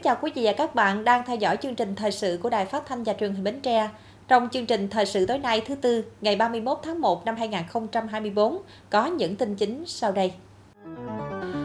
kính 0.00 0.04
chào 0.04 0.16
quý 0.22 0.32
vị 0.34 0.42
và 0.44 0.52
các 0.52 0.74
bạn 0.74 1.04
đang 1.04 1.22
theo 1.26 1.36
dõi 1.36 1.56
chương 1.56 1.74
trình 1.74 1.94
thời 1.94 2.12
sự 2.12 2.38
của 2.42 2.50
Đài 2.50 2.66
Phát 2.66 2.86
thanh 2.86 3.04
và 3.04 3.12
Truyền 3.12 3.34
hình 3.34 3.44
Bến 3.44 3.60
Tre. 3.60 3.88
Trong 4.28 4.48
chương 4.52 4.66
trình 4.66 4.88
thời 4.88 5.06
sự 5.06 5.26
tối 5.26 5.38
nay 5.38 5.62
thứ 5.66 5.74
tư, 5.74 6.04
ngày 6.20 6.36
31 6.36 6.78
tháng 6.82 7.00
1 7.00 7.24
năm 7.24 7.36
2024 7.36 8.58
có 8.90 9.06
những 9.06 9.36
tin 9.36 9.54
chính 9.54 9.84
sau 9.86 10.12
đây. 10.12 10.32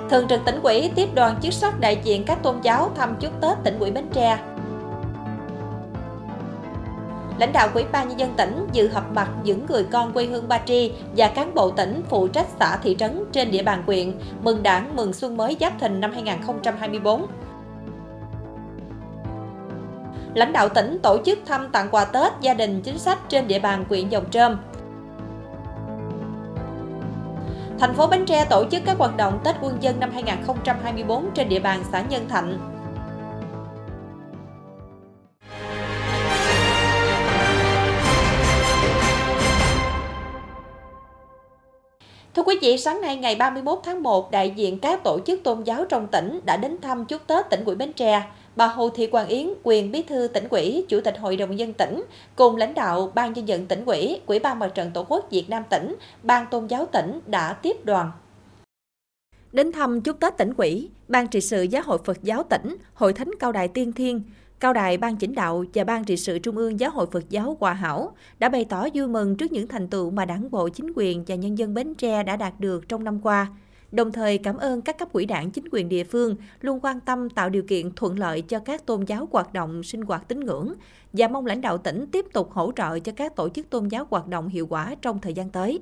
Thường 0.10 0.28
trực 0.29 0.42
tỉnh 0.46 0.60
ủy 0.64 0.92
tiếp 0.96 1.10
đoàn 1.16 1.39
chức 1.42 1.54
sắc 1.54 1.79
đại 1.79 1.98
diện 2.04 2.24
các 2.28 2.43
tôn 2.43 2.56
giáo 2.61 2.92
thăm 2.96 3.16
chúc 3.20 3.42
Tết 3.42 3.57
tỉnh 3.64 3.79
ủy 3.79 3.92
Bến 3.92 4.06
Tre. 4.14 4.38
Lãnh 7.39 7.54
đạo 7.54 7.70
Ủy 7.74 7.83
ban 7.92 8.10
nhân 8.10 8.20
dân 8.20 8.33
tỉnh 8.38 8.68
dự 8.71 8.88
họp 8.88 9.11
mặt 9.11 9.29
những 9.43 9.65
người 9.65 9.83
con 9.92 10.14
quê 10.14 10.25
hương 10.25 10.47
Ba 10.47 10.60
Tri 10.65 10.92
và 11.18 11.28
cán 11.28 11.54
bộ 11.54 11.71
tỉnh 11.71 12.02
phụ 12.10 12.28
trách 12.28 12.47
xã 12.60 12.78
thị 12.83 12.96
trấn 13.00 13.24
trên 13.32 13.52
địa 13.52 13.64
bàn 13.64 13.83
huyện 13.86 14.11
mừng 14.43 14.64
Đảng 14.64 14.96
mừng 14.96 15.14
xuân 15.14 15.38
mới 15.38 15.57
Giáp 15.60 15.79
Thìn 15.79 16.02
năm 16.02 16.11
2024 16.11 17.28
lãnh 20.36 20.54
đạo 20.54 20.70
tỉnh 20.70 21.00
tổ 21.04 21.18
chức 21.25 21.39
thăm 21.46 21.70
tặng 21.71 21.88
quà 21.92 22.06
Tết 22.06 22.34
gia 22.42 22.54
đình 22.54 22.82
chính 22.82 22.98
sách 22.98 23.18
trên 23.30 23.48
địa 23.48 23.60
bàn 23.60 23.86
huyện 23.89 24.10
Dòng 24.10 24.30
Trơm. 24.32 24.57
Thành 27.80 27.93
phố 27.93 28.07
Bến 28.07 28.26
Tre 28.26 28.46
tổ 28.50 28.66
chức 28.71 28.82
các 28.86 28.98
hoạt 28.98 29.18
động 29.18 29.40
Tết 29.43 29.56
quân 29.62 29.78
dân 29.82 30.00
năm 30.00 30.12
2024 30.14 31.29
trên 31.34 31.50
địa 31.50 31.60
bàn 31.60 31.84
xã 31.92 32.02
Nhân 32.02 32.30
Thạnh. 32.30 32.58
Thưa 42.36 42.44
quý 42.44 42.59
vị, 42.62 42.78
sáng 42.78 43.02
nay 43.02 43.16
ngày 43.16 43.36
31 43.36 43.80
tháng 43.84 44.04
1, 44.04 44.31
đại 44.31 44.50
diện 44.50 44.80
các 44.80 45.04
tổ 45.04 45.20
chức 45.26 45.44
tôn 45.44 45.64
giáo 45.64 45.86
trong 45.90 46.08
tỉnh 46.08 46.40
đã 46.46 46.58
đến 46.58 46.81
thăm 46.81 47.06
chúc 47.06 47.28
Tết 47.28 47.50
tỉnh 47.50 47.66
ủy 47.66 47.76
Bến 47.76 47.94
Tre 47.94 48.24
bà 48.56 48.67
Hồ 48.67 48.89
Thị 48.89 49.08
Quang 49.08 49.28
Yến, 49.28 49.50
quyền 49.64 49.92
bí 49.92 50.02
thư 50.02 50.28
tỉnh 50.28 50.48
ủy, 50.50 50.86
chủ 50.89 51.02
tịch 51.02 51.17
hội 51.20 51.38
đồng 51.38 51.59
dân 51.59 51.73
tỉnh, 51.73 52.03
cùng 52.36 52.56
lãnh 52.56 52.73
đạo 52.73 53.12
ban 53.16 53.34
nhân 53.34 53.47
dân 53.47 53.66
tỉnh 53.66 53.86
ủy, 53.86 54.22
quỹ 54.25 54.39
ban 54.39 54.59
mặt 54.59 54.72
trận 54.75 54.92
tổ 54.94 55.06
quốc 55.09 55.28
Việt 55.31 55.50
Nam 55.50 55.64
tỉnh, 55.70 55.95
ban 56.23 56.45
tôn 56.52 56.67
giáo 56.67 56.86
tỉnh 56.86 57.20
đã 57.28 57.53
tiếp 57.53 57.86
đoàn. 57.86 58.12
Đến 59.52 59.72
thăm 59.72 60.02
chúc 60.02 60.20
Tết 60.20 60.38
tỉnh 60.38 60.53
ủy, 60.58 60.89
Ban 61.08 61.28
trị 61.28 61.42
sự 61.42 61.64
Giáo 61.64 61.84
hội 61.86 61.97
Phật 62.06 62.23
giáo 62.23 62.44
tỉnh, 62.44 62.75
Hội 62.94 63.14
Thánh 63.14 63.31
Cao 63.39 63.52
Đài 63.52 63.67
Tiên 63.67 63.94
Thiên, 63.94 64.22
Cao 64.59 64.73
đài 64.73 64.97
Ban 64.97 65.16
Chỉnh 65.17 65.36
đạo 65.36 65.66
và 65.73 65.84
Ban 65.84 66.03
trị 66.03 66.17
sự 66.17 66.40
Trung 66.40 66.58
ương 66.58 66.80
Giáo 66.80 66.92
hội 66.92 67.08
Phật 67.12 67.30
giáo 67.30 67.58
Hòa 67.59 67.73
Hảo 67.73 68.12
đã 68.40 68.50
bày 68.50 68.66
tỏ 68.66 68.88
vui 68.94 69.08
mừng 69.08 69.38
trước 69.38 69.52
những 69.52 69.67
thành 69.67 69.88
tựu 69.88 70.09
mà 70.12 70.25
đảng 70.25 70.52
bộ, 70.52 70.69
chính 70.69 70.92
quyền 70.95 71.23
và 71.28 71.36
nhân 71.36 71.58
dân 71.58 71.73
Bến 71.73 71.94
Tre 71.95 72.23
đã 72.23 72.36
đạt 72.36 72.53
được 72.59 72.90
trong 72.90 73.03
năm 73.03 73.19
qua– 73.23 73.47
đồng 73.91 74.11
thời 74.11 74.38
cảm 74.38 74.58
ơn 74.58 74.81
các 74.81 74.97
cấp 74.97 75.14
quỹ 75.14 75.25
đảng 75.25 75.52
chính 75.52 75.66
quyền 75.72 75.89
địa 75.89 76.03
phương 76.03 76.36
luôn 76.61 76.80
quan 76.80 77.00
tâm 77.00 77.30
tạo 77.30 77.50
điều 77.50 77.64
kiện 77.64 77.91
thuận 77.95 78.19
lợi 78.19 78.41
cho 78.41 78.59
các 78.59 78.86
tôn 78.86 79.05
giáo 79.05 79.28
hoạt 79.31 79.53
động 79.53 79.83
sinh 79.83 80.02
hoạt 80.02 80.28
tín 80.28 80.39
ngưỡng 80.39 80.73
và 81.14 81.28
mong 81.28 81.45
lãnh 81.45 81.61
đạo 81.61 81.78
tỉnh 81.78 82.06
tiếp 82.11 82.25
tục 82.33 82.52
hỗ 82.52 82.72
trợ 82.75 83.00
cho 83.00 83.11
các 83.16 83.36
tổ 83.36 83.50
chức 83.50 83.69
tôn 83.69 83.88
giáo 83.88 84.08
hoạt 84.09 84.28
động 84.28 84.47
hiệu 84.47 84.67
quả 84.67 84.95
trong 85.02 85.19
thời 85.19 85.33
gian 85.33 85.50
tới. 85.50 85.80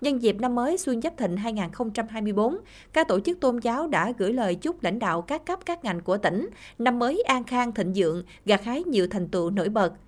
Nhân 0.00 0.22
dịp 0.22 0.36
năm 0.40 0.54
mới 0.54 0.78
Xuân 0.78 1.00
Giáp 1.00 1.16
Thịnh 1.16 1.36
2024, 1.36 2.58
các 2.92 3.08
tổ 3.08 3.20
chức 3.20 3.40
tôn 3.40 3.58
giáo 3.58 3.86
đã 3.86 4.12
gửi 4.18 4.32
lời 4.32 4.54
chúc 4.54 4.82
lãnh 4.82 4.98
đạo 4.98 5.22
các 5.22 5.46
cấp 5.46 5.58
các 5.66 5.84
ngành 5.84 6.00
của 6.00 6.18
tỉnh 6.18 6.48
năm 6.78 6.98
mới 6.98 7.22
an 7.22 7.44
khang 7.44 7.72
thịnh 7.72 7.92
vượng, 7.96 8.22
gặt 8.44 8.64
hái 8.64 8.84
nhiều 8.84 9.06
thành 9.10 9.28
tựu 9.28 9.50
nổi 9.50 9.68
bật– 9.68 9.92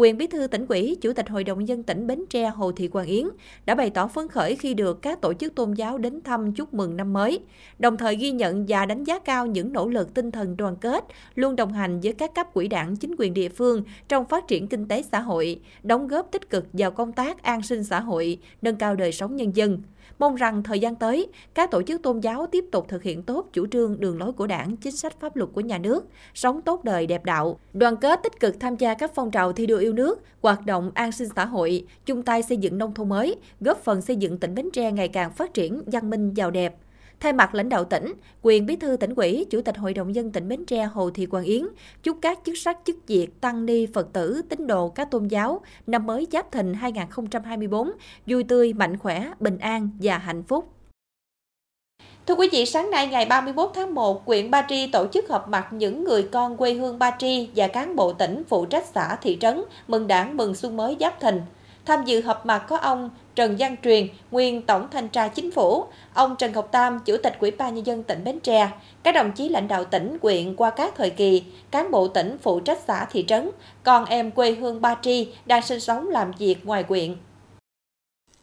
Quyền 0.00 0.18
Bí 0.18 0.26
thư 0.26 0.46
tỉnh 0.46 0.66
ủy, 0.68 0.96
Chủ 1.00 1.12
tịch 1.12 1.28
Hội 1.28 1.44
đồng 1.44 1.68
dân 1.68 1.82
tỉnh 1.82 2.06
Bến 2.06 2.24
Tre 2.30 2.48
Hồ 2.48 2.72
Thị 2.72 2.88
Quang 2.88 3.06
Yến 3.06 3.26
đã 3.66 3.74
bày 3.74 3.90
tỏ 3.90 4.06
phấn 4.06 4.28
khởi 4.28 4.56
khi 4.56 4.74
được 4.74 5.02
các 5.02 5.20
tổ 5.20 5.34
chức 5.34 5.54
tôn 5.54 5.72
giáo 5.72 5.98
đến 5.98 6.20
thăm 6.20 6.52
chúc 6.52 6.74
mừng 6.74 6.96
năm 6.96 7.12
mới, 7.12 7.40
đồng 7.78 7.96
thời 7.96 8.16
ghi 8.16 8.30
nhận 8.30 8.66
và 8.68 8.86
đánh 8.86 9.04
giá 9.04 9.18
cao 9.18 9.46
những 9.46 9.72
nỗ 9.72 9.88
lực 9.88 10.14
tinh 10.14 10.30
thần 10.30 10.56
đoàn 10.56 10.76
kết, 10.76 11.04
luôn 11.34 11.56
đồng 11.56 11.72
hành 11.72 12.00
với 12.00 12.12
các 12.12 12.34
cấp 12.34 12.46
quỹ 12.52 12.68
đảng 12.68 12.96
chính 12.96 13.14
quyền 13.18 13.34
địa 13.34 13.48
phương 13.48 13.82
trong 14.08 14.24
phát 14.24 14.48
triển 14.48 14.68
kinh 14.68 14.88
tế 14.88 15.02
xã 15.02 15.20
hội, 15.20 15.60
đóng 15.82 16.08
góp 16.08 16.28
tích 16.32 16.50
cực 16.50 16.66
vào 16.72 16.90
công 16.90 17.12
tác 17.12 17.42
an 17.42 17.62
sinh 17.62 17.84
xã 17.84 18.00
hội, 18.00 18.38
nâng 18.62 18.76
cao 18.76 18.96
đời 18.96 19.12
sống 19.12 19.36
nhân 19.36 19.56
dân. 19.56 19.82
Mong 20.20 20.34
rằng 20.34 20.62
thời 20.62 20.80
gian 20.80 20.94
tới, 20.94 21.28
các 21.54 21.70
tổ 21.70 21.82
chức 21.82 22.02
tôn 22.02 22.20
giáo 22.20 22.46
tiếp 22.46 22.64
tục 22.72 22.88
thực 22.88 23.02
hiện 23.02 23.22
tốt 23.22 23.46
chủ 23.52 23.66
trương 23.66 24.00
đường 24.00 24.18
lối 24.18 24.32
của 24.32 24.46
đảng, 24.46 24.76
chính 24.76 24.96
sách 24.96 25.20
pháp 25.20 25.36
luật 25.36 25.50
của 25.54 25.60
nhà 25.60 25.78
nước, 25.78 26.06
sống 26.34 26.62
tốt 26.62 26.84
đời 26.84 27.06
đẹp 27.06 27.24
đạo, 27.24 27.58
đoàn 27.72 27.96
kết 27.96 28.20
tích 28.22 28.40
cực 28.40 28.60
tham 28.60 28.76
gia 28.76 28.94
các 28.94 29.10
phong 29.14 29.30
trào 29.30 29.52
thi 29.52 29.66
đua 29.66 29.78
yêu 29.78 29.92
nước, 29.92 30.20
hoạt 30.42 30.66
động 30.66 30.90
an 30.94 31.12
sinh 31.12 31.28
xã 31.36 31.44
hội, 31.44 31.86
chung 32.06 32.22
tay 32.22 32.42
xây 32.42 32.56
dựng 32.56 32.78
nông 32.78 32.94
thôn 32.94 33.08
mới, 33.08 33.36
góp 33.60 33.78
phần 33.84 34.02
xây 34.02 34.16
dựng 34.16 34.38
tỉnh 34.38 34.54
Bến 34.54 34.68
Tre 34.72 34.92
ngày 34.92 35.08
càng 35.08 35.32
phát 35.32 35.54
triển, 35.54 35.82
văn 35.86 36.10
minh, 36.10 36.34
giàu 36.34 36.50
đẹp. 36.50 36.74
Thay 37.20 37.32
mặt 37.32 37.54
lãnh 37.54 37.68
đạo 37.68 37.84
tỉnh, 37.84 38.12
quyền 38.42 38.66
bí 38.66 38.76
thư 38.76 38.96
tỉnh 38.96 39.14
ủy, 39.14 39.46
chủ 39.50 39.62
tịch 39.62 39.76
hội 39.78 39.94
đồng 39.94 40.14
dân 40.14 40.32
tỉnh 40.32 40.48
Bến 40.48 40.64
Tre 40.64 40.84
Hồ 40.84 41.10
Thị 41.10 41.26
Quang 41.26 41.44
Yến 41.44 41.66
chúc 42.02 42.18
các 42.22 42.38
chức 42.44 42.58
sắc 42.58 42.78
chức 42.84 42.96
việc, 43.06 43.40
tăng 43.40 43.66
ni, 43.66 43.86
Phật 43.86 44.12
tử, 44.12 44.42
tín 44.48 44.66
đồ 44.66 44.88
các 44.88 45.10
tôn 45.10 45.28
giáo 45.28 45.60
năm 45.86 46.06
mới 46.06 46.26
Giáp 46.32 46.52
Thìn 46.52 46.74
2024 46.74 47.92
vui 48.26 48.44
tươi, 48.44 48.72
mạnh 48.72 48.98
khỏe, 48.98 49.32
bình 49.40 49.58
an 49.58 49.88
và 50.02 50.18
hạnh 50.18 50.42
phúc. 50.42 50.72
Thưa 52.26 52.34
quý 52.34 52.48
vị, 52.52 52.66
sáng 52.66 52.90
nay 52.90 53.06
ngày 53.06 53.26
31 53.26 53.70
tháng 53.74 53.94
1, 53.94 54.26
huyện 54.26 54.50
Ba 54.50 54.66
Tri 54.68 54.86
tổ 54.86 55.06
chức 55.12 55.28
họp 55.28 55.48
mặt 55.48 55.68
những 55.72 56.04
người 56.04 56.22
con 56.22 56.56
quê 56.56 56.72
hương 56.72 56.98
Ba 56.98 57.10
Tri 57.18 57.50
và 57.56 57.68
cán 57.68 57.96
bộ 57.96 58.12
tỉnh 58.12 58.42
phụ 58.48 58.66
trách 58.66 58.84
xã 58.94 59.16
thị 59.22 59.38
trấn 59.40 59.62
mừng 59.88 60.06
đảng 60.06 60.36
mừng 60.36 60.54
xuân 60.54 60.76
mới 60.76 60.96
Giáp 61.00 61.20
Thìn. 61.20 61.40
Tham 61.86 62.04
dự 62.04 62.20
họp 62.20 62.46
mặt 62.46 62.64
có 62.68 62.76
ông 62.76 63.10
Trần 63.34 63.58
Giang 63.58 63.76
Truyền, 63.84 64.08
nguyên 64.30 64.62
Tổng 64.62 64.88
Thanh 64.90 65.08
tra 65.08 65.28
Chính 65.28 65.50
phủ, 65.50 65.84
ông 66.14 66.36
Trần 66.38 66.52
Ngọc 66.52 66.68
Tam, 66.72 67.00
Chủ 67.04 67.16
tịch 67.22 67.36
Ủy 67.40 67.50
ban 67.50 67.74
Nhân 67.74 67.86
dân 67.86 68.02
tỉnh 68.02 68.24
Bến 68.24 68.40
Tre, 68.40 68.70
các 69.02 69.14
đồng 69.14 69.32
chí 69.32 69.48
lãnh 69.48 69.68
đạo 69.68 69.84
tỉnh, 69.84 70.18
quyện 70.18 70.56
qua 70.56 70.70
các 70.70 70.94
thời 70.96 71.10
kỳ, 71.10 71.44
cán 71.70 71.90
bộ 71.90 72.08
tỉnh 72.08 72.36
phụ 72.42 72.60
trách 72.60 72.78
xã 72.86 73.04
thị 73.04 73.24
trấn, 73.28 73.50
con 73.82 74.04
em 74.04 74.30
quê 74.30 74.52
hương 74.52 74.80
Ba 74.80 74.94
Tri 75.02 75.28
đang 75.46 75.62
sinh 75.62 75.80
sống 75.80 76.08
làm 76.08 76.32
việc 76.38 76.66
ngoài 76.66 76.82
quyện. 76.82 77.16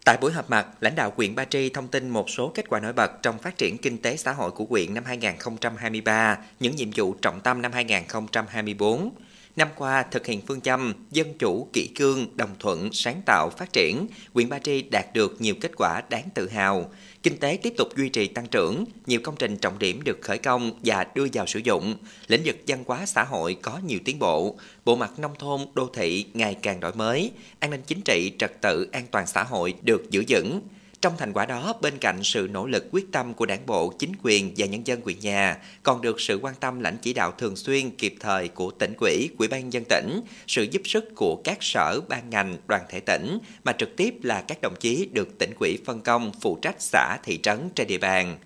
Tại 0.05 0.17
buổi 0.21 0.31
họp 0.31 0.49
mặt, 0.49 0.67
lãnh 0.79 0.95
đạo 0.95 1.13
huyện 1.15 1.35
Ba 1.35 1.45
Tri 1.45 1.69
thông 1.69 1.87
tin 1.87 2.09
một 2.09 2.29
số 2.29 2.51
kết 2.53 2.69
quả 2.69 2.79
nổi 2.79 2.93
bật 2.93 3.11
trong 3.21 3.37
phát 3.37 3.57
triển 3.57 3.77
kinh 3.77 4.01
tế 4.01 4.17
xã 4.17 4.33
hội 4.33 4.51
của 4.51 4.65
huyện 4.69 4.93
năm 4.93 5.03
2023, 5.05 6.37
những 6.59 6.75
nhiệm 6.75 6.89
vụ 6.95 7.13
trọng 7.21 7.39
tâm 7.39 7.61
năm 7.61 7.71
2024. 7.71 9.09
Năm 9.57 9.67
qua, 9.75 10.03
thực 10.03 10.25
hiện 10.25 10.41
phương 10.47 10.61
châm 10.61 10.93
dân 11.11 11.33
chủ, 11.39 11.67
kỷ 11.73 11.87
cương, 11.87 12.27
đồng 12.35 12.55
thuận, 12.59 12.89
sáng 12.93 13.21
tạo, 13.25 13.49
phát 13.57 13.73
triển, 13.73 14.07
huyện 14.33 14.49
Ba 14.49 14.59
Tri 14.59 14.81
đạt 14.81 15.13
được 15.13 15.41
nhiều 15.41 15.55
kết 15.61 15.71
quả 15.77 16.01
đáng 16.09 16.29
tự 16.33 16.49
hào. 16.49 16.91
Kinh 17.23 17.37
tế 17.37 17.59
tiếp 17.63 17.73
tục 17.77 17.87
duy 17.95 18.09
trì 18.09 18.27
tăng 18.27 18.47
trưởng, 18.47 18.85
nhiều 19.05 19.19
công 19.23 19.35
trình 19.35 19.57
trọng 19.57 19.79
điểm 19.79 20.01
được 20.03 20.17
khởi 20.21 20.37
công 20.37 20.71
và 20.83 21.05
đưa 21.15 21.27
vào 21.33 21.47
sử 21.47 21.59
dụng. 21.59 21.95
Lĩnh 22.27 22.41
vực 22.45 22.57
văn 22.67 22.83
hóa 22.87 23.05
xã 23.05 23.23
hội 23.23 23.57
có 23.61 23.79
nhiều 23.85 23.99
tiến 24.05 24.19
bộ, 24.19 24.55
bộ 24.85 24.95
mặt 24.95 25.19
nông 25.19 25.35
thôn, 25.39 25.61
đô 25.73 25.89
thị 25.93 26.25
ngày 26.33 26.55
càng 26.61 26.79
đổi 26.79 26.93
mới, 26.93 27.31
an 27.59 27.71
ninh 27.71 27.81
chính 27.87 28.01
trị, 28.01 28.31
trật 28.39 28.61
tự, 28.61 28.87
an 28.91 29.05
toàn 29.11 29.27
xã 29.27 29.43
hội 29.43 29.73
được 29.81 30.09
giữ 30.09 30.23
vững. 30.29 30.61
Trong 31.01 31.13
thành 31.17 31.33
quả 31.33 31.45
đó, 31.45 31.73
bên 31.81 31.97
cạnh 31.97 32.23
sự 32.23 32.47
nỗ 32.51 32.65
lực 32.65 32.85
quyết 32.91 33.11
tâm 33.11 33.33
của 33.33 33.45
đảng 33.45 33.65
bộ, 33.65 33.93
chính 33.99 34.11
quyền 34.23 34.53
và 34.57 34.65
nhân 34.65 34.87
dân 34.87 35.01
huyện 35.01 35.19
nhà, 35.19 35.57
còn 35.83 36.01
được 36.01 36.21
sự 36.21 36.39
quan 36.41 36.53
tâm 36.59 36.79
lãnh 36.79 36.97
chỉ 37.01 37.13
đạo 37.13 37.31
thường 37.37 37.55
xuyên 37.55 37.89
kịp 37.89 38.15
thời 38.19 38.47
của 38.47 38.71
tỉnh 38.71 38.93
quỹ, 38.99 39.29
quỹ 39.37 39.47
ban 39.47 39.73
dân 39.73 39.83
tỉnh, 39.89 40.21
sự 40.47 40.63
giúp 40.71 40.81
sức 40.85 41.05
của 41.15 41.41
các 41.43 41.57
sở, 41.61 42.01
ban 42.09 42.29
ngành, 42.29 42.57
đoàn 42.67 42.81
thể 42.89 42.99
tỉnh, 42.99 43.39
mà 43.63 43.71
trực 43.71 43.95
tiếp 43.95 44.13
là 44.23 44.43
các 44.47 44.61
đồng 44.61 44.75
chí 44.79 45.09
được 45.11 45.37
tỉnh 45.39 45.53
quỹ 45.59 45.77
phân 45.85 46.01
công 46.01 46.31
phụ 46.41 46.59
trách 46.61 46.75
xã, 46.79 47.17
thị 47.23 47.39
trấn 47.43 47.69
trên 47.75 47.87
địa 47.87 47.97
bàn 47.97 48.37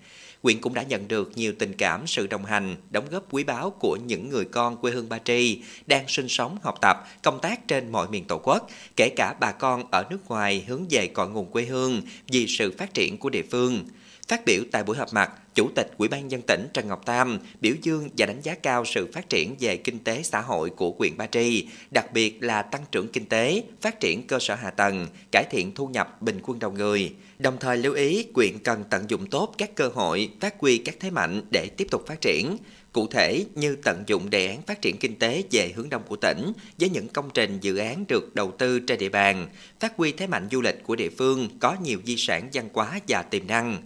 quyện 0.42 0.60
cũng 0.60 0.74
đã 0.74 0.82
nhận 0.82 1.08
được 1.08 1.32
nhiều 1.34 1.52
tình 1.58 1.72
cảm, 1.72 2.06
sự 2.06 2.26
đồng 2.26 2.44
hành, 2.44 2.76
đóng 2.90 3.04
góp 3.10 3.32
quý 3.32 3.44
báu 3.44 3.70
của 3.70 3.96
những 4.06 4.28
người 4.28 4.44
con 4.44 4.76
quê 4.76 4.92
hương 4.92 5.08
Ba 5.08 5.18
Tri 5.18 5.62
đang 5.86 6.04
sinh 6.08 6.28
sống, 6.28 6.58
học 6.62 6.78
tập, 6.80 6.96
công 7.22 7.38
tác 7.40 7.68
trên 7.68 7.92
mọi 7.92 8.08
miền 8.08 8.24
Tổ 8.24 8.38
quốc, 8.38 8.68
kể 8.96 9.08
cả 9.16 9.34
bà 9.40 9.52
con 9.52 9.84
ở 9.90 10.04
nước 10.10 10.28
ngoài 10.28 10.64
hướng 10.68 10.84
về 10.90 11.06
cội 11.06 11.28
nguồn 11.28 11.50
quê 11.50 11.64
hương 11.64 12.02
vì 12.28 12.46
sự 12.46 12.74
phát 12.78 12.94
triển 12.94 13.18
của 13.18 13.30
địa 13.30 13.44
phương. 13.50 13.84
Phát 14.28 14.44
biểu 14.46 14.62
tại 14.72 14.84
buổi 14.84 14.96
họp 14.96 15.12
mặt, 15.12 15.30
Chủ 15.54 15.68
tịch 15.74 15.90
Ủy 15.96 16.08
ban 16.08 16.30
dân 16.30 16.42
tỉnh 16.42 16.68
Trần 16.74 16.88
Ngọc 16.88 17.06
Tam 17.06 17.38
biểu 17.60 17.74
dương 17.82 18.08
và 18.18 18.26
đánh 18.26 18.40
giá 18.42 18.54
cao 18.54 18.84
sự 18.84 19.10
phát 19.12 19.28
triển 19.28 19.54
về 19.60 19.76
kinh 19.76 19.98
tế 19.98 20.22
xã 20.22 20.40
hội 20.40 20.70
của 20.70 20.94
huyện 20.98 21.16
Ba 21.16 21.26
Tri, 21.26 21.66
đặc 21.90 22.12
biệt 22.12 22.42
là 22.42 22.62
tăng 22.62 22.82
trưởng 22.92 23.08
kinh 23.08 23.26
tế, 23.26 23.62
phát 23.80 24.00
triển 24.00 24.26
cơ 24.26 24.38
sở 24.38 24.54
hạ 24.54 24.70
tầng, 24.70 25.06
cải 25.32 25.44
thiện 25.50 25.74
thu 25.74 25.86
nhập 25.86 26.22
bình 26.22 26.40
quân 26.42 26.58
đầu 26.58 26.72
người. 26.72 27.12
Đồng 27.42 27.58
thời 27.60 27.76
lưu 27.76 27.94
ý 27.94 28.26
quyện 28.34 28.58
cần 28.58 28.84
tận 28.90 29.04
dụng 29.08 29.26
tốt 29.26 29.54
các 29.58 29.74
cơ 29.74 29.88
hội, 29.94 30.30
phát 30.40 30.54
huy 30.58 30.78
các 30.78 30.94
thế 31.00 31.10
mạnh 31.10 31.42
để 31.50 31.68
tiếp 31.76 31.86
tục 31.90 32.04
phát 32.06 32.20
triển. 32.20 32.56
Cụ 32.92 33.06
thể 33.06 33.44
như 33.54 33.76
tận 33.76 34.04
dụng 34.06 34.30
đề 34.30 34.46
án 34.46 34.62
phát 34.62 34.82
triển 34.82 34.96
kinh 34.96 35.18
tế 35.18 35.42
về 35.50 35.72
hướng 35.76 35.88
đông 35.88 36.02
của 36.08 36.16
tỉnh 36.16 36.52
với 36.80 36.90
những 36.90 37.08
công 37.08 37.30
trình 37.34 37.58
dự 37.60 37.76
án 37.76 38.04
được 38.08 38.34
đầu 38.34 38.52
tư 38.58 38.80
trên 38.80 38.98
địa 38.98 39.08
bàn, 39.08 39.48
phát 39.80 39.92
huy 39.96 40.12
thế 40.12 40.26
mạnh 40.26 40.48
du 40.50 40.60
lịch 40.60 40.82
của 40.82 40.96
địa 40.96 41.10
phương 41.18 41.48
có 41.58 41.76
nhiều 41.82 41.98
di 42.04 42.16
sản 42.16 42.48
văn 42.52 42.68
hóa 42.72 43.00
và 43.08 43.22
tiềm 43.22 43.46
năng 43.46 43.82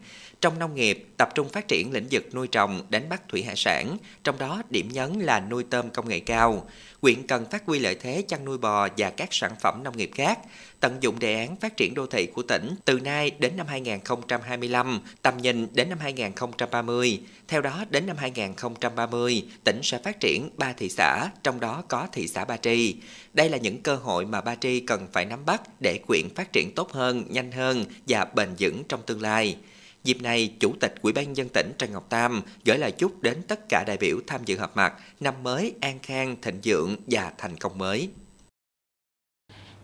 trong 0.47 0.59
nông 0.59 0.75
nghiệp, 0.75 1.07
tập 1.17 1.29
trung 1.35 1.49
phát 1.49 1.69
triển 1.69 1.93
lĩnh 1.93 2.07
vực 2.11 2.35
nuôi 2.35 2.47
trồng, 2.47 2.83
đánh 2.89 3.09
bắt 3.09 3.23
thủy 3.29 3.43
hải 3.43 3.57
sản, 3.57 3.97
trong 4.25 4.39
đó 4.39 4.63
điểm 4.71 4.89
nhấn 4.93 5.13
là 5.13 5.41
nuôi 5.41 5.65
tôm 5.71 5.91
công 5.91 6.09
nghệ 6.09 6.21
cao. 6.21 6.67
Quyện 7.01 7.27
cần 7.27 7.45
phát 7.51 7.67
huy 7.67 7.79
lợi 7.79 7.95
thế 7.95 8.25
chăn 8.29 8.45
nuôi 8.45 8.59
bò 8.59 8.89
và 8.97 9.11
các 9.11 9.29
sản 9.33 9.53
phẩm 9.61 9.83
nông 9.83 9.97
nghiệp 9.97 10.11
khác, 10.15 10.39
tận 10.81 10.97
dụng 11.01 11.19
đề 11.19 11.35
án 11.35 11.57
phát 11.57 11.77
triển 11.77 11.95
đô 11.95 12.07
thị 12.07 12.27
của 12.27 12.43
tỉnh 12.43 12.75
từ 12.85 13.01
nay 13.01 13.31
đến 13.39 13.57
năm 13.57 13.67
2025, 13.67 15.01
tầm 15.23 15.37
nhìn 15.37 15.69
đến 15.73 15.89
năm 15.89 15.99
2030. 15.99 17.21
Theo 17.49 17.63
đó, 17.63 17.85
đến 17.91 18.07
năm 18.07 18.17
2030, 18.17 19.47
tỉnh 19.65 19.81
sẽ 19.83 19.99
phát 20.05 20.21
triển 20.21 20.51
3 20.57 20.73
thị 20.73 20.89
xã, 20.89 21.29
trong 21.43 21.61
đó 21.61 21.83
có 21.89 22.09
thị 22.13 22.29
xã 22.29 22.45
Ba 22.45 22.57
Tri. 22.57 22.97
Đây 23.33 23.49
là 23.49 23.59
những 23.59 23.83
cơ 23.83 23.97
hội 23.97 24.27
mà 24.27 24.41
Ba 24.41 24.55
Tri 24.55 24.81
cần 24.81 25.07
phải 25.13 25.25
nắm 25.25 25.45
bắt 25.47 25.63
để 25.81 25.99
quyện 26.07 26.35
phát 26.35 26.53
triển 26.53 26.73
tốt 26.75 26.93
hơn, 26.93 27.25
nhanh 27.29 27.53
hơn 27.53 27.85
và 28.09 28.25
bền 28.35 28.49
vững 28.59 28.83
trong 28.89 29.03
tương 29.07 29.23
lai. 29.23 29.57
Dịp 30.07 30.23
này, 30.23 30.55
Chủ 30.61 30.75
tịch 30.81 30.95
Ủy 31.03 31.13
ban 31.13 31.37
dân 31.37 31.49
tỉnh 31.49 31.73
Trần 31.79 31.93
Ngọc 31.93 32.07
Tam 32.11 32.43
gửi 32.65 32.79
lời 32.79 32.93
chúc 32.93 33.23
đến 33.23 33.43
tất 33.49 33.61
cả 33.69 33.85
đại 33.87 33.97
biểu 33.97 34.19
tham 34.27 34.41
dự 34.45 34.59
họp 34.59 34.77
mặt 34.77 34.95
năm 35.21 35.35
mới 35.43 35.75
an 35.81 35.99
khang, 36.03 36.37
thịnh 36.43 36.61
vượng 36.65 36.97
và 37.07 37.33
thành 37.39 37.57
công 37.57 37.79
mới. 37.79 38.09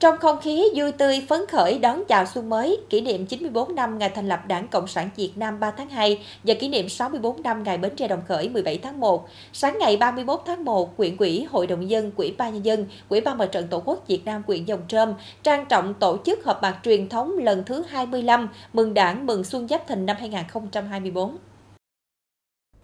Trong 0.03 0.19
không 0.19 0.41
khí 0.41 0.65
vui 0.75 0.93
tươi 0.93 1.27
phấn 1.29 1.41
khởi 1.49 1.79
đón 1.79 2.05
chào 2.09 2.27
xuân 2.27 2.49
mới, 2.49 2.79
kỷ 2.91 3.01
niệm 3.01 3.27
94 3.27 3.75
năm 3.75 3.99
ngày 3.99 4.09
thành 4.09 4.29
lập 4.29 4.41
Đảng 4.47 4.69
Cộng 4.69 4.87
sản 4.87 5.11
Việt 5.17 5.33
Nam 5.37 5.61
3 5.61 5.71
tháng 5.71 5.89
2 5.89 6.25
và 6.45 6.55
kỷ 6.55 6.69
niệm 6.69 6.89
64 6.89 7.43
năm 7.43 7.63
ngày 7.63 7.79
Bến 7.79 7.97
Tre 7.97 8.09
Đồng 8.09 8.23
Khởi 8.29 8.49
17 8.49 8.79
tháng 8.79 9.01
1, 9.01 9.29
sáng 9.53 9.79
ngày 9.79 9.97
31 9.97 10.41
tháng 10.47 10.65
1, 10.65 10.97
quyện 10.97 11.17
ủy, 11.17 11.47
Hội 11.51 11.67
đồng 11.67 11.91
dân, 11.91 12.11
Quỹ 12.11 12.33
ba 12.39 12.51
nhân 12.51 12.65
dân, 12.65 12.87
Quỹ 13.09 13.21
ban 13.21 13.39
Mặt 13.39 13.47
trận 13.47 13.69
Tổ 13.69 13.83
quốc 13.85 14.05
Việt 14.09 14.25
Nam 14.25 14.43
quyện 14.43 14.65
Dòng 14.65 14.83
Trơm 14.89 15.15
trang 15.43 15.67
trọng 15.67 15.95
tổ 15.95 16.19
chức 16.25 16.45
họp 16.45 16.63
mặt 16.63 16.79
truyền 16.83 17.09
thống 17.09 17.39
lần 17.39 17.65
thứ 17.65 17.85
25 17.89 18.49
mừng 18.73 18.95
Đảng 18.95 19.27
mừng 19.27 19.45
Xuân 19.45 19.69
Giáp 19.69 19.89
Thìn 19.89 20.07
năm 20.07 20.17
2024. 20.21 21.37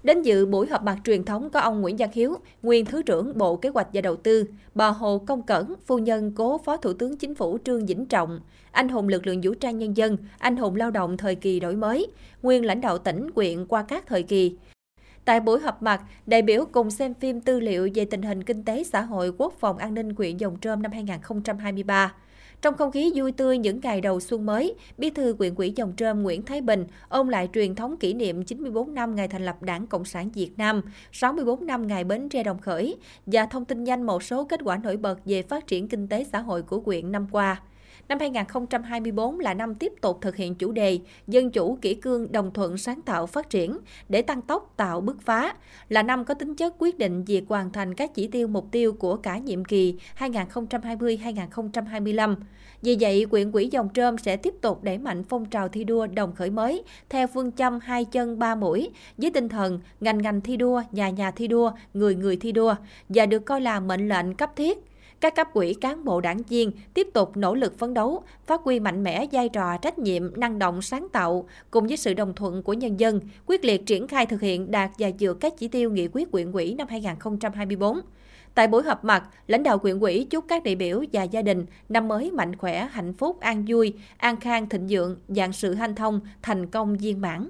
Đến 0.08 0.22
dự 0.22 0.46
buổi 0.46 0.66
họp 0.66 0.82
mặt 0.82 0.98
truyền 1.04 1.24
thống 1.24 1.50
có 1.50 1.60
ông 1.60 1.80
Nguyễn 1.80 1.96
Văn 1.96 2.10
Hiếu, 2.12 2.36
nguyên 2.62 2.84
Thứ 2.84 3.02
trưởng 3.02 3.38
Bộ 3.38 3.56
Kế 3.56 3.68
hoạch 3.68 3.88
và 3.92 4.00
Đầu 4.00 4.16
tư, 4.16 4.44
bà 4.74 4.88
Hồ 4.88 5.18
Công 5.26 5.42
Cẩn, 5.42 5.74
phu 5.86 5.98
nhân 5.98 6.32
cố 6.36 6.58
Phó 6.58 6.76
Thủ 6.76 6.92
tướng 6.92 7.16
Chính 7.16 7.34
phủ 7.34 7.58
Trương 7.64 7.86
Vĩnh 7.86 8.06
Trọng, 8.06 8.40
anh 8.70 8.88
hùng 8.88 9.08
lực 9.08 9.26
lượng 9.26 9.40
vũ 9.42 9.54
trang 9.54 9.78
nhân 9.78 9.96
dân, 9.96 10.16
anh 10.38 10.56
hùng 10.56 10.76
lao 10.76 10.90
động 10.90 11.16
thời 11.16 11.34
kỳ 11.34 11.60
đổi 11.60 11.76
mới, 11.76 12.06
nguyên 12.42 12.64
lãnh 12.64 12.80
đạo 12.80 12.98
tỉnh, 12.98 13.30
quyện 13.30 13.66
qua 13.66 13.82
các 13.82 14.06
thời 14.06 14.22
kỳ. 14.22 14.56
Tại 15.24 15.40
buổi 15.40 15.60
họp 15.60 15.82
mặt, 15.82 16.02
đại 16.26 16.42
biểu 16.42 16.64
cùng 16.72 16.90
xem 16.90 17.14
phim 17.14 17.40
tư 17.40 17.60
liệu 17.60 17.88
về 17.94 18.04
tình 18.04 18.22
hình 18.22 18.44
kinh 18.44 18.64
tế 18.64 18.84
xã 18.84 19.00
hội 19.00 19.32
quốc 19.38 19.54
phòng 19.60 19.78
an 19.78 19.94
ninh 19.94 20.14
quyện 20.14 20.36
Dòng 20.36 20.56
Trơm 20.60 20.82
năm 20.82 20.92
2023. 20.92 22.14
Trong 22.62 22.76
không 22.76 22.90
khí 22.90 23.12
vui 23.14 23.32
tươi 23.32 23.58
những 23.58 23.80
ngày 23.82 24.00
đầu 24.00 24.20
xuân 24.20 24.46
mới, 24.46 24.74
Bí 24.98 25.10
thư 25.10 25.34
quyện 25.38 25.54
ủy 25.54 25.72
Dòng 25.76 25.92
Trơm 25.96 26.22
Nguyễn 26.22 26.42
Thái 26.42 26.60
Bình 26.60 26.86
ôn 27.08 27.28
lại 27.28 27.48
truyền 27.54 27.74
thống 27.74 27.96
kỷ 27.96 28.14
niệm 28.14 28.44
94 28.44 28.94
năm 28.94 29.14
ngày 29.14 29.28
thành 29.28 29.44
lập 29.44 29.62
Đảng 29.62 29.86
Cộng 29.86 30.04
sản 30.04 30.30
Việt 30.30 30.50
Nam, 30.56 30.82
64 31.12 31.66
năm 31.66 31.86
ngày 31.86 32.04
Bến 32.04 32.28
Tre 32.28 32.42
Đồng 32.42 32.58
Khởi 32.58 32.96
và 33.26 33.46
thông 33.46 33.64
tin 33.64 33.84
nhanh 33.84 34.02
một 34.02 34.22
số 34.22 34.44
kết 34.44 34.60
quả 34.64 34.76
nổi 34.76 34.96
bật 34.96 35.18
về 35.24 35.42
phát 35.42 35.66
triển 35.66 35.88
kinh 35.88 36.08
tế 36.08 36.24
xã 36.24 36.38
hội 36.38 36.62
của 36.62 36.80
quyện 36.80 37.12
năm 37.12 37.26
qua. 37.32 37.60
Năm 38.08 38.18
2024 38.20 39.40
là 39.40 39.54
năm 39.54 39.74
tiếp 39.74 39.92
tục 40.00 40.18
thực 40.20 40.36
hiện 40.36 40.54
chủ 40.54 40.72
đề 40.72 40.98
Dân 41.26 41.50
chủ, 41.50 41.78
kỷ 41.82 41.94
cương, 41.94 42.32
đồng 42.32 42.52
thuận, 42.52 42.78
sáng 42.78 43.02
tạo, 43.02 43.26
phát 43.26 43.50
triển 43.50 43.78
để 44.08 44.22
tăng 44.22 44.42
tốc 44.42 44.72
tạo 44.76 45.00
bứt 45.00 45.16
phá, 45.20 45.54
là 45.88 46.02
năm 46.02 46.24
có 46.24 46.34
tính 46.34 46.54
chất 46.54 46.74
quyết 46.78 46.98
định 46.98 47.24
việc 47.24 47.44
hoàn 47.48 47.72
thành 47.72 47.94
các 47.94 48.14
chỉ 48.14 48.26
tiêu 48.26 48.48
mục 48.48 48.68
tiêu 48.70 48.92
của 48.92 49.16
cả 49.16 49.38
nhiệm 49.38 49.64
kỳ 49.64 49.96
2020-2025. 50.18 52.36
Vì 52.82 52.96
vậy, 53.00 53.26
quyện 53.30 53.52
quỹ 53.52 53.68
dòng 53.72 53.88
trơm 53.94 54.18
sẽ 54.18 54.36
tiếp 54.36 54.54
tục 54.60 54.82
đẩy 54.82 54.98
mạnh 54.98 55.24
phong 55.24 55.44
trào 55.44 55.68
thi 55.68 55.84
đua 55.84 56.06
đồng 56.06 56.34
khởi 56.34 56.50
mới 56.50 56.82
theo 57.08 57.26
phương 57.26 57.52
châm 57.52 57.78
hai 57.82 58.04
chân 58.04 58.38
ba 58.38 58.54
mũi 58.54 58.90
với 59.16 59.30
tinh 59.30 59.48
thần 59.48 59.80
ngành 60.00 60.18
ngành 60.18 60.40
thi 60.40 60.56
đua, 60.56 60.82
nhà 60.92 61.10
nhà 61.10 61.30
thi 61.30 61.46
đua, 61.46 61.72
người 61.94 62.14
người 62.14 62.36
thi 62.36 62.52
đua 62.52 62.74
và 63.08 63.26
được 63.26 63.44
coi 63.44 63.60
là 63.60 63.80
mệnh 63.80 64.08
lệnh 64.08 64.34
cấp 64.34 64.56
thiết 64.56 64.87
các 65.20 65.34
cấp 65.34 65.54
ủy 65.54 65.74
cán 65.80 66.04
bộ 66.04 66.20
đảng 66.20 66.42
viên 66.48 66.72
tiếp 66.94 67.08
tục 67.14 67.36
nỗ 67.36 67.54
lực 67.54 67.78
phấn 67.78 67.94
đấu, 67.94 68.22
phát 68.46 68.60
huy 68.64 68.80
mạnh 68.80 69.02
mẽ 69.02 69.26
vai 69.32 69.48
trò 69.48 69.76
trách 69.76 69.98
nhiệm, 69.98 70.40
năng 70.40 70.58
động 70.58 70.82
sáng 70.82 71.08
tạo 71.12 71.48
cùng 71.70 71.86
với 71.86 71.96
sự 71.96 72.14
đồng 72.14 72.34
thuận 72.34 72.62
của 72.62 72.72
nhân 72.72 73.00
dân, 73.00 73.20
quyết 73.46 73.64
liệt 73.64 73.86
triển 73.86 74.08
khai 74.08 74.26
thực 74.26 74.40
hiện 74.40 74.70
đạt 74.70 74.90
và 74.98 75.10
vượt 75.20 75.34
các 75.40 75.52
chỉ 75.58 75.68
tiêu 75.68 75.90
nghị 75.90 76.08
quyết 76.12 76.30
quyện 76.30 76.52
ủy 76.52 76.74
năm 76.74 76.86
2024. 76.90 78.00
Tại 78.54 78.66
buổi 78.66 78.82
họp 78.82 79.04
mặt, 79.04 79.28
lãnh 79.46 79.62
đạo 79.62 79.78
quyện 79.78 80.00
ủy 80.00 80.26
chúc 80.30 80.44
các 80.48 80.64
đại 80.64 80.74
biểu 80.74 81.04
và 81.12 81.22
gia 81.22 81.42
đình 81.42 81.66
năm 81.88 82.08
mới 82.08 82.30
mạnh 82.30 82.56
khỏe, 82.56 82.88
hạnh 82.90 83.12
phúc, 83.12 83.40
an 83.40 83.64
vui, 83.68 83.94
an 84.16 84.40
khang 84.40 84.68
thịnh 84.68 84.86
vượng, 84.90 85.16
dạng 85.28 85.52
sự 85.52 85.74
hanh 85.74 85.94
thông, 85.94 86.20
thành 86.42 86.66
công 86.66 86.96
viên 86.96 87.20
mãn. 87.20 87.48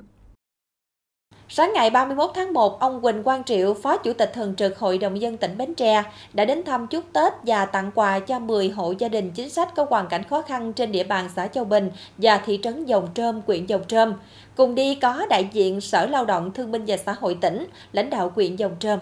Sáng 1.50 1.72
ngày 1.74 1.90
31 1.90 2.30
tháng 2.34 2.52
1, 2.52 2.80
ông 2.80 3.00
Quỳnh 3.02 3.22
Quang 3.22 3.44
Triệu, 3.44 3.74
Phó 3.74 3.96
Chủ 3.96 4.12
tịch 4.12 4.32
Thường 4.34 4.54
trực 4.54 4.78
Hội 4.78 4.98
đồng 4.98 5.20
dân 5.20 5.36
tỉnh 5.36 5.58
Bến 5.58 5.74
Tre, 5.74 6.02
đã 6.32 6.44
đến 6.44 6.62
thăm 6.64 6.86
chúc 6.86 7.04
Tết 7.12 7.32
và 7.42 7.66
tặng 7.66 7.90
quà 7.94 8.18
cho 8.18 8.38
10 8.38 8.68
hộ 8.68 8.94
gia 8.98 9.08
đình 9.08 9.30
chính 9.30 9.50
sách 9.50 9.74
có 9.74 9.86
hoàn 9.90 10.06
cảnh 10.08 10.24
khó 10.24 10.42
khăn 10.42 10.72
trên 10.72 10.92
địa 10.92 11.04
bàn 11.04 11.28
xã 11.36 11.46
Châu 11.46 11.64
Bình 11.64 11.90
và 12.18 12.38
thị 12.38 12.60
trấn 12.62 12.84
Dòng 12.84 13.08
Trơm, 13.14 13.40
huyện 13.46 13.66
Dòng 13.66 13.84
Trơm. 13.88 14.14
Cùng 14.56 14.74
đi 14.74 14.94
có 14.94 15.26
đại 15.30 15.48
diện 15.52 15.80
Sở 15.80 16.06
Lao 16.06 16.24
động 16.24 16.52
Thương 16.52 16.72
binh 16.72 16.84
và 16.86 16.96
Xã 16.96 17.12
hội 17.20 17.38
tỉnh, 17.40 17.66
lãnh 17.92 18.10
đạo 18.10 18.32
huyện 18.34 18.56
Dòng 18.56 18.76
Trơm. 18.80 18.98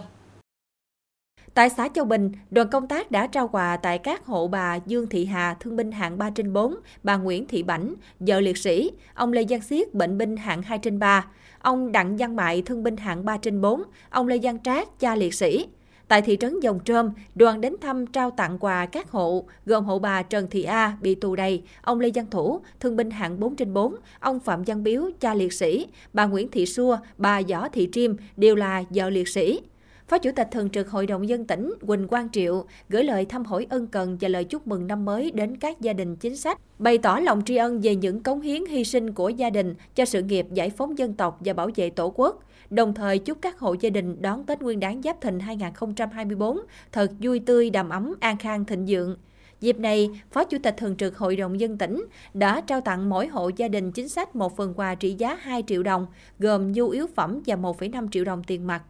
Tại 1.56 1.70
xã 1.70 1.88
Châu 1.88 2.04
Bình, 2.04 2.32
đoàn 2.50 2.68
công 2.68 2.88
tác 2.88 3.10
đã 3.10 3.26
trao 3.26 3.48
quà 3.48 3.76
tại 3.76 3.98
các 3.98 4.26
hộ 4.26 4.48
bà 4.48 4.78
Dương 4.86 5.06
Thị 5.06 5.24
Hà, 5.24 5.54
thương 5.60 5.76
binh 5.76 5.92
hạng 5.92 6.18
3 6.18 6.30
trên 6.30 6.52
4, 6.52 6.74
bà 7.02 7.16
Nguyễn 7.16 7.46
Thị 7.46 7.62
Bảnh, 7.62 7.94
vợ 8.20 8.40
liệt 8.40 8.58
sĩ, 8.58 8.90
ông 9.14 9.32
Lê 9.32 9.44
Giang 9.50 9.60
Siết, 9.60 9.94
bệnh 9.94 10.18
binh 10.18 10.36
hạng 10.36 10.62
2 10.62 10.78
trên 10.78 10.98
3, 10.98 11.26
ông 11.58 11.92
Đặng 11.92 12.18
Giang 12.18 12.36
Mại, 12.36 12.62
thương 12.62 12.82
binh 12.82 12.96
hạng 12.96 13.24
3 13.24 13.36
trên 13.36 13.60
4, 13.60 13.82
ông 14.10 14.28
Lê 14.28 14.38
Giang 14.38 14.62
Trác, 14.62 15.00
cha 15.00 15.16
liệt 15.16 15.34
sĩ. 15.34 15.66
Tại 16.08 16.22
thị 16.22 16.36
trấn 16.40 16.60
Dòng 16.60 16.80
Trơm, 16.84 17.10
đoàn 17.34 17.60
đến 17.60 17.76
thăm 17.80 18.06
trao 18.06 18.30
tặng 18.30 18.58
quà 18.58 18.86
các 18.86 19.10
hộ, 19.10 19.44
gồm 19.66 19.84
hộ 19.84 19.98
bà 19.98 20.22
Trần 20.22 20.46
Thị 20.50 20.62
A 20.62 20.96
bị 21.00 21.14
tù 21.14 21.36
đầy, 21.36 21.62
ông 21.82 22.00
Lê 22.00 22.10
Giang 22.14 22.30
Thủ, 22.30 22.60
thương 22.80 22.96
binh 22.96 23.10
hạng 23.10 23.40
4 23.40 23.56
trên 23.56 23.74
4, 23.74 23.96
ông 24.20 24.40
Phạm 24.40 24.62
Văn 24.62 24.82
Biếu, 24.82 25.02
cha 25.20 25.34
liệt 25.34 25.52
sĩ, 25.52 25.86
bà 26.12 26.26
Nguyễn 26.26 26.50
Thị 26.50 26.66
Xua, 26.66 26.98
bà 27.18 27.40
Võ 27.48 27.68
Thị 27.68 27.88
Triêm 27.92 28.16
đều 28.36 28.54
là 28.54 28.82
vợ 28.90 29.10
liệt 29.10 29.28
sĩ. 29.28 29.60
Phó 30.08 30.18
Chủ 30.18 30.30
tịch 30.36 30.48
Thường 30.50 30.70
trực 30.70 30.90
Hội 30.90 31.06
đồng 31.06 31.28
dân 31.28 31.44
tỉnh 31.44 31.74
Quỳnh 31.86 32.08
Quang 32.08 32.28
Triệu 32.30 32.64
gửi 32.88 33.04
lời 33.04 33.24
thăm 33.24 33.44
hỏi 33.44 33.66
ân 33.70 33.86
cần 33.86 34.18
và 34.20 34.28
lời 34.28 34.44
chúc 34.44 34.66
mừng 34.66 34.86
năm 34.86 35.04
mới 35.04 35.30
đến 35.30 35.56
các 35.56 35.80
gia 35.80 35.92
đình 35.92 36.16
chính 36.16 36.36
sách, 36.36 36.58
bày 36.78 36.98
tỏ 36.98 37.18
lòng 37.18 37.42
tri 37.44 37.56
ân 37.56 37.80
về 37.80 37.96
những 37.96 38.22
cống 38.22 38.40
hiến 38.40 38.66
hy 38.66 38.84
sinh 38.84 39.12
của 39.12 39.28
gia 39.28 39.50
đình 39.50 39.74
cho 39.94 40.04
sự 40.04 40.22
nghiệp 40.22 40.46
giải 40.52 40.70
phóng 40.70 40.98
dân 40.98 41.14
tộc 41.14 41.38
và 41.40 41.52
bảo 41.52 41.70
vệ 41.74 41.90
Tổ 41.90 42.12
quốc. 42.16 42.42
Đồng 42.70 42.94
thời 42.94 43.18
chúc 43.18 43.38
các 43.40 43.58
hộ 43.58 43.76
gia 43.80 43.90
đình 43.90 44.22
đón 44.22 44.44
Tết 44.46 44.62
Nguyên 44.62 44.80
đán 44.80 45.02
Giáp 45.02 45.20
Thìn 45.20 45.40
2024 45.40 46.58
thật 46.92 47.10
vui 47.20 47.40
tươi, 47.40 47.70
đầm 47.70 47.88
ấm, 47.88 48.14
an 48.20 48.36
khang, 48.36 48.64
thịnh 48.64 48.84
vượng. 48.88 49.16
Dịp 49.60 49.78
này, 49.78 50.10
Phó 50.30 50.44
Chủ 50.44 50.58
tịch 50.62 50.74
Thường 50.76 50.96
trực 50.96 51.18
Hội 51.18 51.36
đồng 51.36 51.60
Dân 51.60 51.78
tỉnh 51.78 52.04
đã 52.34 52.60
trao 52.60 52.80
tặng 52.80 53.08
mỗi 53.08 53.26
hộ 53.26 53.50
gia 53.56 53.68
đình 53.68 53.92
chính 53.92 54.08
sách 54.08 54.36
một 54.36 54.56
phần 54.56 54.74
quà 54.76 54.94
trị 54.94 55.14
giá 55.18 55.34
2 55.34 55.62
triệu 55.66 55.82
đồng, 55.82 56.06
gồm 56.38 56.72
nhu 56.72 56.88
yếu 56.88 57.06
phẩm 57.06 57.42
và 57.46 57.56
1,5 57.56 58.08
triệu 58.10 58.24
đồng 58.24 58.42
tiền 58.44 58.66
mặt. 58.66 58.82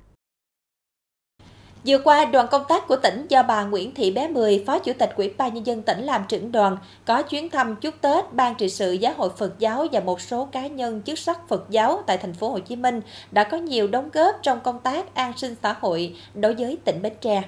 Vừa 1.87 1.99
qua, 1.99 2.25
đoàn 2.25 2.47
công 2.51 2.65
tác 2.69 2.89
của 2.89 2.97
tỉnh 2.97 3.27
do 3.29 3.43
bà 3.43 3.65
Nguyễn 3.65 3.95
Thị 3.95 4.11
Bé 4.11 4.29
Mười, 4.29 4.65
Phó 4.67 4.79
Chủ 4.79 4.93
tịch 4.99 5.11
Ủy 5.17 5.35
ban 5.39 5.55
Nhân 5.55 5.67
dân 5.67 5.83
tỉnh 5.83 6.03
làm 6.03 6.25
trưởng 6.29 6.53
đoàn, 6.53 6.77
có 7.05 7.23
chuyến 7.23 7.51
thăm 7.51 7.77
chúc 7.77 7.95
Tết 8.01 8.33
Ban 8.33 8.55
trị 8.55 8.69
sự 8.69 8.93
Giáo 8.93 9.13
hội 9.17 9.31
Phật 9.37 9.59
giáo 9.59 9.87
và 9.93 10.01
một 10.01 10.21
số 10.21 10.49
cá 10.53 10.67
nhân 10.67 11.03
chức 11.03 11.19
sắc 11.19 11.49
Phật 11.49 11.71
giáo 11.71 12.03
tại 12.07 12.19
thành 12.19 12.35
phố 12.35 12.49
Hồ 12.49 12.59
Chí 12.59 12.77
Minh 12.77 13.01
đã 13.31 13.45
có 13.45 13.57
nhiều 13.57 13.87
đóng 13.87 14.09
góp 14.13 14.37
trong 14.43 14.61
công 14.61 14.79
tác 14.79 15.15
an 15.15 15.33
sinh 15.37 15.55
xã 15.63 15.75
hội 15.81 16.17
đối 16.35 16.55
với 16.55 16.79
tỉnh 16.85 17.03
Bến 17.03 17.13
Tre. 17.21 17.43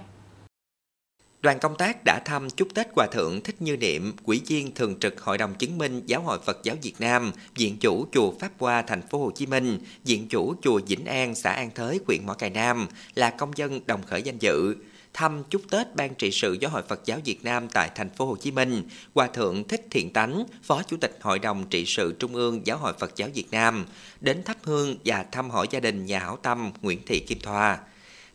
Đoàn 1.43 1.59
công 1.59 1.77
tác 1.77 2.05
đã 2.05 2.21
thăm 2.25 2.51
chúc 2.51 2.69
Tết 2.75 2.87
Hòa 2.97 3.07
Thượng 3.13 3.41
Thích 3.41 3.63
Như 3.63 3.77
Niệm, 3.77 4.13
Quỹ 4.25 4.41
viên 4.47 4.75
Thường 4.75 4.99
trực 5.01 5.21
Hội 5.21 5.39
đồng 5.39 5.55
Chứng 5.55 5.79
minh 5.79 6.03
Giáo 6.07 6.23
hội 6.23 6.39
Phật 6.45 6.59
giáo 6.63 6.77
Việt 6.83 6.95
Nam, 6.99 7.33
diện 7.57 7.77
chủ 7.81 8.07
Chùa 8.13 8.33
Pháp 8.41 8.51
Hoa, 8.59 8.83
Thành 8.83 9.03
phố 9.03 9.19
Hồ 9.19 9.31
Chí 9.31 9.47
Minh, 9.47 9.79
diện 10.05 10.29
chủ 10.29 10.55
Chùa 10.63 10.81
Vĩnh 10.87 11.05
An, 11.07 11.35
xã 11.35 11.53
An 11.53 11.71
Thới, 11.75 12.01
huyện 12.07 12.27
Mỏ 12.27 12.35
Cày 12.35 12.51
Nam 12.51 12.87
là 13.15 13.31
công 13.31 13.51
dân 13.57 13.81
đồng 13.87 14.03
khởi 14.03 14.23
danh 14.23 14.39
dự. 14.39 14.75
Thăm 15.15 15.43
chúc 15.51 15.63
Tết 15.71 15.97
Ban 15.97 16.15
trị 16.15 16.31
sự 16.31 16.57
Giáo 16.61 16.71
hội 16.71 16.83
Phật 16.89 17.01
giáo 17.05 17.19
Việt 17.25 17.45
Nam 17.45 17.69
tại 17.69 17.91
Thành 17.95 18.11
phố 18.11 18.27
Hồ 18.27 18.37
Chí 18.37 18.51
Minh, 18.51 18.83
Hòa 19.15 19.27
Thượng 19.27 19.69
Thích 19.69 19.87
Thiện 19.91 20.13
Tánh, 20.13 20.45
Phó 20.63 20.83
Chủ 20.83 20.97
tịch 20.97 21.19
Hội 21.21 21.39
đồng 21.39 21.67
trị 21.71 21.85
sự 21.87 22.15
Trung 22.19 22.35
ương 22.35 22.67
Giáo 22.67 22.79
hội 22.79 22.93
Phật 22.99 23.17
giáo 23.17 23.29
Việt 23.35 23.51
Nam, 23.51 23.87
đến 24.21 24.43
thắp 24.45 24.57
hương 24.63 24.97
và 25.05 25.25
thăm 25.33 25.51
hỏi 25.51 25.67
gia 25.71 25.81
đình 25.81 26.07
nhà 26.07 26.19
hảo 26.19 26.39
tâm 26.43 26.73
Nguyễn 26.83 26.99
Thị 27.07 27.21
Kim 27.21 27.39
Thoa. 27.41 27.79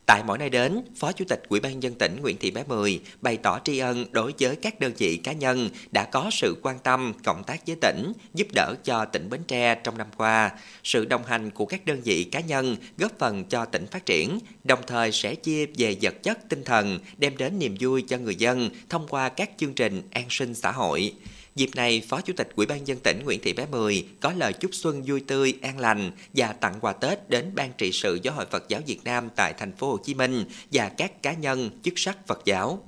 Tại 0.05 0.23
mỗi 0.27 0.37
nơi 0.37 0.49
đến, 0.49 0.81
Phó 0.95 1.11
Chủ 1.11 1.25
tịch 1.29 1.43
Ủy 1.49 1.59
ban 1.59 1.83
dân 1.83 1.93
tỉnh 1.93 2.21
Nguyễn 2.21 2.37
Thị 2.37 2.51
Bé 2.51 2.63
Mười 2.67 3.01
bày 3.21 3.37
tỏ 3.37 3.59
tri 3.63 3.77
ân 3.77 4.05
đối 4.11 4.33
với 4.39 4.55
các 4.55 4.79
đơn 4.79 4.93
vị 4.97 5.17
cá 5.17 5.31
nhân 5.31 5.69
đã 5.91 6.05
có 6.05 6.29
sự 6.31 6.55
quan 6.61 6.79
tâm, 6.79 7.13
cộng 7.23 7.43
tác 7.43 7.67
với 7.67 7.75
tỉnh, 7.81 8.13
giúp 8.33 8.47
đỡ 8.55 8.75
cho 8.83 9.05
tỉnh 9.05 9.29
Bến 9.29 9.41
Tre 9.47 9.75
trong 9.75 9.97
năm 9.97 10.07
qua. 10.17 10.51
Sự 10.83 11.05
đồng 11.05 11.23
hành 11.25 11.51
của 11.51 11.65
các 11.65 11.85
đơn 11.85 12.01
vị 12.03 12.23
cá 12.23 12.39
nhân 12.39 12.77
góp 12.97 13.11
phần 13.19 13.45
cho 13.45 13.65
tỉnh 13.65 13.85
phát 13.87 14.05
triển, 14.05 14.39
đồng 14.63 14.79
thời 14.87 15.11
sẽ 15.11 15.35
chia 15.35 15.65
về 15.65 15.95
vật 16.01 16.23
chất 16.23 16.49
tinh 16.49 16.63
thần, 16.63 16.99
đem 17.17 17.37
đến 17.37 17.59
niềm 17.59 17.75
vui 17.79 18.03
cho 18.07 18.17
người 18.17 18.35
dân 18.35 18.69
thông 18.89 19.07
qua 19.07 19.29
các 19.29 19.49
chương 19.57 19.73
trình 19.73 20.01
an 20.11 20.25
sinh 20.29 20.55
xã 20.55 20.71
hội. 20.71 21.13
Dịp 21.55 21.69
này, 21.75 22.01
Phó 22.09 22.21
Chủ 22.21 22.33
tịch 22.37 22.49
Ủy 22.55 22.65
ban 22.65 22.87
dân 22.87 22.97
tỉnh 23.03 23.21
Nguyễn 23.25 23.39
Thị 23.43 23.53
Bé 23.53 23.65
Mười 23.71 24.07
có 24.21 24.33
lời 24.37 24.53
chúc 24.53 24.71
xuân 24.73 25.03
vui 25.05 25.23
tươi, 25.27 25.53
an 25.61 25.79
lành 25.79 26.11
và 26.33 26.53
tặng 26.59 26.73
quà 26.81 26.93
Tết 26.93 27.29
đến 27.29 27.51
Ban 27.55 27.71
trị 27.77 27.91
sự 27.91 28.19
Giáo 28.23 28.33
hội 28.33 28.45
Phật 28.45 28.69
giáo 28.69 28.81
Việt 28.87 28.99
Nam 29.03 29.29
tại 29.35 29.53
thành 29.57 29.71
phố 29.71 29.87
Hồ 29.87 29.97
Chí 30.03 30.13
Minh 30.13 30.45
và 30.71 30.89
các 30.89 31.23
cá 31.23 31.33
nhân 31.33 31.69
chức 31.83 31.93
sắc 31.97 32.27
Phật 32.27 32.41
giáo. 32.45 32.79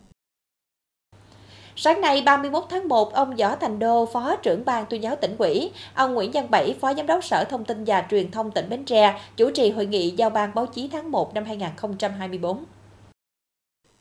Sáng 1.76 2.02
nay 2.02 2.22
31 2.22 2.64
tháng 2.70 2.88
1, 2.88 3.14
ông 3.14 3.36
Võ 3.36 3.56
Thành 3.56 3.80
Đô, 3.80 4.06
Phó 4.14 4.36
trưởng 4.36 4.66
ban 4.66 4.86
tuyên 4.90 5.04
giáo 5.04 5.16
tỉnh 5.16 5.36
ủy, 5.38 5.72
ông 5.94 6.14
Nguyễn 6.14 6.32
Văn 6.32 6.52
Bảy, 6.52 6.76
Phó 6.82 6.94
Giám 6.94 7.06
đốc 7.08 7.24
Sở 7.24 7.44
Thông 7.50 7.66
tin 7.66 7.84
và 7.86 8.06
Truyền 8.12 8.32
thông 8.32 8.52
tỉnh 8.52 8.70
Bến 8.70 8.86
Tre, 8.86 9.22
chủ 9.38 9.52
trì 9.52 9.72
hội 9.72 9.86
nghị 9.86 10.10
giao 10.10 10.30
ban 10.30 10.56
báo 10.56 10.66
chí 10.66 10.90
tháng 10.92 11.12
1 11.12 11.34
năm 11.34 11.46
2024. 11.46 12.66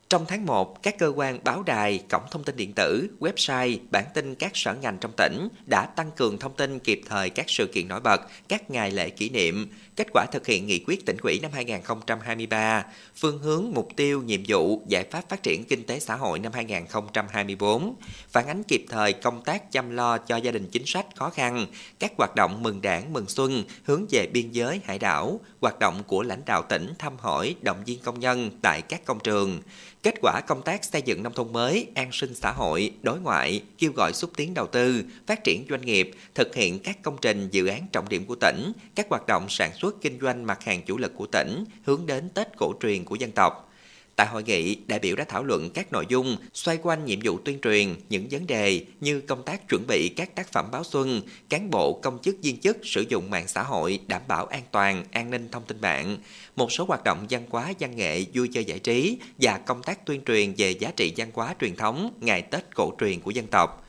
Trong 0.08 0.24
tháng 0.28 0.46
1, 0.46 0.82
các 0.82 0.98
cơ 0.98 1.12
quan 1.16 1.38
báo 1.44 1.62
đài, 1.62 2.04
cổng 2.10 2.22
thông 2.30 2.44
tin 2.44 2.56
điện 2.56 2.72
tử, 2.72 3.08
website, 3.20 3.78
bản 3.90 4.04
tin 4.14 4.34
các 4.34 4.50
sở 4.54 4.74
ngành 4.74 4.98
trong 4.98 5.12
tỉnh 5.16 5.48
đã 5.66 5.86
tăng 5.86 6.10
cường 6.10 6.38
thông 6.38 6.54
tin 6.54 6.78
kịp 6.78 7.00
thời 7.08 7.30
các 7.30 7.44
sự 7.48 7.66
kiện 7.66 7.88
nổi 7.88 8.00
bật, 8.00 8.20
các 8.48 8.70
ngày 8.70 8.90
lễ 8.90 9.10
kỷ 9.10 9.28
niệm, 9.28 9.68
kết 9.96 10.06
quả 10.12 10.26
thực 10.32 10.46
hiện 10.46 10.66
nghị 10.66 10.84
quyết 10.86 11.06
tỉnh 11.06 11.16
ủy 11.22 11.40
năm 11.42 11.50
2023, 11.54 12.84
phương 13.16 13.38
hướng, 13.38 13.64
mục 13.74 13.88
tiêu, 13.96 14.22
nhiệm 14.22 14.40
vụ, 14.48 14.82
giải 14.88 15.04
pháp 15.10 15.28
phát 15.28 15.42
triển 15.42 15.64
kinh 15.64 15.84
tế 15.84 16.00
xã 16.00 16.16
hội 16.16 16.38
năm 16.38 16.52
2024, 16.52 17.94
phản 18.28 18.46
ánh 18.46 18.62
kịp 18.68 18.84
thời 18.88 19.12
công 19.12 19.42
tác 19.44 19.72
chăm 19.72 19.90
lo 19.90 20.18
cho 20.18 20.36
gia 20.36 20.50
đình 20.50 20.68
chính 20.70 20.86
sách 20.86 21.06
khó 21.16 21.30
khăn, 21.30 21.66
các 21.98 22.12
hoạt 22.18 22.34
động 22.36 22.62
mừng 22.62 22.82
đảng, 22.82 23.12
mừng 23.12 23.28
xuân, 23.28 23.64
hướng 23.84 24.06
về 24.10 24.26
biên 24.26 24.50
giới, 24.50 24.80
hải 24.84 24.98
đảo, 24.98 25.40
hoạt 25.60 25.78
động 25.78 26.02
của 26.06 26.22
lãnh 26.22 26.42
đạo 26.46 26.62
tỉnh 26.62 26.92
thăm 26.98 27.16
hỏi, 27.18 27.54
động 27.62 27.82
viên 27.86 27.98
công 27.98 28.20
nhân 28.20 28.50
tại 28.62 28.82
các 28.82 29.04
công 29.04 29.18
trường, 29.20 29.62
kết 30.02 30.14
quả 30.22 30.40
công 30.46 30.62
tác 30.62 30.84
xây 30.84 31.02
dựng 31.02 31.22
nông 31.22 31.34
thôn 31.34 31.52
mới, 31.52 31.86
an 31.94 32.12
sinh 32.12 32.34
xã 32.34 32.52
hội, 32.52 32.92
đối 33.02 33.20
ngoại, 33.20 33.62
kêu 33.78 33.92
gọi 33.92 34.12
xúc 34.12 34.30
tiến 34.36 34.54
đầu 34.54 34.66
tư, 34.66 35.04
phát 35.26 35.44
triển 35.44 35.66
doanh 35.70 35.80
nghiệp, 35.80 36.10
thực 36.34 36.54
hiện 36.54 36.78
các 36.78 37.02
công 37.02 37.16
trình 37.20 37.48
dự 37.50 37.66
án 37.66 37.86
trọng 37.92 38.08
điểm 38.08 38.24
của 38.26 38.34
tỉnh, 38.34 38.72
các 38.94 39.06
hoạt 39.10 39.26
động 39.26 39.46
sản 39.48 39.70
xuất 39.80 39.83
kinh 40.00 40.18
doanh 40.20 40.46
mặt 40.46 40.64
hàng 40.64 40.82
chủ 40.82 40.98
lực 40.98 41.12
của 41.16 41.26
tỉnh 41.26 41.64
hướng 41.84 42.06
đến 42.06 42.28
Tết 42.28 42.48
cổ 42.56 42.72
truyền 42.82 43.04
của 43.04 43.14
dân 43.14 43.30
tộc. 43.30 43.70
Tại 44.16 44.26
hội 44.26 44.42
nghị, 44.42 44.74
đại 44.86 44.98
biểu 44.98 45.16
đã 45.16 45.24
thảo 45.24 45.44
luận 45.44 45.70
các 45.70 45.92
nội 45.92 46.06
dung 46.08 46.36
xoay 46.54 46.78
quanh 46.82 47.04
nhiệm 47.04 47.18
vụ 47.24 47.38
tuyên 47.44 47.58
truyền, 47.60 47.94
những 48.08 48.26
vấn 48.30 48.46
đề 48.46 48.84
như 49.00 49.20
công 49.20 49.42
tác 49.42 49.68
chuẩn 49.68 49.86
bị 49.86 50.08
các 50.08 50.34
tác 50.34 50.52
phẩm 50.52 50.70
báo 50.72 50.84
xuân, 50.84 51.22
cán 51.48 51.70
bộ, 51.70 51.92
công 51.92 52.18
chức 52.22 52.36
viên 52.42 52.60
chức 52.60 52.78
sử 52.82 53.04
dụng 53.08 53.30
mạng 53.30 53.48
xã 53.48 53.62
hội 53.62 54.00
đảm 54.06 54.22
bảo 54.28 54.46
an 54.46 54.62
toàn, 54.70 55.04
an 55.10 55.30
ninh 55.30 55.48
thông 55.48 55.64
tin 55.64 55.80
mạng, 55.80 56.18
một 56.56 56.72
số 56.72 56.84
hoạt 56.84 57.04
động 57.04 57.26
văn 57.30 57.42
hóa, 57.50 57.72
văn 57.80 57.96
nghệ, 57.96 58.24
vui 58.34 58.48
chơi 58.52 58.64
giải 58.64 58.78
trí 58.78 59.18
và 59.38 59.58
công 59.58 59.82
tác 59.82 60.06
tuyên 60.06 60.20
truyền 60.26 60.54
về 60.56 60.70
giá 60.70 60.90
trị 60.96 61.12
văn 61.16 61.30
hóa 61.34 61.54
truyền 61.60 61.76
thống 61.76 62.14
ngày 62.20 62.42
Tết 62.42 62.74
cổ 62.74 62.92
truyền 63.00 63.20
của 63.20 63.30
dân 63.30 63.46
tộc. 63.46 63.83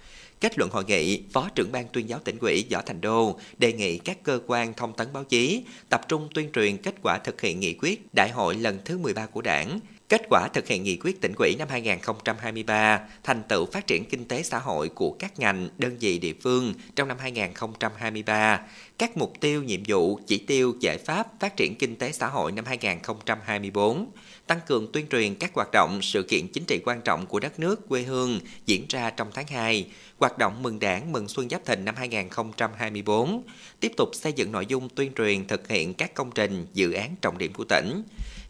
Kết 0.45 0.57
luận 0.57 0.71
hội 0.71 0.83
nghị, 0.87 1.23
Phó 1.31 1.49
trưởng 1.55 1.71
ban 1.71 1.87
tuyên 1.87 2.09
giáo 2.09 2.19
tỉnh 2.19 2.37
ủy 2.39 2.65
Võ 2.71 2.81
Thành 2.81 3.01
Đô 3.01 3.39
đề 3.57 3.73
nghị 3.73 3.97
các 3.97 4.23
cơ 4.23 4.39
quan 4.47 4.73
thông 4.73 4.93
tấn 4.93 5.07
báo 5.13 5.23
chí 5.23 5.63
tập 5.89 6.01
trung 6.07 6.27
tuyên 6.33 6.51
truyền 6.51 6.77
kết 6.77 6.95
quả 7.03 7.17
thực 7.17 7.41
hiện 7.41 7.59
nghị 7.59 7.73
quyết 7.73 8.13
Đại 8.13 8.29
hội 8.29 8.55
lần 8.55 8.79
thứ 8.85 8.97
13 8.97 9.25
của 9.25 9.41
Đảng, 9.41 9.79
Kết 10.09 10.21
quả 10.29 10.47
thực 10.47 10.67
hiện 10.67 10.83
nghị 10.83 10.97
quyết 10.97 11.21
tỉnh 11.21 11.33
ủy 11.37 11.55
năm 11.59 11.67
2023, 11.71 12.99
thành 13.23 13.43
tựu 13.49 13.65
phát 13.65 13.87
triển 13.87 14.05
kinh 14.05 14.25
tế 14.25 14.43
xã 14.43 14.59
hội 14.59 14.89
của 14.89 15.11
các 15.19 15.39
ngành, 15.39 15.69
đơn 15.77 15.97
vị 15.99 16.19
địa 16.19 16.33
phương 16.41 16.73
trong 16.95 17.07
năm 17.07 17.17
2023, 17.19 18.61
các 18.97 19.17
mục 19.17 19.33
tiêu, 19.39 19.63
nhiệm 19.63 19.81
vụ, 19.87 20.19
chỉ 20.27 20.37
tiêu, 20.37 20.75
giải 20.79 20.97
pháp 20.97 21.27
phát 21.39 21.57
triển 21.57 21.75
kinh 21.75 21.95
tế 21.95 22.11
xã 22.11 22.27
hội 22.27 22.51
năm 22.51 22.65
2024, 22.65 24.07
tăng 24.47 24.59
cường 24.67 24.91
tuyên 24.91 25.07
truyền 25.07 25.35
các 25.35 25.51
hoạt 25.53 25.69
động, 25.71 25.99
sự 26.01 26.23
kiện 26.23 26.47
chính 26.47 26.63
trị 26.65 26.79
quan 26.85 27.01
trọng 27.01 27.25
của 27.25 27.39
đất 27.39 27.59
nước, 27.59 27.89
quê 27.89 28.01
hương 28.01 28.39
diễn 28.65 28.85
ra 28.89 29.09
trong 29.09 29.27
tháng 29.33 29.47
2, 29.47 29.87
hoạt 30.17 30.37
động 30.37 30.63
mừng 30.63 30.79
đảng, 30.79 31.11
mừng 31.11 31.27
xuân 31.27 31.49
Giáp 31.49 31.65
Thìn 31.65 31.85
năm 31.85 31.95
2024, 31.95 33.43
tiếp 33.79 33.91
tục 33.97 34.09
xây 34.13 34.33
dựng 34.33 34.51
nội 34.51 34.65
dung 34.65 34.89
tuyên 34.89 35.11
truyền 35.13 35.47
thực 35.47 35.67
hiện 35.67 35.93
các 35.93 36.13
công 36.13 36.31
trình, 36.31 36.65
dự 36.73 36.91
án 36.91 37.15
trọng 37.21 37.37
điểm 37.37 37.53
của 37.53 37.63
tỉnh, 37.63 38.03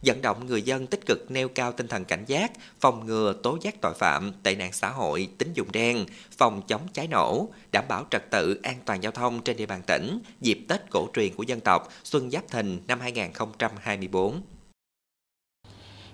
vận 0.06 0.22
động 0.22 0.46
người 0.46 0.62
dân 0.62 0.88
tích 0.88 1.06
cực 1.06 1.32
nêu 1.32 1.48
cao 1.48 1.72
tinh 1.72 1.88
thần 1.88 2.06
cảnh 2.06 2.24
giác, 2.28 2.52
phòng 2.80 3.06
ngừa 3.06 3.34
tố 3.44 3.58
giác 3.62 3.82
tội 3.82 3.94
phạm, 3.94 4.32
tệ 4.44 4.56
nạn 4.56 4.74
xã 4.74 4.90
hội, 4.90 5.30
tín 5.38 5.54
dụng 5.54 5.72
đen, 5.72 6.06
phòng 6.38 6.62
chống 6.68 6.82
cháy 6.94 7.08
nổ, 7.08 7.50
đảm 7.72 7.86
bảo 7.90 8.06
trật 8.12 8.32
tự 8.32 8.60
an 8.64 8.76
toàn 8.86 9.04
giao 9.04 9.12
thông 9.12 9.42
trên 9.42 9.58
địa 9.58 9.66
bàn 9.66 9.82
tỉnh 9.88 10.20
dịp 10.42 10.60
Tết 10.70 10.82
cổ 10.90 11.08
truyền 11.14 11.36
của 11.36 11.44
dân 11.44 11.60
tộc 11.60 11.90
Xuân 12.04 12.32
Giáp 12.32 12.50
Thìn 12.52 12.82
năm 12.88 13.00
2024. 13.00 14.42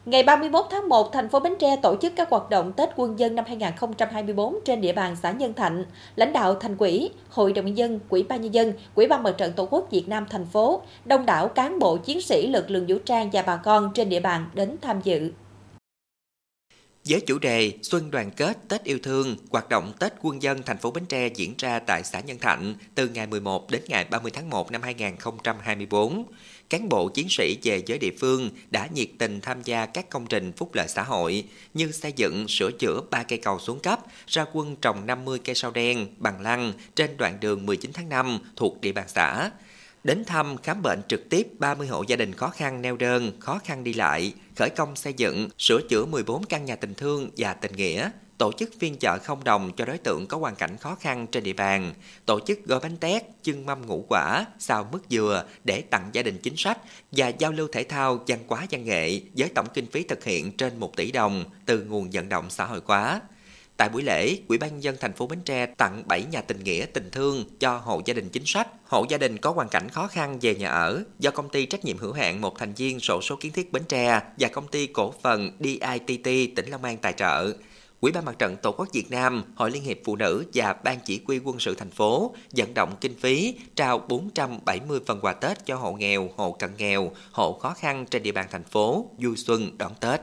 Ngày 0.05 0.23
31 0.23 0.65
tháng 0.69 0.89
1, 0.89 1.11
thành 1.13 1.29
phố 1.29 1.39
Bến 1.39 1.53
Tre 1.59 1.75
tổ 1.81 1.95
chức 2.01 2.13
các 2.15 2.29
hoạt 2.29 2.49
động 2.49 2.73
Tết 2.73 2.89
quân 2.95 3.19
dân 3.19 3.35
năm 3.35 3.45
2024 3.47 4.55
trên 4.65 4.81
địa 4.81 4.93
bàn 4.93 5.15
xã 5.15 5.31
Nhân 5.31 5.53
Thạnh. 5.53 5.85
Lãnh 6.15 6.33
đạo 6.33 6.55
thành 6.55 6.75
quỹ, 6.77 7.09
Hội 7.29 7.53
đồng 7.53 7.65
nhân 7.65 7.77
dân, 7.77 7.99
Quỹ 8.09 8.23
ban 8.23 8.41
nhân 8.41 8.53
dân, 8.53 8.73
Quỹ 8.95 9.07
ban 9.07 9.23
Mặt 9.23 9.31
trận 9.37 9.53
Tổ 9.53 9.67
quốc 9.69 9.87
Việt 9.91 10.07
Nam 10.07 10.25
thành 10.29 10.45
phố, 10.45 10.81
đông 11.05 11.25
đảo 11.25 11.47
cán 11.47 11.79
bộ 11.79 11.97
chiến 11.97 12.21
sĩ 12.21 12.47
lực 12.47 12.69
lượng 12.71 12.85
vũ 12.87 12.95
trang 13.05 13.29
và 13.33 13.41
bà 13.41 13.55
con 13.55 13.91
trên 13.93 14.09
địa 14.09 14.19
bàn 14.19 14.45
đến 14.53 14.75
tham 14.81 15.01
dự. 15.03 15.31
Với 17.05 17.21
chủ 17.21 17.39
đề 17.39 17.73
Xuân 17.81 18.11
đoàn 18.11 18.31
kết 18.31 18.57
Tết 18.69 18.83
yêu 18.83 18.99
thương, 19.03 19.35
hoạt 19.49 19.69
động 19.69 19.93
Tết 19.99 20.13
quân 20.21 20.41
dân 20.41 20.63
thành 20.63 20.77
phố 20.77 20.91
Bến 20.91 21.05
Tre 21.05 21.27
diễn 21.27 21.53
ra 21.57 21.79
tại 21.79 22.03
xã 22.03 22.19
Nhân 22.19 22.39
Thạnh 22.39 22.75
từ 22.95 23.07
ngày 23.07 23.27
11 23.27 23.71
đến 23.71 23.81
ngày 23.87 24.05
30 24.09 24.31
tháng 24.35 24.49
1 24.49 24.71
năm 24.71 24.81
2024 24.81 26.25
cán 26.69 26.89
bộ 26.89 27.09
chiến 27.09 27.27
sĩ 27.29 27.57
về 27.63 27.83
giới 27.85 27.97
địa 27.97 28.11
phương 28.19 28.49
đã 28.71 28.87
nhiệt 28.93 29.07
tình 29.19 29.41
tham 29.41 29.61
gia 29.63 29.85
các 29.85 30.09
công 30.09 30.27
trình 30.27 30.51
phúc 30.51 30.69
lợi 30.73 30.87
xã 30.87 31.03
hội 31.03 31.43
như 31.73 31.91
xây 31.91 32.13
dựng, 32.15 32.47
sửa 32.47 32.71
chữa 32.71 33.01
3 33.09 33.23
cây 33.23 33.39
cầu 33.39 33.59
xuống 33.59 33.79
cấp, 33.79 33.99
ra 34.27 34.45
quân 34.53 34.75
trồng 34.75 35.05
50 35.05 35.39
cây 35.45 35.55
sao 35.55 35.71
đen 35.71 36.07
bằng 36.17 36.41
lăng 36.41 36.73
trên 36.95 37.17
đoạn 37.17 37.37
đường 37.39 37.65
19 37.65 37.91
tháng 37.93 38.09
5 38.09 38.39
thuộc 38.55 38.81
địa 38.81 38.91
bàn 38.91 39.05
xã. 39.07 39.49
Đến 40.03 40.25
thăm 40.25 40.57
khám 40.57 40.81
bệnh 40.81 41.01
trực 41.07 41.29
tiếp 41.29 41.47
30 41.59 41.87
hộ 41.87 42.03
gia 42.07 42.15
đình 42.15 42.33
khó 42.33 42.49
khăn 42.49 42.81
neo 42.81 42.97
đơn, 42.97 43.31
khó 43.39 43.59
khăn 43.63 43.83
đi 43.83 43.93
lại, 43.93 44.33
khởi 44.55 44.69
công 44.69 44.95
xây 44.95 45.13
dựng, 45.13 45.49
sửa 45.57 45.81
chữa 45.89 46.05
14 46.05 46.43
căn 46.43 46.65
nhà 46.65 46.75
tình 46.75 46.93
thương 46.93 47.29
và 47.37 47.53
tình 47.53 47.75
nghĩa, 47.75 48.09
tổ 48.37 48.51
chức 48.51 48.69
phiên 48.79 48.97
chợ 48.99 49.17
không 49.23 49.43
đồng 49.43 49.71
cho 49.77 49.85
đối 49.85 49.97
tượng 49.97 50.27
có 50.27 50.37
hoàn 50.37 50.55
cảnh 50.55 50.77
khó 50.77 50.95
khăn 50.95 51.27
trên 51.27 51.43
địa 51.43 51.53
bàn, 51.53 51.93
tổ 52.25 52.39
chức 52.39 52.65
gói 52.65 52.79
bánh 52.79 52.97
tét, 52.97 53.23
chưng 53.43 53.65
mâm 53.65 53.85
ngũ 53.85 54.05
quả, 54.09 54.45
xào 54.59 54.89
mứt 54.91 55.01
dừa 55.09 55.45
để 55.63 55.81
tặng 55.81 56.09
gia 56.13 56.23
đình 56.23 56.37
chính 56.43 56.57
sách 56.57 56.77
và 57.11 57.27
giao 57.27 57.51
lưu 57.51 57.67
thể 57.71 57.83
thao 57.83 58.23
văn 58.27 58.39
hóa 58.47 58.67
văn 58.71 58.85
nghệ 58.85 59.21
với 59.37 59.49
tổng 59.55 59.67
kinh 59.73 59.85
phí 59.91 60.03
thực 60.03 60.23
hiện 60.23 60.51
trên 60.57 60.79
1 60.79 60.97
tỷ 60.97 61.11
đồng 61.11 61.45
từ 61.65 61.83
nguồn 61.83 62.09
vận 62.13 62.29
động 62.29 62.49
xã 62.49 62.65
hội 62.65 62.81
hóa. 62.85 63.21
Tại 63.81 63.89
buổi 63.89 64.01
lễ, 64.03 64.37
Ủy 64.47 64.57
ban 64.57 64.83
dân 64.83 64.95
thành 64.99 65.13
phố 65.13 65.27
Bến 65.27 65.39
Tre 65.45 65.65
tặng 65.65 66.03
7 66.07 66.25
nhà 66.31 66.41
tình 66.41 66.63
nghĩa 66.63 66.85
tình 66.85 67.09
thương 67.11 67.45
cho 67.59 67.77
hộ 67.77 68.01
gia 68.05 68.13
đình 68.13 68.29
chính 68.29 68.45
sách, 68.45 68.67
hộ 68.85 69.05
gia 69.09 69.17
đình 69.17 69.37
có 69.37 69.51
hoàn 69.51 69.69
cảnh 69.69 69.89
khó 69.89 70.07
khăn 70.07 70.39
về 70.41 70.55
nhà 70.55 70.69
ở 70.69 71.03
do 71.19 71.31
công 71.31 71.49
ty 71.49 71.65
trách 71.65 71.85
nhiệm 71.85 71.97
hữu 71.97 72.13
hạn 72.13 72.41
một 72.41 72.59
thành 72.59 72.73
viên 72.73 72.99
sổ 72.99 73.21
số 73.21 73.35
kiến 73.35 73.51
thiết 73.51 73.71
Bến 73.71 73.83
Tre 73.89 74.21
và 74.39 74.47
công 74.47 74.67
ty 74.67 74.87
cổ 74.87 75.13
phần 75.21 75.51
DITT 75.59 76.55
tỉnh 76.55 76.69
Long 76.69 76.83
An 76.83 76.97
tài 76.97 77.13
trợ. 77.13 77.53
quỹ 77.99 78.11
ban 78.11 78.25
Mặt 78.25 78.39
trận 78.39 78.55
Tổ 78.57 78.71
quốc 78.71 78.87
Việt 78.93 79.11
Nam, 79.11 79.43
Hội 79.55 79.71
Liên 79.71 79.83
hiệp 79.83 79.97
Phụ 80.05 80.15
nữ 80.15 80.45
và 80.53 80.73
Ban 80.83 80.99
chỉ 81.05 81.21
huy 81.27 81.39
quân 81.43 81.59
sự 81.59 81.75
thành 81.75 81.91
phố 81.91 82.35
vận 82.51 82.73
động 82.73 82.95
kinh 83.01 83.15
phí 83.19 83.55
trao 83.75 83.97
470 83.97 84.99
phần 85.05 85.19
quà 85.21 85.33
Tết 85.33 85.65
cho 85.65 85.75
hộ 85.75 85.93
nghèo, 85.93 86.29
hộ 86.35 86.51
cận 86.51 86.69
nghèo, 86.77 87.11
hộ 87.31 87.59
khó 87.59 87.73
khăn 87.73 88.05
trên 88.05 88.23
địa 88.23 88.31
bàn 88.31 88.47
thành 88.51 88.63
phố 88.63 89.09
vui 89.17 89.37
xuân 89.37 89.77
đón 89.77 89.91
Tết. 89.99 90.21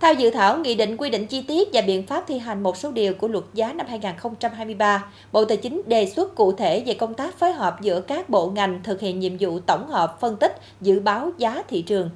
Theo 0.00 0.14
dự 0.14 0.30
thảo 0.30 0.58
nghị 0.58 0.74
định 0.74 0.96
quy 0.96 1.10
định 1.10 1.26
chi 1.26 1.42
tiết 1.42 1.68
và 1.72 1.80
biện 1.80 2.06
pháp 2.06 2.24
thi 2.28 2.38
hành 2.38 2.62
một 2.62 2.76
số 2.76 2.92
điều 2.92 3.14
của 3.14 3.28
luật 3.28 3.44
giá 3.54 3.72
năm 3.72 3.86
2023, 3.88 5.04
Bộ 5.32 5.44
Tài 5.44 5.56
chính 5.56 5.82
đề 5.86 6.12
xuất 6.16 6.34
cụ 6.34 6.52
thể 6.52 6.82
về 6.86 6.94
công 6.94 7.14
tác 7.14 7.38
phối 7.38 7.52
hợp 7.52 7.76
giữa 7.80 8.00
các 8.00 8.28
bộ 8.28 8.50
ngành 8.50 8.80
thực 8.84 9.00
hiện 9.00 9.18
nhiệm 9.18 9.32
vụ 9.40 9.60
tổng 9.60 9.88
hợp 9.88 10.20
phân 10.20 10.36
tích, 10.36 10.60
dự 10.80 11.00
báo 11.00 11.32
giá 11.38 11.62
thị 11.68 11.82
trường. 11.82 12.10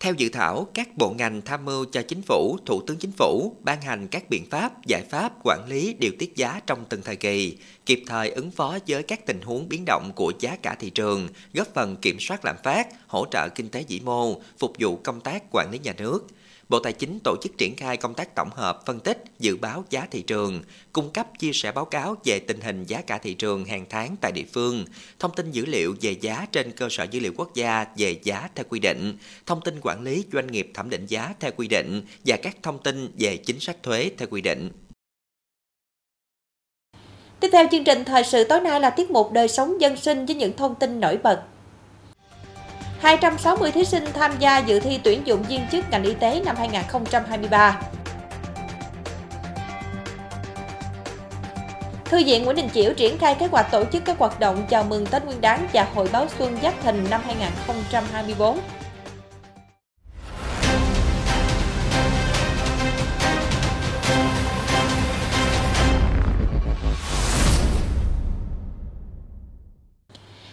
Theo 0.00 0.14
dự 0.14 0.28
thảo, 0.28 0.66
các 0.74 0.88
bộ 0.96 1.14
ngành 1.18 1.42
tham 1.42 1.64
mưu 1.64 1.84
cho 1.84 2.02
chính 2.02 2.22
phủ, 2.22 2.56
thủ 2.66 2.80
tướng 2.86 2.96
chính 2.96 3.12
phủ 3.12 3.52
ban 3.60 3.80
hành 3.80 4.08
các 4.08 4.30
biện 4.30 4.46
pháp, 4.50 4.86
giải 4.86 5.02
pháp 5.10 5.32
quản 5.44 5.66
lý 5.68 5.94
điều 5.98 6.12
tiết 6.18 6.36
giá 6.36 6.60
trong 6.66 6.84
từng 6.88 7.02
thời 7.04 7.16
kỳ, 7.16 7.56
kịp 7.86 8.02
thời 8.06 8.30
ứng 8.30 8.50
phó 8.50 8.78
với 8.86 9.02
các 9.02 9.26
tình 9.26 9.40
huống 9.40 9.68
biến 9.68 9.84
động 9.86 10.12
của 10.14 10.32
giá 10.40 10.56
cả 10.62 10.76
thị 10.78 10.90
trường, 10.90 11.28
góp 11.54 11.68
phần 11.74 11.96
kiểm 11.96 12.16
soát 12.20 12.44
lạm 12.44 12.56
phát, 12.64 12.88
hỗ 13.06 13.26
trợ 13.30 13.48
kinh 13.48 13.68
tế 13.68 13.84
vĩ 13.88 14.00
mô, 14.04 14.34
phục 14.58 14.72
vụ 14.78 14.96
công 14.96 15.20
tác 15.20 15.42
quản 15.52 15.68
lý 15.72 15.78
nhà 15.78 15.92
nước– 15.98 16.26
Bộ 16.70 16.78
Tài 16.78 16.92
chính 16.92 17.18
tổ 17.24 17.36
chức 17.42 17.58
triển 17.58 17.76
khai 17.76 17.96
công 17.96 18.14
tác 18.14 18.34
tổng 18.34 18.50
hợp, 18.52 18.86
phân 18.86 19.00
tích, 19.00 19.24
dự 19.38 19.56
báo 19.56 19.84
giá 19.90 20.06
thị 20.10 20.22
trường, 20.22 20.62
cung 20.92 21.10
cấp 21.10 21.26
chia 21.38 21.52
sẻ 21.52 21.72
báo 21.72 21.84
cáo 21.84 22.16
về 22.24 22.38
tình 22.38 22.60
hình 22.60 22.84
giá 22.84 23.02
cả 23.02 23.18
thị 23.18 23.34
trường 23.34 23.64
hàng 23.64 23.86
tháng 23.90 24.16
tại 24.20 24.32
địa 24.32 24.44
phương, 24.52 24.84
thông 25.18 25.34
tin 25.34 25.50
dữ 25.50 25.66
liệu 25.66 25.94
về 26.00 26.10
giá 26.20 26.46
trên 26.52 26.72
cơ 26.72 26.88
sở 26.90 27.04
dữ 27.10 27.20
liệu 27.20 27.32
quốc 27.36 27.54
gia 27.54 27.86
về 27.96 28.20
giá 28.22 28.48
theo 28.54 28.64
quy 28.68 28.78
định, 28.78 29.16
thông 29.46 29.60
tin 29.60 29.80
quản 29.82 30.02
lý 30.02 30.24
doanh 30.32 30.46
nghiệp 30.46 30.70
thẩm 30.74 30.90
định 30.90 31.06
giá 31.06 31.34
theo 31.40 31.50
quy 31.56 31.68
định 31.68 32.02
và 32.26 32.36
các 32.42 32.56
thông 32.62 32.82
tin 32.82 33.12
về 33.18 33.36
chính 33.36 33.60
sách 33.60 33.82
thuế 33.82 34.10
theo 34.18 34.28
quy 34.30 34.40
định. 34.40 34.70
Tiếp 37.40 37.48
theo 37.52 37.66
chương 37.70 37.84
trình 37.84 38.04
thời 38.04 38.24
sự 38.24 38.44
tối 38.44 38.60
nay 38.60 38.80
là 38.80 38.90
tiết 38.90 39.10
mục 39.10 39.32
đời 39.32 39.48
sống 39.48 39.80
dân 39.80 39.96
sinh 39.96 40.26
với 40.26 40.34
những 40.34 40.56
thông 40.56 40.74
tin 40.74 41.00
nổi 41.00 41.18
bật. 41.22 41.42
260 43.00 43.72
thí 43.72 43.84
sinh 43.84 44.04
tham 44.14 44.32
gia 44.38 44.58
dự 44.58 44.80
thi 44.80 45.00
tuyển 45.04 45.22
dụng 45.24 45.42
viên 45.42 45.60
chức 45.72 45.90
ngành 45.90 46.04
y 46.04 46.14
tế 46.14 46.42
năm 46.44 46.56
2023. 46.56 47.80
Thư 52.04 52.18
viện 52.26 52.44
Nguyễn 52.44 52.56
Đình 52.56 52.68
Chiểu 52.74 52.92
triển 52.94 53.18
khai 53.18 53.34
kế 53.34 53.46
hoạch 53.46 53.70
tổ 53.70 53.84
chức 53.92 54.04
các 54.04 54.18
hoạt 54.18 54.40
động 54.40 54.66
chào 54.70 54.84
mừng 54.84 55.06
Tết 55.06 55.24
Nguyên 55.24 55.40
đán 55.40 55.66
và 55.72 55.86
Hội 55.94 56.08
báo 56.12 56.26
Xuân 56.38 56.58
Giáp 56.62 56.74
Thìn 56.82 57.04
năm 57.10 57.20
2024. 57.24 58.58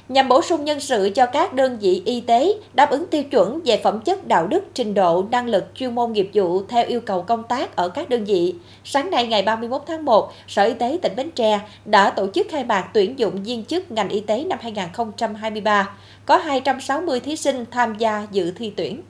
Nhằm 0.10 0.30
bổ 0.30 0.42
sung 0.42 0.66
nhân 0.66 0.80
sự 0.80 1.10
cho 1.16 1.26
các 1.26 1.54
đơn 1.54 1.78
vị 1.82 2.02
y 2.06 2.22
tế 2.22 2.54
đáp 2.74 2.90
ứng 2.90 3.08
tiêu 3.08 3.24
chuẩn 3.24 3.62
về 3.66 3.82
phẩm 3.84 4.02
chất 4.02 4.28
đạo 4.28 4.48
đức, 4.48 4.64
trình 4.74 4.94
độ, 4.94 5.26
năng 5.32 5.48
lực, 5.48 5.66
chuyên 5.76 5.96
môn 5.96 6.14
nghiệp 6.14 6.30
vụ 6.34 6.62
theo 6.68 6.86
yêu 6.86 7.02
cầu 7.02 7.22
công 7.22 7.44
tác 7.44 7.76
ở 7.76 7.90
các 7.90 8.10
đơn 8.10 8.26
vị. 8.26 8.56
Sáng 8.84 9.12
nay 9.12 9.28
ngày 9.28 9.42
31 9.42 9.82
tháng 9.88 10.06
1, 10.06 10.32
Sở 10.48 10.64
Y 10.64 10.74
tế 10.74 11.00
tỉnh 11.02 11.16
Bến 11.16 11.32
Tre 11.32 11.60
đã 11.86 12.10
tổ 12.10 12.28
chức 12.34 12.48
khai 12.50 12.64
mạc 12.64 12.90
tuyển 12.94 13.20
dụng 13.20 13.44
viên 13.44 13.66
chức 13.66 13.92
ngành 13.92 14.10
y 14.10 14.20
tế 14.20 14.44
năm 14.44 14.60
2023. 14.62 15.90
Có 16.26 16.38
260 16.38 17.20
thí 17.20 17.36
sinh 17.36 17.66
tham 17.72 17.98
gia 17.98 18.28
dự 18.32 18.52
thi 18.52 18.74
tuyển. 18.76 19.02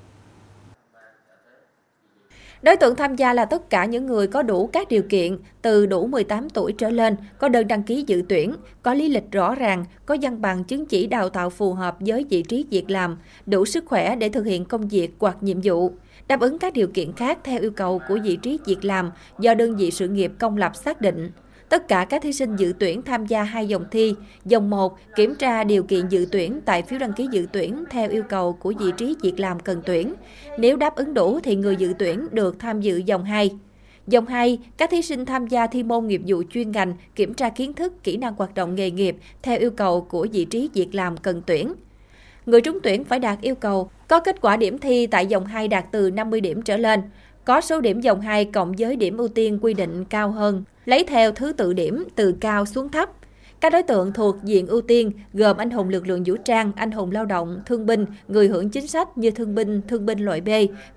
Đối 2.62 2.76
tượng 2.76 2.96
tham 2.96 3.16
gia 3.16 3.34
là 3.34 3.46
tất 3.46 3.70
cả 3.70 3.86
những 3.86 4.06
người 4.06 4.28
có 4.28 4.44
đủ 4.44 4.68
các 4.68 4.88
điều 4.90 5.04
kiện, 5.10 5.38
từ 5.62 5.86
đủ 5.86 6.08
18 6.08 6.50
tuổi 6.50 6.74
trở 6.78 6.90
lên, 6.90 7.16
có 7.40 7.50
đơn 7.50 7.68
đăng 7.68 7.84
ký 7.84 8.04
dự 8.08 8.24
tuyển, 8.30 8.56
có 8.84 8.94
lý 8.94 9.10
lịch 9.10 9.32
rõ 9.32 9.56
ràng, 9.56 9.86
có 10.06 10.18
văn 10.22 10.42
bằng 10.42 10.64
chứng 10.64 10.86
chỉ 10.86 11.08
đào 11.08 11.30
tạo 11.30 11.50
phù 11.50 11.74
hợp 11.74 11.98
với 12.00 12.26
vị 12.30 12.42
trí 12.42 12.66
việc 12.70 12.90
làm, 12.90 13.18
đủ 13.46 13.66
sức 13.66 13.86
khỏe 13.86 14.16
để 14.16 14.30
thực 14.30 14.46
hiện 14.46 14.66
công 14.66 14.88
việc 14.88 15.12
hoặc 15.20 15.38
nhiệm 15.42 15.58
vụ, 15.64 15.92
đáp 16.28 16.40
ứng 16.40 16.60
các 16.60 16.74
điều 16.74 16.88
kiện 16.88 17.14
khác 17.14 17.40
theo 17.44 17.62
yêu 17.62 17.72
cầu 17.72 18.02
của 18.08 18.18
vị 18.24 18.36
trí 18.36 18.60
việc 18.66 18.86
làm 18.86 19.12
do 19.40 19.54
đơn 19.54 19.76
vị 19.76 19.92
sự 19.92 20.08
nghiệp 20.08 20.32
công 20.40 20.58
lập 20.58 20.76
xác 20.76 21.02
định. 21.02 21.32
Tất 21.70 21.88
cả 21.88 22.06
các 22.10 22.22
thí 22.22 22.34
sinh 22.34 22.56
dự 22.56 22.74
tuyển 22.80 23.02
tham 23.02 23.26
gia 23.26 23.44
hai 23.44 23.68
dòng 23.68 23.86
thi. 23.92 24.16
Dòng 24.46 24.70
1 24.70 24.98
kiểm 25.16 25.36
tra 25.36 25.64
điều 25.64 25.84
kiện 25.84 26.08
dự 26.10 26.28
tuyển 26.32 26.62
tại 26.66 26.82
phiếu 26.82 27.00
đăng 27.00 27.14
ký 27.14 27.28
dự 27.32 27.48
tuyển 27.52 27.84
theo 27.90 28.10
yêu 28.10 28.24
cầu 28.24 28.54
của 28.54 28.74
vị 28.80 28.92
trí 28.98 29.16
việc 29.22 29.40
làm 29.40 29.60
cần 29.60 29.82
tuyển. 29.86 30.14
Nếu 30.60 30.78
đáp 30.78 30.96
ứng 30.96 31.14
đủ 31.14 31.40
thì 31.44 31.56
người 31.56 31.76
dự 31.76 31.94
tuyển 32.00 32.28
được 32.32 32.60
tham 32.60 32.82
dự 32.82 32.98
dòng 32.98 33.24
2. 33.24 33.52
Dòng 34.08 34.26
2, 34.26 34.60
các 34.78 34.90
thí 34.90 35.02
sinh 35.02 35.26
tham 35.26 35.48
gia 35.48 35.68
thi 35.68 35.84
môn 35.84 36.08
nghiệp 36.08 36.22
vụ 36.28 36.44
chuyên 36.50 36.72
ngành, 36.72 36.94
kiểm 37.16 37.34
tra 37.34 37.50
kiến 37.50 37.74
thức, 37.74 38.04
kỹ 38.04 38.18
năng 38.18 38.36
hoạt 38.36 38.56
động 38.56 38.76
nghề 38.76 38.92
nghiệp 38.92 39.16
theo 39.42 39.60
yêu 39.60 39.72
cầu 39.72 40.02
của 40.02 40.28
vị 40.32 40.46
trí 40.46 40.70
việc 40.74 40.96
làm 40.96 41.18
cần 41.18 41.42
tuyển. 41.46 41.74
Người 42.46 42.62
trúng 42.62 42.80
tuyển 42.84 43.04
phải 43.04 43.20
đạt 43.20 43.42
yêu 43.42 43.56
cầu 43.56 43.90
có 44.08 44.20
kết 44.20 44.42
quả 44.42 44.58
điểm 44.58 44.78
thi 44.78 45.08
tại 45.08 45.26
dòng 45.26 45.46
2 45.46 45.68
đạt 45.68 45.86
từ 45.92 46.12
50 46.12 46.42
điểm 46.42 46.62
trở 46.62 46.78
lên, 46.78 47.02
có 47.46 47.62
số 47.62 47.82
điểm 47.82 48.02
dòng 48.02 48.22
2 48.22 48.46
cộng 48.46 48.74
với 48.78 48.96
điểm 48.96 49.18
ưu 49.18 49.28
tiên 49.28 49.60
quy 49.62 49.74
định 49.74 50.06
cao 50.06 50.32
hơn 50.32 50.64
lấy 50.88 51.04
theo 51.04 51.32
thứ 51.32 51.54
tự 51.54 51.74
điểm 51.74 52.04
từ 52.16 52.36
cao 52.40 52.66
xuống 52.66 52.90
thấp. 52.90 53.10
Các 53.62 53.74
đối 53.74 53.84
tượng 53.84 54.14
thuộc 54.14 54.36
diện 54.44 54.68
ưu 54.68 54.82
tiên 54.82 55.12
gồm 55.34 55.58
anh 55.58 55.70
hùng 55.70 55.90
lực 55.90 56.08
lượng 56.08 56.24
vũ 56.26 56.36
trang, 56.46 56.72
anh 56.76 56.92
hùng 56.92 57.12
lao 57.12 57.26
động, 57.26 57.62
thương 57.66 57.86
binh, 57.86 58.06
người 58.28 58.48
hưởng 58.48 58.70
chính 58.70 58.88
sách 58.88 59.18
như 59.18 59.32
thương 59.32 59.56
binh, 59.56 59.82
thương 59.88 60.06
binh 60.06 60.20
loại 60.20 60.42
B, 60.42 60.50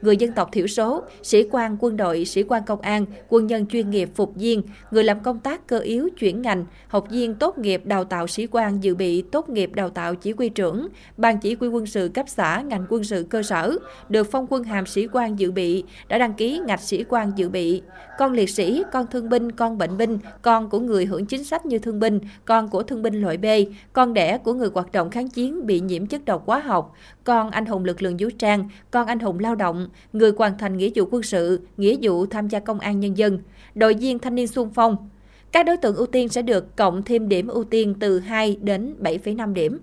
người 0.03 0.17
dân 0.17 0.33
tộc 0.33 0.49
thiểu 0.53 0.67
số, 0.67 1.03
sĩ 1.23 1.43
quan 1.51 1.77
quân 1.81 1.97
đội, 1.97 2.25
sĩ 2.25 2.43
quan 2.43 2.63
công 2.67 2.81
an, 2.81 3.07
quân 3.29 3.47
nhân 3.47 3.67
chuyên 3.67 3.91
nghiệp 3.91 4.11
phục 4.15 4.37
viên, 4.37 4.63
người 4.91 5.05
làm 5.05 5.21
công 5.21 5.39
tác 5.39 5.67
cơ 5.67 5.79
yếu 5.79 6.09
chuyển 6.19 6.43
ngành, 6.43 6.65
học 6.89 7.07
viên 7.11 7.35
tốt 7.35 7.59
nghiệp 7.59 7.87
đào 7.87 8.05
tạo 8.05 8.27
sĩ 8.27 8.47
quan 8.47 8.85
dự 8.85 8.95
bị 8.95 9.23
tốt 9.23 9.49
nghiệp 9.49 9.71
đào 9.75 9.91
tạo 9.91 10.15
chỉ 10.15 10.33
huy 10.33 10.49
trưởng, 10.49 10.89
ban 11.17 11.39
chỉ 11.39 11.57
huy 11.61 11.69
quân 11.69 11.87
sự 11.87 12.11
cấp 12.15 12.27
xã, 12.29 12.63
ngành 12.67 12.87
quân 12.89 13.05
sự 13.05 13.27
cơ 13.31 13.43
sở, 13.43 13.79
được 14.09 14.29
phong 14.31 14.47
quân 14.51 14.65
hàm 14.65 14.87
sĩ 14.87 15.07
quan 15.13 15.39
dự 15.39 15.51
bị, 15.51 15.85
đã 16.09 16.19
đăng 16.19 16.35
ký 16.35 16.61
ngạch 16.67 16.81
sĩ 16.81 17.05
quan 17.09 17.33
dự 17.37 17.49
bị, 17.49 17.83
con 18.19 18.33
liệt 18.33 18.51
sĩ, 18.51 18.83
con 18.93 19.07
thương 19.11 19.29
binh, 19.29 19.53
con 19.53 19.79
bệnh 19.79 19.97
binh, 19.97 20.19
con 20.43 20.71
của 20.71 20.81
người 20.81 21.07
hưởng 21.07 21.27
chính 21.27 21.45
sách 21.45 21.67
như 21.67 21.79
thương 21.79 22.01
binh, 22.01 22.21
con 22.51 22.69
của 22.69 22.83
thương 22.83 23.03
binh 23.03 23.21
loại 23.21 23.37
B, 23.37 23.47
con 23.93 24.15
đẻ 24.15 24.39
của 24.39 24.55
người 24.55 24.69
hoạt 24.75 24.93
động 24.93 25.11
kháng 25.11 25.29
chiến 25.29 25.67
bị 25.67 25.81
nhiễm 25.81 26.07
chất 26.07 26.25
độc 26.25 26.43
hóa 26.47 26.59
học, 26.59 26.93
con 27.25 27.51
anh 27.51 27.67
hùng 27.67 27.85
lực 27.85 28.03
lượng 28.03 28.17
vũ 28.19 28.29
trang, 28.39 28.69
con 28.91 29.07
anh 29.07 29.19
hùng 29.19 29.39
lao 29.39 29.55
động, 29.55 29.89
người 30.13 30.33
hoàn 30.39 30.59
thành 30.59 30.77
nghĩa 30.77 30.91
vụ 30.95 31.05
quân 31.11 31.23
sự, 31.23 31.61
nghĩa 31.77 31.97
vụ 32.03 32.27
tham 32.27 32.49
gia 32.49 32.59
công 32.59 32.81
an 32.81 33.01
nhân 33.01 33.17
dân, 33.17 33.39
đội 33.75 33.95
viên 33.95 34.19
thanh 34.19 34.35
niên 34.35 34.47
xung 34.47 34.71
phong. 34.71 35.09
Các 35.53 35.67
đối 35.67 35.77
tượng 35.77 35.97
ưu 35.97 36.07
tiên 36.07 36.29
sẽ 36.29 36.43
được 36.43 36.77
cộng 36.77 37.03
thêm 37.03 37.29
điểm 37.29 37.49
ưu 37.49 37.65
tiên 37.65 37.95
từ 38.01 38.21
2 38.21 38.57
đến 38.61 38.95
7,5 39.01 39.53
điểm. 39.53 39.79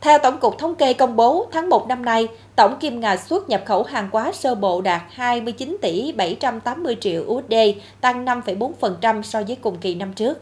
Theo 0.00 0.18
Tổng 0.18 0.38
cục 0.38 0.58
Thống 0.58 0.74
kê 0.74 0.92
công 0.92 1.16
bố, 1.16 1.48
tháng 1.52 1.68
1 1.68 1.88
năm 1.88 2.04
nay, 2.04 2.28
tổng 2.56 2.76
kim 2.80 3.00
ngạch 3.00 3.20
xuất 3.20 3.48
nhập 3.48 3.62
khẩu 3.66 3.82
hàng 3.82 4.08
hóa 4.12 4.32
sơ 4.32 4.54
bộ 4.54 4.80
đạt 4.80 5.02
29 5.10 5.76
tỷ 5.82 6.12
780 6.12 6.96
triệu 7.00 7.22
USD, 7.22 7.54
tăng 8.00 8.24
5,4% 8.24 9.22
so 9.22 9.42
với 9.42 9.56
cùng 9.56 9.76
kỳ 9.78 9.94
năm 9.94 10.12
trước. 10.12 10.38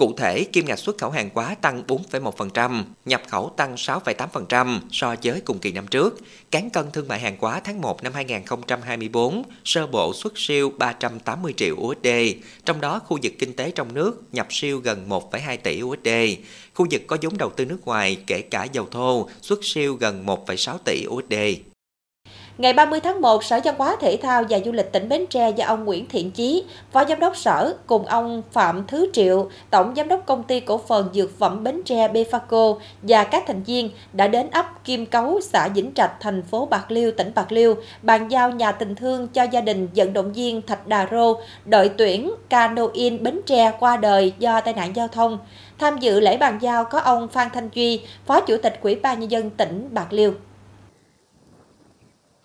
Cụ 0.00 0.14
thể, 0.16 0.44
kim 0.44 0.66
ngạch 0.66 0.78
xuất 0.78 0.98
khẩu 0.98 1.10
hàng 1.10 1.30
hóa 1.34 1.54
tăng 1.54 1.82
4,1%, 1.86 2.82
nhập 3.04 3.22
khẩu 3.28 3.52
tăng 3.56 3.74
6,8% 3.74 4.80
so 4.90 5.14
với 5.22 5.40
cùng 5.40 5.58
kỳ 5.58 5.72
năm 5.72 5.86
trước. 5.86 6.18
Cán 6.50 6.70
cân 6.70 6.90
thương 6.90 7.08
mại 7.08 7.20
hàng 7.20 7.36
hóa 7.40 7.60
tháng 7.60 7.80
1 7.80 8.02
năm 8.02 8.12
2024 8.14 9.42
sơ 9.64 9.86
bộ 9.86 10.12
xuất 10.14 10.32
siêu 10.36 10.72
380 10.78 11.54
triệu 11.56 11.76
USD, 11.76 12.08
trong 12.64 12.80
đó 12.80 12.98
khu 12.98 13.18
vực 13.22 13.32
kinh 13.38 13.56
tế 13.56 13.70
trong 13.70 13.94
nước 13.94 14.22
nhập 14.32 14.46
siêu 14.50 14.78
gần 14.78 15.08
1,2 15.08 15.56
tỷ 15.62 15.82
USD. 15.82 16.08
Khu 16.74 16.86
vực 16.90 17.02
có 17.06 17.16
vốn 17.22 17.38
đầu 17.38 17.50
tư 17.50 17.64
nước 17.64 17.86
ngoài 17.86 18.16
kể 18.26 18.42
cả 18.42 18.64
dầu 18.64 18.86
thô 18.90 19.28
xuất 19.42 19.64
siêu 19.64 19.94
gần 19.94 20.26
1,6 20.26 20.78
tỷ 20.84 21.06
USD. 21.08 21.34
Ngày 22.60 22.72
30 22.72 23.00
tháng 23.00 23.20
1, 23.20 23.44
Sở 23.44 23.60
Văn 23.64 23.74
hóa 23.78 23.96
Thể 24.00 24.18
thao 24.22 24.44
và 24.50 24.58
Du 24.64 24.72
lịch 24.72 24.92
tỉnh 24.92 25.08
Bến 25.08 25.26
Tre 25.30 25.50
do 25.50 25.66
ông 25.66 25.84
Nguyễn 25.84 26.08
Thiện 26.08 26.30
Chí, 26.30 26.64
Phó 26.92 27.04
Giám 27.04 27.20
đốc 27.20 27.36
Sở, 27.36 27.74
cùng 27.86 28.06
ông 28.06 28.42
Phạm 28.52 28.86
Thứ 28.86 29.10
Triệu, 29.12 29.50
Tổng 29.70 29.94
Giám 29.96 30.08
đốc 30.08 30.26
Công 30.26 30.42
ty 30.42 30.60
Cổ 30.60 30.78
phần 30.78 31.08
Dược 31.14 31.38
phẩm 31.38 31.64
Bến 31.64 31.82
Tre 31.84 32.08
Befaco 32.08 32.78
và 33.02 33.24
các 33.24 33.44
thành 33.46 33.62
viên 33.62 33.90
đã 34.12 34.28
đến 34.28 34.50
ấp 34.50 34.84
Kim 34.84 35.06
Cấu, 35.06 35.40
xã 35.40 35.68
Vĩnh 35.68 35.92
Trạch, 35.94 36.12
thành 36.20 36.42
phố 36.42 36.66
Bạc 36.66 36.90
Liêu, 36.90 37.10
tỉnh 37.10 37.32
Bạc 37.34 37.52
Liêu, 37.52 37.74
bàn 38.02 38.28
giao 38.30 38.50
nhà 38.50 38.72
tình 38.72 38.94
thương 38.94 39.28
cho 39.28 39.42
gia 39.42 39.60
đình 39.60 39.88
vận 39.94 40.12
động 40.12 40.32
viên 40.32 40.62
Thạch 40.62 40.86
Đà 40.86 41.08
Rô, 41.10 41.34
đội 41.64 41.88
tuyển 41.88 42.30
Canoin 42.48 43.22
Bến 43.22 43.40
Tre 43.46 43.72
qua 43.80 43.96
đời 43.96 44.32
do 44.38 44.60
tai 44.60 44.74
nạn 44.74 44.96
giao 44.96 45.08
thông. 45.08 45.38
Tham 45.78 45.98
dự 45.98 46.20
lễ 46.20 46.36
bàn 46.36 46.58
giao 46.62 46.84
có 46.84 46.98
ông 46.98 47.28
Phan 47.28 47.48
Thanh 47.54 47.68
Duy, 47.74 48.00
Phó 48.26 48.40
Chủ 48.40 48.56
tịch 48.62 48.78
Ủy 48.82 48.94
ban 48.94 49.20
Nhân 49.20 49.30
dân 49.30 49.50
tỉnh 49.50 49.88
Bạc 49.92 50.12
Liêu. 50.12 50.32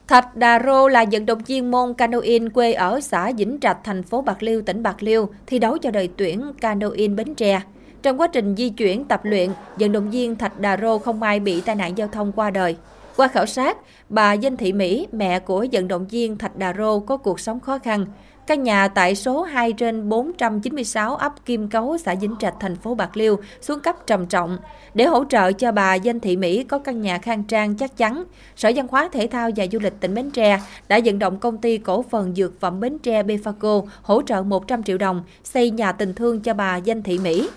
Thạch 0.08 0.36
Đà 0.36 0.60
Rô 0.66 0.88
là 0.88 1.06
vận 1.12 1.26
động 1.26 1.42
viên 1.46 1.72
môn 1.72 1.94
canoeing 1.94 2.50
quê 2.50 2.74
ở 2.74 3.00
xã 3.00 3.32
Vĩnh 3.38 3.58
Trạch, 3.62 3.78
thành 3.84 4.04
phố 4.04 4.22
Bạc 4.22 4.44
Liêu, 4.44 4.62
tỉnh 4.62 4.84
Bạc 4.84 5.04
Liêu, 5.04 5.30
thi 5.48 5.60
đấu 5.60 5.78
cho 5.78 5.92
đội 5.92 6.10
tuyển 6.18 6.52
canoeing 6.62 7.16
Bến 7.16 7.36
Tre. 7.36 7.62
Trong 8.02 8.22
quá 8.22 8.28
trình 8.28 8.56
di 8.56 8.70
chuyển 8.70 9.06
tập 9.06 9.22
luyện, 9.24 9.50
vận 9.80 9.92
động 9.92 10.12
viên 10.12 10.36
Thạch 10.36 10.60
Đà 10.60 10.78
Rô 10.78 10.98
không 11.00 11.20
may 11.20 11.40
bị 11.40 11.62
tai 11.62 11.76
nạn 11.76 11.98
giao 11.98 12.08
thông 12.08 12.32
qua 12.32 12.50
đời. 12.50 12.76
Qua 13.16 13.28
khảo 13.28 13.46
sát, 13.46 13.78
bà 14.10 14.34
Danh 14.34 14.58
Thị 14.58 14.74
Mỹ, 14.74 15.08
mẹ 15.12 15.40
của 15.40 15.66
vận 15.72 15.88
động 15.88 16.08
viên 16.08 16.38
Thạch 16.38 16.56
Đà 16.56 16.74
Rô 16.74 17.00
có 17.00 17.18
cuộc 17.18 17.40
sống 17.40 17.60
khó 17.60 17.80
khăn. 17.80 18.06
Căn 18.48 18.64
nhà 18.64 18.88
tại 18.88 19.16
số 19.16 19.42
2 19.42 19.74
trên 19.74 20.10
496 20.10 21.16
ấp 21.16 21.46
Kim 21.46 21.70
Cấu, 21.70 21.98
xã 21.98 22.16
Vĩnh 22.16 22.36
Trạch, 22.40 22.54
thành 22.60 22.76
phố 22.76 22.96
Bạc 22.96 23.18
Liêu 23.18 23.40
xuống 23.62 23.80
cấp 23.80 23.96
trầm 24.08 24.26
trọng. 24.26 24.58
Để 24.94 25.06
hỗ 25.06 25.24
trợ 25.30 25.52
cho 25.52 25.72
bà 25.72 25.96
Danh 25.96 26.20
Thị 26.20 26.36
Mỹ 26.36 26.64
có 26.64 26.80
căn 26.80 27.02
nhà 27.02 27.18
khang 27.18 27.44
trang 27.44 27.76
chắc 27.76 27.98
chắn, 27.98 28.24
Sở 28.56 28.72
Văn 28.76 28.88
hóa 28.92 29.10
Thể 29.12 29.28
thao 29.28 29.50
và 29.56 29.66
Du 29.72 29.80
lịch 29.80 29.94
tỉnh 30.00 30.14
Bến 30.14 30.32
Tre 30.32 30.60
đã 30.88 31.00
vận 31.06 31.20
động 31.20 31.40
công 31.40 31.58
ty 31.58 31.78
cổ 31.78 32.06
phần 32.10 32.36
dược 32.36 32.60
phẩm 32.60 32.80
Bến 32.80 33.00
Tre 33.00 33.24
Befaco 33.24 33.86
hỗ 34.02 34.22
trợ 34.22 34.44
100 34.44 34.84
triệu 34.84 34.98
đồng 34.98 35.24
xây 35.44 35.70
nhà 35.70 35.92
tình 35.92 36.14
thương 36.14 36.40
cho 36.40 36.54
bà 36.54 36.78
Danh 36.78 37.04
Thị 37.04 37.20
Mỹ. 37.20 37.50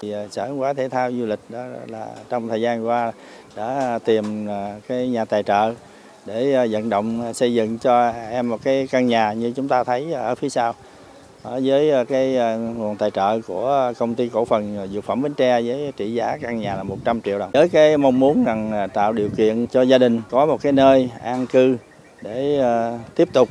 Thì 0.00 0.12
à, 0.12 0.26
Sở 0.30 0.42
Văn 0.42 0.56
hóa 0.56 0.72
Thể 0.72 0.88
thao 0.88 1.12
Du 1.12 1.26
lịch 1.26 1.40
đó 1.48 1.64
là 1.86 2.06
trong 2.28 2.48
thời 2.48 2.60
gian 2.60 2.86
qua 2.86 3.12
đã 3.56 3.98
tìm 4.04 4.50
à, 4.50 4.76
cái 4.88 5.08
nhà 5.08 5.24
tài 5.24 5.42
trợ 5.42 5.72
để 6.28 6.54
à, 6.54 6.66
vận 6.70 6.88
động 6.88 7.22
à, 7.22 7.32
xây 7.32 7.54
dựng 7.54 7.78
cho 7.78 8.12
em 8.30 8.48
một 8.48 8.58
cái 8.62 8.88
căn 8.90 9.06
nhà 9.06 9.32
như 9.32 9.52
chúng 9.56 9.68
ta 9.68 9.84
thấy 9.84 10.12
ở 10.12 10.34
phía 10.34 10.48
sau 10.48 10.74
với 11.42 11.90
à, 11.90 12.04
cái 12.04 12.36
nguồn 12.58 12.96
tài 12.96 13.10
trợ 13.10 13.40
của 13.46 13.92
công 13.98 14.14
ty 14.14 14.28
cổ 14.28 14.44
phần 14.44 14.88
dược 14.92 15.04
phẩm 15.04 15.22
Bến 15.22 15.34
Tre 15.34 15.62
với 15.62 15.92
trị 15.96 16.14
giá 16.14 16.38
căn 16.40 16.60
nhà 16.60 16.76
là 16.76 16.82
100 16.82 17.20
triệu 17.20 17.38
đồng. 17.38 17.50
Với 17.52 17.68
cái 17.68 17.96
mong 17.96 18.20
muốn 18.20 18.44
rằng 18.44 18.88
tạo 18.94 19.12
điều 19.12 19.28
kiện 19.36 19.66
cho 19.66 19.82
gia 19.82 19.98
đình 19.98 20.22
có 20.30 20.46
một 20.46 20.62
cái 20.62 20.72
nơi 20.72 21.10
an 21.22 21.46
cư 21.46 21.76
để 22.22 22.62
tiếp 23.16 23.28
tục 23.32 23.48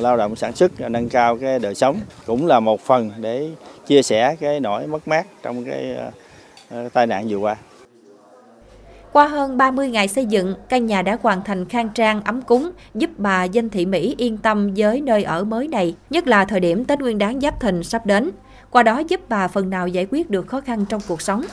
lao 0.00 0.16
động 0.16 0.36
sản 0.36 0.52
xuất 0.52 0.80
nâng 0.80 1.08
cao 1.08 1.36
cái 1.36 1.58
đời 1.58 1.74
sống 1.74 2.00
cũng 2.26 2.46
là 2.46 2.60
một 2.60 2.80
phần 2.80 3.10
để 3.16 3.48
chia 3.86 4.02
sẻ 4.02 4.36
cái 4.40 4.60
nỗi 4.60 4.86
mất 4.86 5.08
mát 5.08 5.26
trong 5.42 5.64
cái 5.64 5.96
tai 6.92 7.06
nạn 7.06 7.26
vừa 7.28 7.36
qua. 7.36 7.56
Qua 9.18 9.26
hơn 9.26 9.56
30 9.56 9.90
ngày 9.90 10.08
xây 10.08 10.26
dựng, 10.26 10.54
căn 10.68 10.86
nhà 10.86 11.02
đã 11.02 11.18
hoàn 11.22 11.44
thành 11.44 11.68
khang 11.68 11.88
trang 11.94 12.22
ấm 12.24 12.42
cúng, 12.42 12.70
giúp 12.94 13.10
bà 13.16 13.44
Danh 13.44 13.70
Thị 13.70 13.86
Mỹ 13.86 14.14
yên 14.18 14.38
tâm 14.38 14.74
với 14.76 15.00
nơi 15.00 15.22
ở 15.22 15.44
mới 15.44 15.68
này, 15.68 15.96
nhất 16.10 16.26
là 16.26 16.44
thời 16.44 16.60
điểm 16.60 16.84
Tết 16.84 17.00
Nguyên 17.00 17.18
đán 17.18 17.40
Giáp 17.40 17.60
Thìn 17.60 17.82
sắp 17.82 18.06
đến. 18.06 18.30
Qua 18.70 18.82
đó 18.82 18.98
giúp 18.98 19.20
bà 19.28 19.48
phần 19.48 19.70
nào 19.70 19.88
giải 19.88 20.06
quyết 20.10 20.30
được 20.30 20.46
khó 20.46 20.60
khăn 20.60 20.84
trong 20.88 21.00
cuộc 21.08 21.22
sống. 21.22 21.44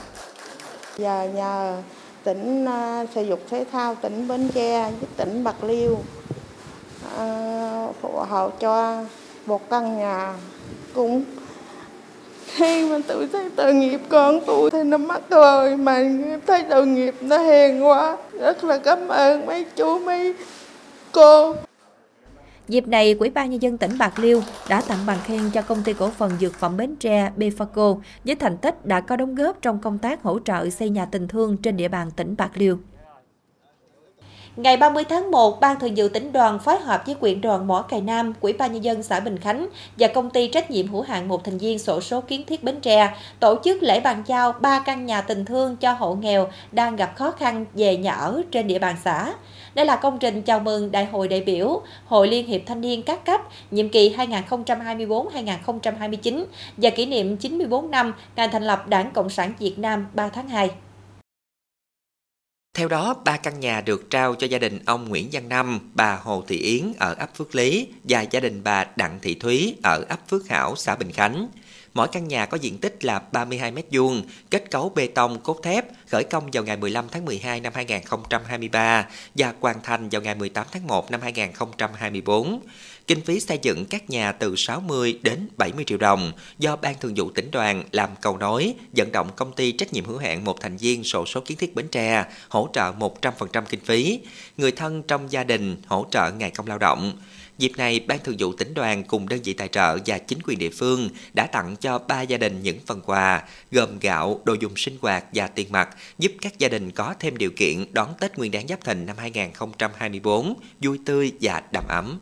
Giờ 0.98 1.30
nhờ 1.34 1.82
tỉnh 2.24 2.64
à, 2.64 3.06
xây 3.14 3.24
thể 3.24 3.28
dục 3.28 3.40
thể 3.50 3.64
thao 3.72 3.94
tỉnh 3.94 4.28
Bến 4.28 4.48
Tre 4.54 4.90
với 5.00 5.08
tỉnh 5.16 5.44
Bạc 5.44 5.64
Liêu 5.64 5.98
à, 7.18 7.86
phụ 8.00 8.10
hộ 8.28 8.50
cho 8.60 9.04
một 9.46 9.70
căn 9.70 9.98
nhà 9.98 10.34
cũng 10.94 11.24
khi 12.46 12.90
mà 12.90 12.98
tự 13.06 13.26
thấy 13.32 13.44
tội 13.56 13.74
nghiệp 13.74 14.00
con 14.08 14.40
tôi 14.46 14.70
thì 14.70 14.82
nó 14.82 14.96
mắc 14.96 15.22
rồi 15.30 15.76
mà 15.76 16.02
thấy 16.46 16.64
tội 16.70 16.86
nghiệp 16.86 17.14
nó 17.20 17.38
hèn 17.38 17.80
quá 17.80 18.16
rất 18.40 18.64
là 18.64 18.78
cảm 18.78 19.08
ơn 19.08 19.46
mấy 19.46 19.66
chú 19.76 19.98
mấy 19.98 20.34
cô 21.12 21.54
Dịp 22.68 22.88
này, 22.88 23.14
Quỹ 23.14 23.30
ban 23.30 23.50
Nhân 23.50 23.62
dân 23.62 23.78
tỉnh 23.78 23.98
Bạc 23.98 24.18
Liêu 24.18 24.42
đã 24.68 24.82
tặng 24.88 24.98
bằng 25.06 25.18
khen 25.24 25.50
cho 25.52 25.62
công 25.62 25.82
ty 25.82 25.92
cổ 25.92 26.10
phần 26.10 26.32
dược 26.40 26.54
phẩm 26.54 26.76
Bến 26.76 26.96
Tre 26.96 27.30
Befaco 27.36 28.00
với 28.24 28.34
thành 28.34 28.56
tích 28.56 28.86
đã 28.86 29.00
có 29.00 29.16
đóng 29.16 29.34
góp 29.34 29.62
trong 29.62 29.78
công 29.78 29.98
tác 29.98 30.22
hỗ 30.22 30.38
trợ 30.38 30.70
xây 30.70 30.88
nhà 30.88 31.04
tình 31.04 31.28
thương 31.28 31.56
trên 31.56 31.76
địa 31.76 31.88
bàn 31.88 32.10
tỉnh 32.16 32.34
Bạc 32.38 32.50
Liêu. 32.54 32.78
Ngày 34.56 34.76
30 34.76 35.04
tháng 35.04 35.30
1, 35.30 35.60
Ban 35.60 35.80
Thường 35.80 35.92
vụ 35.96 36.08
tỉnh 36.08 36.32
đoàn 36.32 36.58
phối 36.58 36.78
hợp 36.78 37.02
với 37.06 37.14
quyện 37.14 37.40
đoàn 37.40 37.66
Mỏ 37.66 37.82
Cày 37.82 38.00
Nam, 38.00 38.32
Quỹ 38.40 38.52
ban 38.52 38.72
nhân 38.72 38.84
dân 38.84 39.02
xã 39.02 39.20
Bình 39.20 39.38
Khánh 39.38 39.66
và 39.98 40.08
công 40.08 40.30
ty 40.30 40.48
trách 40.48 40.70
nhiệm 40.70 40.88
hữu 40.88 41.02
hạn 41.02 41.28
một 41.28 41.44
thành 41.44 41.58
viên 41.58 41.78
sổ 41.78 42.00
số 42.00 42.20
kiến 42.20 42.44
thiết 42.46 42.64
Bến 42.64 42.80
Tre 42.80 43.14
tổ 43.40 43.56
chức 43.64 43.82
lễ 43.82 44.00
bàn 44.00 44.22
giao 44.26 44.52
3 44.52 44.82
căn 44.86 45.06
nhà 45.06 45.20
tình 45.20 45.44
thương 45.44 45.76
cho 45.76 45.92
hộ 45.92 46.14
nghèo 46.14 46.48
đang 46.72 46.96
gặp 46.96 47.12
khó 47.16 47.30
khăn 47.30 47.64
về 47.74 47.96
nhà 47.96 48.12
ở 48.12 48.42
trên 48.50 48.66
địa 48.66 48.78
bàn 48.78 48.96
xã. 49.04 49.32
Đây 49.74 49.86
là 49.86 49.96
công 49.96 50.18
trình 50.18 50.42
chào 50.42 50.60
mừng 50.60 50.90
Đại 50.90 51.04
hội 51.04 51.28
đại 51.28 51.40
biểu 51.40 51.80
Hội 52.06 52.28
Liên 52.28 52.46
hiệp 52.46 52.60
Thanh 52.66 52.80
niên 52.80 53.02
các 53.02 53.26
cấp 53.26 53.40
nhiệm 53.70 53.88
kỳ 53.88 54.16
2024-2029 54.16 56.44
và 56.76 56.90
kỷ 56.90 57.06
niệm 57.06 57.36
94 57.36 57.90
năm 57.90 58.14
ngày 58.36 58.48
thành 58.48 58.62
lập 58.62 58.88
Đảng 58.88 59.10
Cộng 59.10 59.30
sản 59.30 59.52
Việt 59.58 59.78
Nam 59.78 60.06
3 60.14 60.28
tháng 60.28 60.48
2. 60.48 60.70
Theo 62.76 62.88
đó, 62.88 63.14
ba 63.24 63.36
căn 63.36 63.60
nhà 63.60 63.80
được 63.80 64.10
trao 64.10 64.34
cho 64.34 64.46
gia 64.46 64.58
đình 64.58 64.78
ông 64.84 65.08
Nguyễn 65.08 65.28
Văn 65.32 65.48
Năm, 65.48 65.80
bà 65.94 66.16
Hồ 66.16 66.44
Thị 66.48 66.56
Yến 66.56 66.92
ở 66.98 67.14
ấp 67.14 67.36
Phước 67.36 67.54
Lý 67.54 67.88
và 68.04 68.22
gia 68.22 68.40
đình 68.40 68.60
bà 68.64 68.84
Đặng 68.96 69.18
Thị 69.22 69.34
Thúy 69.34 69.76
ở 69.82 70.04
ấp 70.08 70.28
Phước 70.28 70.48
Hảo, 70.48 70.76
xã 70.76 70.96
Bình 70.96 71.12
Khánh. 71.12 71.48
Mỗi 71.94 72.08
căn 72.08 72.28
nhà 72.28 72.46
có 72.46 72.56
diện 72.56 72.78
tích 72.78 73.04
là 73.04 73.22
32 73.32 73.72
m2, 73.72 74.22
kết 74.50 74.70
cấu 74.70 74.92
bê 74.94 75.06
tông 75.06 75.40
cốt 75.40 75.60
thép, 75.62 75.86
khởi 76.08 76.24
công 76.24 76.50
vào 76.52 76.64
ngày 76.64 76.76
15 76.76 77.04
tháng 77.10 77.24
12 77.24 77.60
năm 77.60 77.72
2023 77.74 79.06
và 79.34 79.52
hoàn 79.60 79.82
thành 79.82 80.08
vào 80.08 80.22
ngày 80.22 80.34
18 80.34 80.66
tháng 80.72 80.86
1 80.86 81.10
năm 81.10 81.20
2024. 81.20 82.60
Kinh 83.06 83.20
phí 83.20 83.40
xây 83.40 83.58
dựng 83.62 83.84
các 83.84 84.10
nhà 84.10 84.32
từ 84.32 84.56
60 84.56 85.18
đến 85.22 85.48
70 85.56 85.84
triệu 85.84 85.98
đồng 85.98 86.32
do 86.58 86.76
Ban 86.76 86.94
Thường 87.00 87.12
vụ 87.16 87.30
tỉnh 87.30 87.50
đoàn 87.50 87.84
làm 87.92 88.10
cầu 88.20 88.36
nối, 88.36 88.74
vận 88.96 89.12
động 89.12 89.30
công 89.36 89.52
ty 89.52 89.72
trách 89.72 89.92
nhiệm 89.92 90.04
hữu 90.04 90.18
hạn 90.18 90.44
một 90.44 90.60
thành 90.60 90.76
viên 90.76 91.04
sổ 91.04 91.26
số 91.26 91.40
kiến 91.40 91.58
thiết 91.58 91.74
Bến 91.74 91.88
Tre 91.88 92.24
hỗ 92.48 92.68
trợ 92.72 92.92
100% 92.92 93.62
kinh 93.68 93.80
phí, 93.80 94.20
người 94.56 94.72
thân 94.72 95.02
trong 95.02 95.32
gia 95.32 95.44
đình 95.44 95.76
hỗ 95.86 96.06
trợ 96.10 96.30
ngày 96.30 96.50
công 96.50 96.66
lao 96.66 96.78
động. 96.78 97.12
Dịp 97.58 97.72
này, 97.76 98.00
Ban 98.06 98.18
Thường 98.24 98.36
vụ 98.38 98.52
tỉnh 98.52 98.74
đoàn 98.74 99.04
cùng 99.04 99.28
đơn 99.28 99.40
vị 99.44 99.52
tài 99.52 99.68
trợ 99.68 99.98
và 100.06 100.18
chính 100.18 100.38
quyền 100.44 100.58
địa 100.58 100.70
phương 100.70 101.08
đã 101.34 101.46
tặng 101.46 101.76
cho 101.76 101.98
ba 101.98 102.22
gia 102.22 102.38
đình 102.38 102.62
những 102.62 102.78
phần 102.86 103.00
quà 103.06 103.42
gồm 103.70 103.98
gạo, 103.98 104.40
đồ 104.44 104.54
dùng 104.60 104.76
sinh 104.76 104.98
hoạt 105.00 105.24
và 105.34 105.46
tiền 105.46 105.66
mặt 105.72 105.88
giúp 106.18 106.32
các 106.40 106.58
gia 106.58 106.68
đình 106.68 106.90
có 106.90 107.14
thêm 107.20 107.36
điều 107.36 107.50
kiện 107.56 107.84
đón 107.92 108.08
Tết 108.20 108.38
Nguyên 108.38 108.50
đán 108.50 108.68
Giáp 108.68 108.84
Thìn 108.84 109.06
năm 109.06 109.16
2024 109.18 110.54
vui 110.80 110.98
tươi 111.04 111.32
và 111.40 111.62
đầm 111.72 111.84
ấm. 111.88 112.18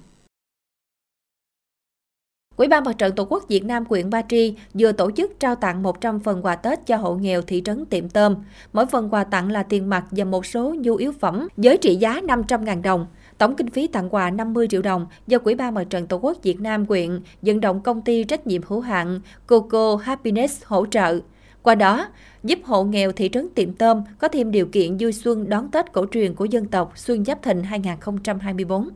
Quỹ 2.57 2.69
ban 2.69 2.85
Mặt 2.85 2.99
trận 2.99 3.15
Tổ 3.15 3.25
quốc 3.25 3.45
Việt 3.49 3.65
Nam 3.65 3.85
huyện 3.89 4.11
Ba 4.11 4.23
Tri 4.29 4.55
vừa 4.75 4.93
tổ 4.93 5.11
chức 5.11 5.41
trao 5.41 5.55
tặng 5.55 5.83
100 5.83 6.21
phần 6.21 6.45
quà 6.45 6.57
Tết 6.57 6.87
cho 6.87 6.97
hộ 6.97 7.15
nghèo 7.15 7.43
thị 7.43 7.63
trấn 7.65 7.85
Tiệm 7.85 8.09
Tôm. 8.09 8.37
Mỗi 8.73 8.87
phần 8.87 9.11
quà 9.11 9.25
tặng 9.25 9.53
là 9.53 9.63
tiền 9.63 9.91
mặt 9.91 10.05
và 10.11 10.25
một 10.25 10.47
số 10.47 10.75
nhu 10.79 10.97
yếu 10.97 11.13
phẩm 11.13 11.49
với 11.57 11.77
trị 11.77 11.97
giá 11.97 12.21
500.000 12.21 12.83
đồng. 12.83 13.07
Tổng 13.39 13.57
kinh 13.57 13.71
phí 13.71 13.87
tặng 13.87 14.11
quà 14.11 14.31
50 14.31 14.67
triệu 14.71 14.83
đồng 14.83 15.07
do 15.27 15.39
Quỹ 15.39 15.55
ban 15.55 15.75
Mặt 15.75 15.85
trận 15.91 16.07
Tổ 16.07 16.17
quốc 16.17 16.39
Việt 16.43 16.61
Nam 16.61 16.87
huyện 16.89 17.21
vận 17.43 17.61
động 17.61 17.81
công 17.81 18.03
ty 18.03 18.25
trách 18.25 18.47
nhiệm 18.47 18.63
hữu 18.67 18.81
hạn 18.81 19.21
Coco 19.47 19.97
Happiness 19.97 20.63
hỗ 20.65 20.87
trợ. 20.87 21.19
Qua 21.63 21.75
đó, 21.75 22.09
giúp 22.45 22.59
hộ 22.65 22.85
nghèo 22.85 23.13
thị 23.13 23.31
trấn 23.33 23.49
Tiệm 23.55 23.73
Tôm 23.73 24.03
có 24.19 24.29
thêm 24.29 24.51
điều 24.51 24.67
kiện 24.67 24.97
vui 25.01 25.13
xuân 25.13 25.49
đón 25.49 25.71
Tết 25.71 25.93
cổ 25.93 26.07
truyền 26.11 26.35
của 26.35 26.45
dân 26.45 26.67
tộc 26.67 26.93
Xuân 26.97 27.25
Giáp 27.25 27.43
Thìn 27.43 27.63
2024. 27.63 28.89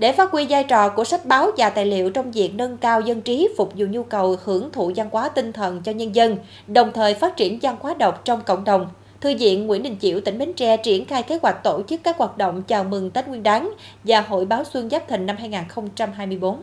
Để 0.00 0.12
phát 0.12 0.30
huy 0.30 0.46
vai 0.48 0.64
trò 0.64 0.88
của 0.88 1.04
sách 1.04 1.26
báo 1.26 1.50
và 1.56 1.70
tài 1.70 1.86
liệu 1.86 2.10
trong 2.10 2.32
việc 2.32 2.54
nâng 2.54 2.76
cao 2.76 3.00
dân 3.00 3.22
trí 3.22 3.48
phục 3.56 3.72
vụ 3.76 3.86
nhu 3.90 4.02
cầu 4.02 4.36
hưởng 4.44 4.72
thụ 4.72 4.92
văn 4.96 5.08
hóa 5.12 5.28
tinh 5.28 5.52
thần 5.52 5.82
cho 5.82 5.92
nhân 5.92 6.14
dân, 6.14 6.36
đồng 6.66 6.92
thời 6.92 7.14
phát 7.14 7.36
triển 7.36 7.58
văn 7.62 7.76
hóa 7.80 7.94
đọc 7.94 8.24
trong 8.24 8.40
cộng 8.42 8.64
đồng, 8.64 8.88
Thư 9.20 9.36
viện 9.38 9.66
Nguyễn 9.66 9.82
Đình 9.82 9.96
Chiểu, 10.00 10.20
tỉnh 10.20 10.38
Bến 10.38 10.52
Tre 10.52 10.76
triển 10.76 11.04
khai 11.04 11.22
kế 11.22 11.38
hoạch 11.42 11.62
tổ 11.62 11.82
chức 11.88 12.00
các 12.04 12.18
hoạt 12.18 12.38
động 12.38 12.62
chào 12.62 12.84
mừng 12.84 13.10
Tết 13.10 13.28
Nguyên 13.28 13.42
đán 13.42 13.70
và 14.04 14.20
Hội 14.20 14.44
báo 14.44 14.64
Xuân 14.64 14.90
Giáp 14.90 15.08
Thìn 15.08 15.26
năm 15.26 15.36
2024 15.38 16.62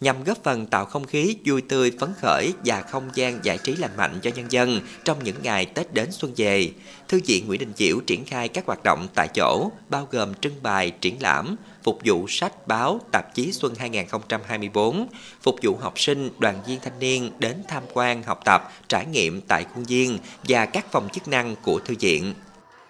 nhằm 0.00 0.24
góp 0.24 0.38
phần 0.42 0.66
tạo 0.66 0.84
không 0.84 1.04
khí 1.04 1.36
vui 1.44 1.60
tươi 1.60 1.92
phấn 2.00 2.12
khởi 2.20 2.52
và 2.64 2.82
không 2.82 3.10
gian 3.14 3.38
giải 3.42 3.58
trí 3.58 3.76
lành 3.76 3.96
mạnh 3.96 4.18
cho 4.22 4.30
nhân 4.34 4.46
dân 4.52 4.80
trong 5.04 5.24
những 5.24 5.36
ngày 5.42 5.66
Tết 5.66 5.94
đến 5.94 6.08
xuân 6.10 6.32
về. 6.36 6.70
Thư 7.08 7.20
viện 7.26 7.46
Nguyễn 7.46 7.60
Đình 7.60 7.72
Chiểu 7.76 8.00
triển 8.06 8.24
khai 8.24 8.48
các 8.48 8.66
hoạt 8.66 8.82
động 8.82 9.08
tại 9.14 9.28
chỗ, 9.34 9.70
bao 9.88 10.08
gồm 10.10 10.34
trưng 10.34 10.62
bày, 10.62 10.90
triển 10.90 11.22
lãm, 11.22 11.56
phục 11.82 11.98
vụ 12.04 12.28
sách, 12.28 12.66
báo, 12.66 13.00
tạp 13.12 13.34
chí 13.34 13.52
Xuân 13.52 13.74
2024, 13.74 15.06
phục 15.42 15.56
vụ 15.62 15.76
học 15.76 16.00
sinh, 16.00 16.30
đoàn 16.38 16.62
viên 16.66 16.80
thanh 16.80 16.98
niên 16.98 17.30
đến 17.38 17.62
tham 17.68 17.82
quan, 17.92 18.22
học 18.22 18.40
tập, 18.44 18.72
trải 18.88 19.06
nghiệm 19.06 19.40
tại 19.40 19.64
khuôn 19.74 19.84
viên 19.84 20.18
và 20.48 20.66
các 20.66 20.92
phòng 20.92 21.08
chức 21.12 21.28
năng 21.28 21.56
của 21.62 21.80
thư 21.84 21.94
viện. 22.00 22.34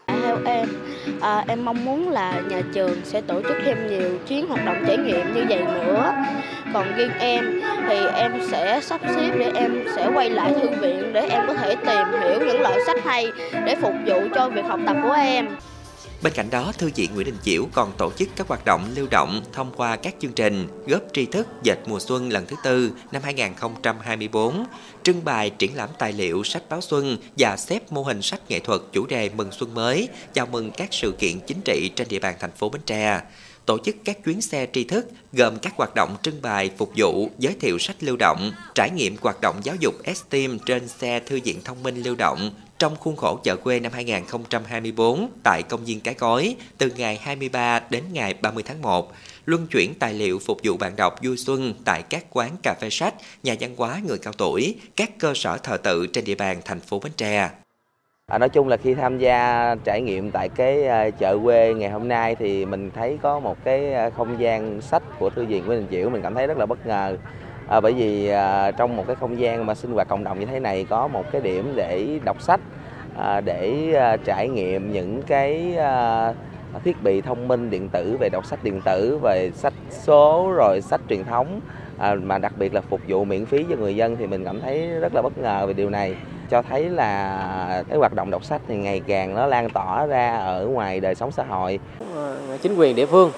Theo 0.06 0.38
em, 0.44 0.89
à, 1.20 1.44
em 1.48 1.64
mong 1.64 1.84
muốn 1.84 2.10
là 2.10 2.40
nhà 2.48 2.62
trường 2.74 3.00
sẽ 3.04 3.20
tổ 3.20 3.42
chức 3.42 3.56
thêm 3.64 3.86
nhiều 3.86 4.18
chuyến 4.28 4.46
hoạt 4.46 4.66
động 4.66 4.84
trải 4.86 4.96
nghiệm 4.96 5.34
như 5.34 5.44
vậy 5.48 5.64
nữa. 5.84 6.12
Còn 6.74 6.96
riêng 6.96 7.10
em 7.18 7.60
thì 7.88 7.96
em 8.14 8.32
sẽ 8.50 8.80
sắp 8.82 9.00
xếp 9.16 9.30
để 9.38 9.52
em 9.54 9.84
sẽ 9.96 10.10
quay 10.14 10.30
lại 10.30 10.52
thư 10.60 10.68
viện 10.68 11.12
để 11.12 11.28
em 11.30 11.46
có 11.46 11.54
thể 11.54 11.76
tìm 11.76 12.20
hiểu 12.20 12.38
những 12.46 12.60
loại 12.60 12.78
sách 12.86 13.04
hay 13.04 13.32
để 13.66 13.76
phục 13.76 13.94
vụ 14.06 14.20
cho 14.34 14.48
việc 14.48 14.64
học 14.68 14.80
tập 14.86 14.96
của 15.02 15.12
em. 15.12 15.48
Bên 16.22 16.32
cạnh 16.32 16.50
đó, 16.50 16.72
Thư 16.78 16.90
viện 16.94 17.14
Nguyễn 17.14 17.26
Đình 17.26 17.36
Chiểu 17.42 17.66
còn 17.72 17.92
tổ 17.98 18.12
chức 18.12 18.28
các 18.36 18.48
hoạt 18.48 18.64
động 18.64 18.92
lưu 18.96 19.06
động 19.10 19.42
thông 19.52 19.72
qua 19.76 19.96
các 19.96 20.14
chương 20.20 20.32
trình 20.32 20.68
góp 20.86 21.02
tri 21.12 21.26
thức 21.26 21.46
dệt 21.62 21.78
mùa 21.86 22.00
xuân 22.00 22.32
lần 22.32 22.46
thứ 22.46 22.56
tư 22.64 22.92
năm 23.12 23.22
2024, 23.22 24.64
trưng 25.02 25.24
bày 25.24 25.50
triển 25.50 25.76
lãm 25.76 25.88
tài 25.98 26.12
liệu 26.12 26.44
sách 26.44 26.62
báo 26.68 26.80
xuân 26.80 27.16
và 27.38 27.56
xếp 27.56 27.92
mô 27.92 28.02
hình 28.02 28.22
sách 28.22 28.40
nghệ 28.48 28.58
thuật 28.60 28.80
chủ 28.92 29.06
đề 29.06 29.30
mừng 29.36 29.52
xuân 29.52 29.74
mới, 29.74 30.08
chào 30.32 30.46
mừng 30.46 30.70
các 30.70 30.88
sự 30.92 31.12
kiện 31.12 31.40
chính 31.46 31.60
trị 31.64 31.90
trên 31.96 32.08
địa 32.08 32.18
bàn 32.18 32.34
thành 32.40 32.52
phố 32.52 32.68
Bến 32.68 32.82
Tre 32.86 33.20
tổ 33.70 33.78
chức 33.78 33.96
các 34.04 34.24
chuyến 34.24 34.40
xe 34.40 34.66
tri 34.72 34.84
thức 34.84 35.06
gồm 35.32 35.58
các 35.58 35.72
hoạt 35.76 35.94
động 35.94 36.16
trưng 36.22 36.42
bày, 36.42 36.70
phục 36.78 36.92
vụ, 36.96 37.30
giới 37.38 37.54
thiệu 37.60 37.78
sách 37.78 37.96
lưu 38.00 38.16
động, 38.16 38.52
trải 38.74 38.90
nghiệm 38.90 39.16
hoạt 39.20 39.40
động 39.42 39.60
giáo 39.62 39.76
dục 39.80 39.94
STEAM 40.14 40.58
trên 40.66 40.88
xe 40.88 41.20
thư 41.20 41.40
viện 41.44 41.60
thông 41.64 41.82
minh 41.82 42.02
lưu 42.02 42.14
động 42.14 42.50
trong 42.78 42.96
khuôn 42.96 43.16
khổ 43.16 43.38
chợ 43.44 43.56
quê 43.56 43.80
năm 43.80 43.92
2024 43.92 45.30
tại 45.42 45.62
công 45.62 45.84
viên 45.84 46.00
Cái 46.00 46.14
Cối 46.14 46.56
từ 46.78 46.90
ngày 46.96 47.20
23 47.22 47.80
đến 47.90 48.04
ngày 48.12 48.34
30 48.34 48.62
tháng 48.66 48.82
1, 48.82 49.12
luân 49.46 49.66
chuyển 49.66 49.94
tài 49.94 50.14
liệu 50.14 50.38
phục 50.38 50.60
vụ 50.64 50.76
bạn 50.76 50.96
đọc 50.96 51.14
vui 51.22 51.36
xuân 51.36 51.74
tại 51.84 52.02
các 52.02 52.24
quán 52.30 52.56
cà 52.62 52.74
phê 52.80 52.90
sách, 52.90 53.14
nhà 53.42 53.54
văn 53.60 53.74
hóa 53.76 54.00
người 54.06 54.18
cao 54.18 54.32
tuổi, 54.32 54.74
các 54.96 55.18
cơ 55.18 55.32
sở 55.34 55.56
thờ 55.56 55.76
tự 55.76 56.06
trên 56.06 56.24
địa 56.24 56.34
bàn 56.34 56.60
thành 56.64 56.80
phố 56.80 56.98
Bến 56.98 57.12
Tre. 57.16 57.50
À, 58.30 58.38
nói 58.38 58.48
chung 58.48 58.68
là 58.68 58.76
khi 58.76 58.94
tham 58.94 59.18
gia 59.18 59.74
trải 59.84 60.00
nghiệm 60.00 60.30
tại 60.30 60.48
cái 60.48 60.86
ờ, 60.86 61.10
chợ 61.10 61.38
quê 61.44 61.74
ngày 61.74 61.90
hôm 61.90 62.08
nay 62.08 62.34
thì 62.34 62.66
mình 62.66 62.90
thấy 62.94 63.18
có 63.22 63.40
một 63.40 63.56
cái 63.64 63.92
ờ, 63.92 64.10
không 64.10 64.40
gian 64.40 64.80
sách 64.80 65.02
của 65.18 65.30
thư 65.30 65.44
viện 65.44 65.66
Nguyễn 65.66 65.80
Đình 65.80 65.88
Chiểu 65.90 66.10
mình 66.10 66.22
cảm 66.22 66.34
thấy 66.34 66.46
rất 66.46 66.58
là 66.58 66.66
bất 66.66 66.86
ngờ. 66.86 67.16
À, 67.68 67.80
bởi 67.80 67.92
vì 67.92 68.28
à, 68.28 68.70
trong 68.70 68.96
một 68.96 69.04
cái 69.06 69.16
không 69.16 69.38
gian 69.38 69.66
mà 69.66 69.74
sinh 69.74 69.92
hoạt 69.92 70.08
cộng 70.08 70.24
đồng 70.24 70.40
như 70.40 70.46
thế 70.46 70.60
này 70.60 70.86
có 70.90 71.08
một 71.08 71.24
cái 71.32 71.40
điểm 71.40 71.72
để 71.74 72.20
đọc 72.24 72.42
sách 72.42 72.60
à, 73.18 73.40
để 73.40 73.92
à, 73.94 74.16
trải 74.24 74.48
nghiệm 74.48 74.92
những 74.92 75.22
cái 75.22 75.76
à, 75.76 76.34
thiết 76.84 77.02
bị 77.02 77.20
thông 77.20 77.48
minh 77.48 77.70
điện 77.70 77.88
tử 77.88 78.16
về 78.20 78.28
đọc 78.28 78.46
sách 78.46 78.64
điện 78.64 78.80
tử 78.84 79.18
về 79.22 79.50
sách 79.54 79.74
số 79.90 80.52
rồi 80.56 80.80
sách 80.80 81.00
truyền 81.08 81.24
thống 81.24 81.60
à, 81.98 82.14
mà 82.14 82.38
đặc 82.38 82.52
biệt 82.58 82.74
là 82.74 82.80
phục 82.80 83.00
vụ 83.08 83.24
miễn 83.24 83.46
phí 83.46 83.64
cho 83.70 83.76
người 83.76 83.96
dân 83.96 84.16
thì 84.16 84.26
mình 84.26 84.44
cảm 84.44 84.60
thấy 84.60 84.88
rất 85.00 85.14
là 85.14 85.22
bất 85.22 85.38
ngờ 85.38 85.66
về 85.66 85.72
điều 85.72 85.90
này 85.90 86.16
cho 86.50 86.62
thấy 86.62 86.88
là 86.90 87.84
cái 87.88 87.98
hoạt 87.98 88.14
động 88.14 88.30
đọc 88.30 88.44
sách 88.44 88.60
thì 88.68 88.76
ngày 88.76 89.00
càng 89.06 89.34
nó 89.34 89.46
lan 89.46 89.70
tỏa 89.70 90.06
ra 90.06 90.36
ở 90.36 90.66
ngoài 90.66 91.00
đời 91.00 91.14
sống 91.14 91.32
xã 91.32 91.44
hội. 91.44 91.78
Chính 92.62 92.76
quyền 92.76 92.96
địa 92.96 93.06
phương 93.06 93.32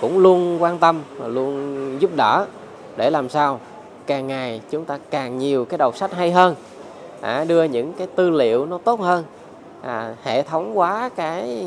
cũng 0.00 0.18
luôn 0.18 0.62
quan 0.62 0.78
tâm 0.78 1.02
và 1.16 1.28
luôn 1.28 1.96
giúp 2.00 2.10
đỡ 2.16 2.46
để 2.96 3.10
làm 3.10 3.28
sao 3.28 3.60
càng 4.06 4.26
ngày 4.26 4.60
chúng 4.70 4.84
ta 4.84 4.98
càng 5.10 5.38
nhiều 5.38 5.64
cái 5.64 5.78
đầu 5.78 5.92
sách 5.92 6.14
hay 6.14 6.30
hơn 6.30 6.54
à, 7.20 7.44
đưa 7.44 7.64
những 7.64 7.92
cái 7.92 8.06
tư 8.16 8.30
liệu 8.30 8.66
nó 8.66 8.78
tốt 8.78 9.00
hơn. 9.00 9.24
À, 9.82 10.14
hệ 10.24 10.42
thống 10.42 10.74
hóa 10.74 11.10
cái 11.16 11.66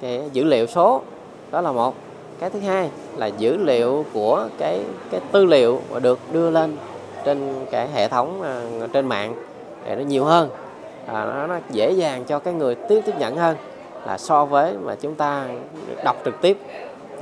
cái 0.00 0.22
dữ 0.32 0.44
liệu 0.44 0.66
số 0.66 1.02
đó 1.50 1.60
là 1.60 1.72
một. 1.72 1.94
Cái 2.40 2.50
thứ 2.50 2.60
hai 2.60 2.90
là 3.16 3.26
dữ 3.26 3.56
liệu 3.56 4.04
của 4.12 4.48
cái 4.58 4.80
cái 5.10 5.20
tư 5.32 5.44
liệu 5.44 5.80
được 6.02 6.18
đưa 6.32 6.50
lên 6.50 6.76
trên 7.24 7.66
cái 7.70 7.88
hệ 7.94 8.08
thống 8.08 8.42
à, 8.42 8.62
trên 8.92 9.06
mạng 9.06 9.34
để 9.86 9.96
nó 9.96 10.02
nhiều 10.02 10.24
hơn. 10.24 10.50
À, 11.06 11.24
nó, 11.24 11.46
nó 11.46 11.58
dễ 11.70 11.92
dàng 11.92 12.24
cho 12.24 12.38
cái 12.38 12.54
người 12.54 12.74
tiếp 12.74 13.00
tiếp 13.06 13.14
nhận 13.18 13.36
hơn 13.36 13.56
là 14.06 14.18
so 14.18 14.44
với 14.44 14.74
mà 14.78 14.94
chúng 15.00 15.14
ta 15.14 15.46
đọc 16.04 16.16
trực 16.24 16.34
tiếp. 16.42 16.58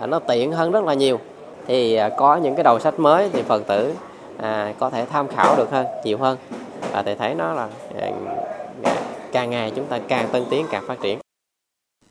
À, 0.00 0.06
nó 0.06 0.18
tiện 0.18 0.52
hơn 0.52 0.70
rất 0.70 0.84
là 0.84 0.94
nhiều. 0.94 1.20
Thì 1.66 1.94
à, 1.94 2.08
có 2.08 2.36
những 2.36 2.54
cái 2.54 2.64
đầu 2.64 2.80
sách 2.80 2.98
mới 2.98 3.30
thì 3.32 3.42
phật 3.42 3.66
tử 3.66 3.92
à, 4.38 4.74
có 4.78 4.90
thể 4.90 5.04
tham 5.04 5.28
khảo 5.28 5.56
được 5.56 5.70
hơn 5.70 5.86
nhiều 6.04 6.18
hơn. 6.18 6.38
Và 6.92 7.02
thầy 7.02 7.16
thấy 7.16 7.34
nó 7.34 7.54
là 7.54 7.68
à, 8.00 8.10
càng 9.32 9.50
ngày 9.50 9.72
chúng 9.76 9.86
ta 9.86 9.98
càng 10.08 10.28
tân 10.32 10.44
tiến 10.50 10.66
càng 10.70 10.84
phát 10.86 11.00
triển. 11.02 11.18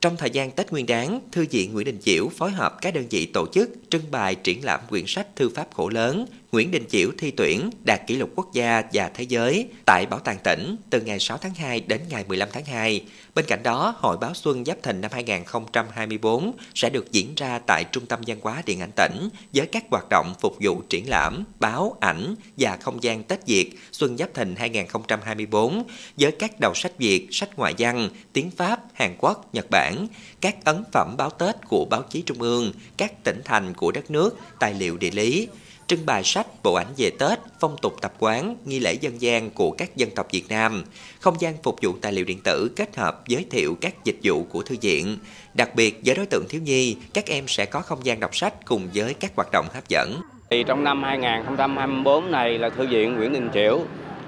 Trong 0.01 0.17
thời 0.17 0.29
gian 0.29 0.51
Tết 0.51 0.71
Nguyên 0.71 0.85
đán, 0.85 1.19
Thư 1.31 1.45
viện 1.51 1.73
Nguyễn 1.73 1.85
Đình 1.85 1.97
Chiểu 2.01 2.29
phối 2.37 2.51
hợp 2.51 2.81
các 2.81 2.93
đơn 2.93 3.03
vị 3.09 3.25
tổ 3.33 3.45
chức 3.47 3.69
trưng 3.89 4.01
bày 4.11 4.35
triển 4.35 4.65
lãm 4.65 4.79
quyển 4.89 5.03
sách 5.07 5.27
thư 5.35 5.49
pháp 5.55 5.67
khổ 5.73 5.89
lớn 5.89 6.25
Nguyễn 6.51 6.71
Đình 6.71 6.85
Chiểu 6.89 7.09
thi 7.17 7.31
tuyển 7.31 7.69
đạt 7.83 8.01
kỷ 8.07 8.15
lục 8.15 8.29
quốc 8.35 8.53
gia 8.53 8.83
và 8.93 9.11
thế 9.13 9.23
giới 9.23 9.67
tại 9.85 10.05
Bảo 10.05 10.19
tàng 10.19 10.37
tỉnh 10.43 10.75
từ 10.89 11.01
ngày 11.01 11.19
6 11.19 11.37
tháng 11.37 11.53
2 11.53 11.79
đến 11.79 12.01
ngày 12.09 12.25
15 12.27 12.49
tháng 12.53 12.65
2. 12.65 13.05
Bên 13.35 13.45
cạnh 13.47 13.63
đó, 13.63 13.95
Hội 13.97 14.17
Báo 14.17 14.33
Xuân 14.33 14.65
Giáp 14.65 14.83
Thìn 14.83 15.01
năm 15.01 15.11
2024 15.13 16.51
sẽ 16.75 16.89
được 16.89 17.11
diễn 17.11 17.35
ra 17.35 17.59
tại 17.67 17.83
Trung 17.91 18.05
tâm 18.05 18.19
Văn 18.27 18.37
hóa 18.41 18.63
Điện 18.65 18.79
ảnh 18.79 18.91
tỉnh 18.95 19.29
với 19.53 19.67
các 19.67 19.83
hoạt 19.91 20.05
động 20.09 20.33
phục 20.39 20.57
vụ 20.61 20.81
triển 20.89 21.09
lãm, 21.09 21.43
báo, 21.59 21.97
ảnh 21.99 22.35
và 22.57 22.77
không 22.81 23.03
gian 23.03 23.23
Tết 23.23 23.45
Việt 23.45 23.71
Xuân 23.91 24.17
Giáp 24.17 24.33
Thìn 24.33 24.55
2024 24.55 25.83
với 26.17 26.31
các 26.31 26.59
đầu 26.59 26.73
sách 26.75 26.97
Việt, 26.97 27.27
sách 27.31 27.49
ngoại 27.57 27.73
văn, 27.77 28.09
tiếng 28.33 28.51
Pháp, 28.51 28.79
Hàn 28.93 29.15
Quốc, 29.17 29.53
Nhật 29.53 29.65
Bản, 29.71 30.07
các 30.41 30.65
ấn 30.65 30.83
phẩm 30.93 31.15
báo 31.17 31.29
Tết 31.29 31.55
của 31.67 31.85
báo 31.85 32.03
chí 32.09 32.21
Trung 32.21 32.41
ương, 32.41 32.71
các 32.97 33.23
tỉnh 33.23 33.41
thành 33.45 33.73
của 33.73 33.91
đất 33.91 34.11
nước, 34.11 34.37
tài 34.59 34.73
liệu 34.73 34.97
địa 34.97 35.11
lý, 35.11 35.47
trưng 35.89 36.05
bày 36.05 36.23
sách, 36.23 36.47
bộ 36.63 36.73
ảnh 36.73 36.87
về 36.97 37.11
Tết, 37.19 37.39
phong 37.59 37.75
tục 37.81 37.95
tập 38.01 38.13
quán, 38.19 38.55
nghi 38.65 38.79
lễ 38.79 38.93
dân 38.93 39.21
gian 39.21 39.49
của 39.49 39.71
các 39.71 39.95
dân 39.95 40.09
tộc 40.15 40.27
Việt 40.31 40.49
Nam, 40.49 40.83
không 41.19 41.35
gian 41.39 41.53
phục 41.63 41.75
vụ 41.81 41.93
tài 42.01 42.11
liệu 42.11 42.25
điện 42.25 42.39
tử 42.43 42.71
kết 42.75 42.97
hợp 42.97 43.27
giới 43.27 43.45
thiệu 43.51 43.77
các 43.81 43.93
dịch 44.05 44.15
vụ 44.23 44.43
của 44.43 44.61
thư 44.61 44.75
viện. 44.81 45.17
Đặc 45.53 45.75
biệt 45.75 46.01
với 46.05 46.15
đối 46.15 46.25
tượng 46.25 46.45
thiếu 46.49 46.61
nhi, 46.61 46.97
các 47.13 47.25
em 47.25 47.47
sẽ 47.47 47.65
có 47.65 47.79
không 47.79 48.05
gian 48.05 48.19
đọc 48.19 48.35
sách 48.35 48.53
cùng 48.65 48.89
với 48.93 49.13
các 49.13 49.31
hoạt 49.35 49.47
động 49.51 49.65
hấp 49.73 49.87
dẫn. 49.89 50.21
Thì 50.49 50.63
trong 50.67 50.83
năm 50.83 51.03
2024 51.03 52.31
này 52.31 52.57
là 52.57 52.69
thư 52.69 52.87
viện 52.87 53.15
Nguyễn 53.15 53.33
Đình 53.33 53.49
Chiểu 53.53 53.79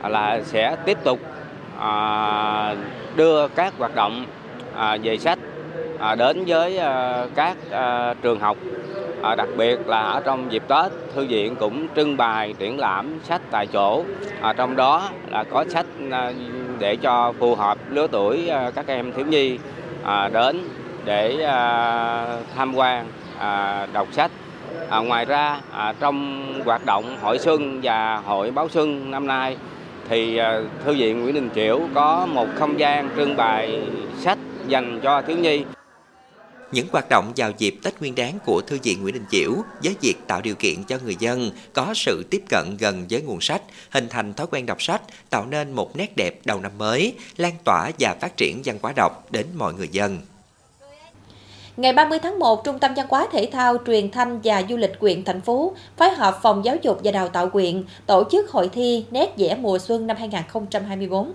à, 0.01 0.09
là 0.09 0.41
sẽ 0.45 0.75
tiếp 0.85 0.97
tục 1.03 1.19
à, 1.79 2.75
đưa 3.15 3.47
các 3.47 3.73
hoạt 3.77 3.95
động 3.95 4.25
à, 4.75 4.97
về 5.03 5.17
sách 5.17 5.39
À, 6.01 6.15
đến 6.15 6.43
với 6.47 6.77
à, 6.77 7.25
các 7.35 7.57
à, 7.71 8.13
trường 8.21 8.39
học 8.39 8.57
đặc 9.37 9.49
biệt 9.57 9.87
là 9.87 10.01
ở 10.01 10.21
trong 10.25 10.51
dịp 10.51 10.63
Tết, 10.67 10.91
thư 11.15 11.25
viện 11.25 11.55
cũng 11.55 11.87
trưng 11.95 12.17
bày 12.17 12.53
triển 12.59 12.79
lãm 12.79 13.19
sách 13.23 13.41
tại 13.51 13.67
chỗ. 13.67 14.03
À, 14.41 14.53
trong 14.53 14.75
đó 14.75 15.09
là 15.31 15.43
có 15.43 15.65
sách 15.69 15.85
để 16.79 16.95
cho 16.95 17.33
phù 17.39 17.55
hợp 17.55 17.77
lứa 17.89 18.07
tuổi 18.11 18.49
các 18.75 18.87
em 18.87 19.11
thiếu 19.13 19.25
nhi 19.25 19.57
à, 20.03 20.29
đến 20.33 20.69
để 21.05 21.43
à, 21.43 22.25
tham 22.55 22.75
quan 22.75 23.05
à, 23.39 23.87
đọc 23.93 24.07
sách. 24.11 24.31
À, 24.89 24.99
ngoài 24.99 25.25
ra 25.25 25.57
à, 25.71 25.93
trong 25.99 26.45
hoạt 26.65 26.81
động 26.85 27.17
hội 27.21 27.39
xuân 27.39 27.79
và 27.83 28.17
hội 28.17 28.51
báo 28.51 28.69
xuân 28.69 29.11
năm 29.11 29.27
nay 29.27 29.57
thì 30.09 30.37
à, 30.37 30.59
thư 30.85 30.93
viện 30.93 31.23
Nguyễn 31.23 31.35
Đình 31.35 31.49
Chiểu 31.55 31.79
có 31.93 32.27
một 32.33 32.47
không 32.55 32.79
gian 32.79 33.09
trưng 33.15 33.37
bày 33.37 33.81
sách 34.17 34.37
dành 34.67 34.99
cho 35.03 35.21
thiếu 35.21 35.37
nhi. 35.37 35.63
Những 36.71 36.87
hoạt 36.91 37.05
động 37.09 37.33
vào 37.37 37.51
dịp 37.57 37.75
Tết 37.83 37.99
Nguyên 37.99 38.15
đán 38.15 38.39
của 38.45 38.61
Thư 38.67 38.77
viện 38.83 39.01
Nguyễn 39.01 39.13
Đình 39.13 39.25
Chiểu 39.31 39.51
với 39.83 39.95
việc 40.01 40.15
tạo 40.27 40.41
điều 40.41 40.55
kiện 40.55 40.83
cho 40.83 40.97
người 41.03 41.15
dân 41.19 41.51
có 41.73 41.93
sự 41.95 42.23
tiếp 42.29 42.43
cận 42.49 42.77
gần 42.79 43.05
với 43.09 43.21
nguồn 43.21 43.41
sách, 43.41 43.61
hình 43.89 44.07
thành 44.09 44.33
thói 44.33 44.47
quen 44.51 44.65
đọc 44.65 44.81
sách, 44.81 45.01
tạo 45.29 45.45
nên 45.45 45.71
một 45.71 45.95
nét 45.95 46.13
đẹp 46.17 46.33
đầu 46.45 46.59
năm 46.59 46.71
mới, 46.77 47.13
lan 47.37 47.53
tỏa 47.63 47.91
và 47.99 48.15
phát 48.21 48.37
triển 48.37 48.61
văn 48.65 48.77
hóa 48.81 48.93
đọc 48.95 49.31
đến 49.31 49.45
mọi 49.55 49.73
người 49.73 49.87
dân. 49.91 50.19
Ngày 51.77 51.93
30 51.93 52.19
tháng 52.19 52.39
1, 52.39 52.63
Trung 52.63 52.79
tâm 52.79 52.93
Văn 52.95 53.05
hóa 53.09 53.27
Thể 53.31 53.49
thao, 53.51 53.77
Truyền 53.87 54.11
thanh 54.11 54.39
và 54.43 54.63
Du 54.69 54.77
lịch 54.77 54.99
quyện 54.99 55.23
thành 55.23 55.41
phố 55.41 55.73
phối 55.97 56.09
hợp 56.09 56.39
Phòng 56.41 56.65
Giáo 56.65 56.75
dục 56.81 56.99
và 57.03 57.11
Đào 57.11 57.29
tạo 57.29 57.49
quyện 57.49 57.83
tổ 58.05 58.23
chức 58.31 58.49
hội 58.49 58.69
thi 58.73 59.05
Nét 59.11 59.33
vẽ 59.37 59.55
mùa 59.55 59.79
xuân 59.79 60.07
năm 60.07 60.17
2024. 60.17 61.33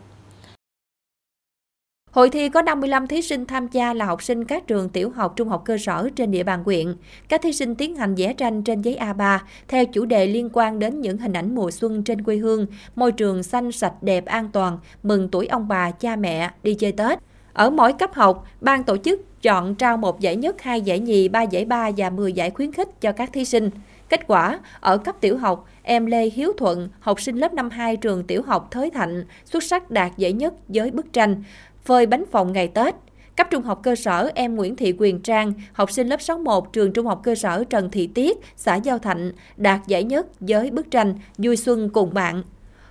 Hội 2.16 2.31
thi 2.31 2.48
có 2.48 2.62
55 2.62 3.07
thí 3.07 3.22
sinh 3.22 3.46
tham 3.46 3.68
gia 3.72 3.94
là 3.94 4.05
học 4.05 4.22
sinh 4.22 4.44
các 4.44 4.66
trường 4.66 4.88
tiểu 4.88 5.11
học, 5.11 5.33
trung 5.37 5.48
học 5.48 5.62
cơ 5.64 5.79
sở 5.79 6.09
trên 6.16 6.31
địa 6.31 6.42
bàn 6.42 6.62
huyện. 6.64 6.94
Các 7.29 7.42
thí 7.42 7.52
sinh 7.52 7.74
tiến 7.74 7.96
hành 7.96 8.14
vẽ 8.14 8.33
tranh 8.33 8.62
trên 8.62 8.83
giấy 8.83 8.96
A3 9.00 9.38
theo 9.68 9.87
chủ 9.87 10.05
đề 10.05 10.26
liên 10.26 10.50
quan 10.52 10.79
đến 10.79 11.00
những 11.00 11.18
hình 11.18 11.33
ảnh 11.33 11.55
mùa 11.55 11.70
xuân 11.70 12.02
trên 12.02 12.22
quê 12.22 12.37
hương, 12.37 12.66
môi 12.94 13.12
trường 13.12 13.42
xanh 13.42 13.72
sạch 13.72 14.02
đẹp 14.02 14.24
an 14.26 14.48
toàn, 14.52 14.79
mừng 15.02 15.29
tuổi 15.29 15.46
ông 15.46 15.68
bà, 15.68 15.90
cha 15.90 16.16
mẹ, 16.16 16.50
đi 16.62 16.74
chơi 16.74 16.92
Tết. 16.92 17.18
Ở 17.52 17.70
mỗi 17.70 17.92
cấp 17.92 18.14
học, 18.14 18.46
ban 18.61 18.85
tổ 18.85 18.96
chức 18.96 19.42
chọn 19.42 19.74
trao 19.74 19.96
một 19.96 20.20
giải 20.20 20.37
nhất, 20.37 20.62
hai 20.62 20.81
giải 20.81 20.98
nhì, 20.98 21.29
ba 21.29 21.42
giải 21.42 21.64
ba 21.64 21.90
và 21.96 22.11
10 22.11 22.33
giải 22.33 22.50
khuyến 22.50 22.72
khích 22.72 23.00
cho 23.00 23.12
các 23.12 23.33
thí 23.33 23.44
sinh. 23.44 23.70
Kết 24.09 24.26
quả, 24.26 24.61
ở 24.81 24.98
cấp 24.98 25.16
tiểu 25.20 25.38
học, 25.38 25.68
em 25.83 26.07
Lê 26.07 26.31
Hiếu 26.31 26.52
Thuận, 26.59 26.88
học 27.00 27.20
sinh 27.20 27.37
lớp 27.37 27.55
năm 27.55 27.70
2 27.70 27.96
trường 27.96 28.24
tiểu 28.24 28.42
học 28.42 28.68
Thới 28.70 28.90
Thạnh, 28.90 29.24
xuất 29.44 29.62
sắc 29.62 29.90
đạt 29.90 30.16
giải 30.16 30.33
nhất 30.33 30.55
với 30.68 30.90
bức 30.90 31.12
tranh 31.12 31.42
phơi 31.87 32.07
bánh 32.07 32.25
phòng 32.31 32.53
ngày 32.53 32.68
Tết. 32.68 32.94
Cấp 33.37 33.46
trung 33.51 33.62
học 33.62 33.81
cơ 33.83 33.94
sở 33.96 34.31
em 34.35 34.55
Nguyễn 34.55 34.77
Thị 34.77 34.94
Quyền 34.99 35.20
Trang, 35.20 35.53
học 35.72 35.90
sinh 35.90 36.09
lớp 36.09 36.22
61 36.22 36.64
trường 36.72 36.92
trung 36.92 37.07
học 37.07 37.20
cơ 37.25 37.35
sở 37.35 37.64
Trần 37.64 37.90
Thị 37.90 38.07
Tiết, 38.07 38.38
xã 38.57 38.75
Giao 38.75 38.99
Thạnh, 38.99 39.33
đạt 39.57 39.81
giải 39.87 40.05
nhất 40.05 40.27
với 40.40 40.70
bức 40.70 40.90
tranh 40.90 41.14
Vui 41.38 41.57
Xuân 41.57 41.88
cùng 41.88 42.14
bạn. 42.14 42.42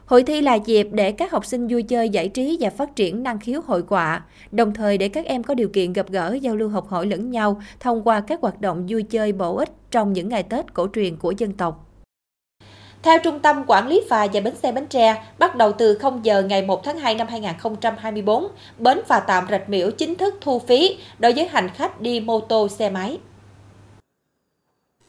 Hội 0.05 0.23
thi 0.23 0.41
là 0.41 0.55
dịp 0.55 0.87
để 0.91 1.11
các 1.11 1.31
học 1.31 1.45
sinh 1.45 1.67
vui 1.67 1.83
chơi 1.83 2.09
giải 2.09 2.29
trí 2.29 2.57
và 2.59 2.69
phát 2.69 2.95
triển 2.95 3.23
năng 3.23 3.39
khiếu 3.39 3.61
hội 3.65 3.83
họa, 3.87 4.23
đồng 4.51 4.73
thời 4.73 4.97
để 4.97 5.09
các 5.09 5.25
em 5.25 5.43
có 5.43 5.53
điều 5.53 5.69
kiện 5.69 5.93
gặp 5.93 6.09
gỡ 6.09 6.37
giao 6.41 6.55
lưu 6.55 6.69
học 6.69 6.87
hỏi 6.87 7.05
lẫn 7.05 7.31
nhau 7.31 7.61
thông 7.79 8.07
qua 8.07 8.21
các 8.21 8.41
hoạt 8.41 8.61
động 8.61 8.85
vui 8.89 9.03
chơi 9.03 9.31
bổ 9.31 9.55
ích 9.55 9.69
trong 9.91 10.13
những 10.13 10.29
ngày 10.29 10.43
Tết 10.43 10.73
cổ 10.73 10.87
truyền 10.93 11.15
của 11.15 11.31
dân 11.31 11.51
tộc. 11.53 11.85
Theo 13.05 13.19
Trung 13.19 13.39
tâm 13.39 13.63
Quản 13.67 13.87
lý 13.87 14.01
phà 14.09 14.27
và 14.33 14.41
bến 14.41 14.55
xe 14.55 14.71
Bến 14.71 14.87
Tre, 14.87 15.23
bắt 15.39 15.55
đầu 15.55 15.71
từ 15.71 15.97
0 15.97 16.25
giờ 16.25 16.43
ngày 16.43 16.61
1 16.61 16.83
tháng 16.83 16.97
2 16.97 17.15
năm 17.15 17.27
2024, 17.27 18.47
bến 18.77 19.01
phà 19.07 19.19
tạm 19.19 19.47
Rạch 19.49 19.69
Miễu 19.69 19.91
chính 19.91 20.15
thức 20.15 20.37
thu 20.41 20.59
phí 20.59 20.97
đối 21.19 21.33
với 21.33 21.47
hành 21.47 21.69
khách 21.69 22.01
đi 22.01 22.19
mô 22.19 22.39
tô 22.39 22.67
xe 22.67 22.89
máy. 22.89 23.17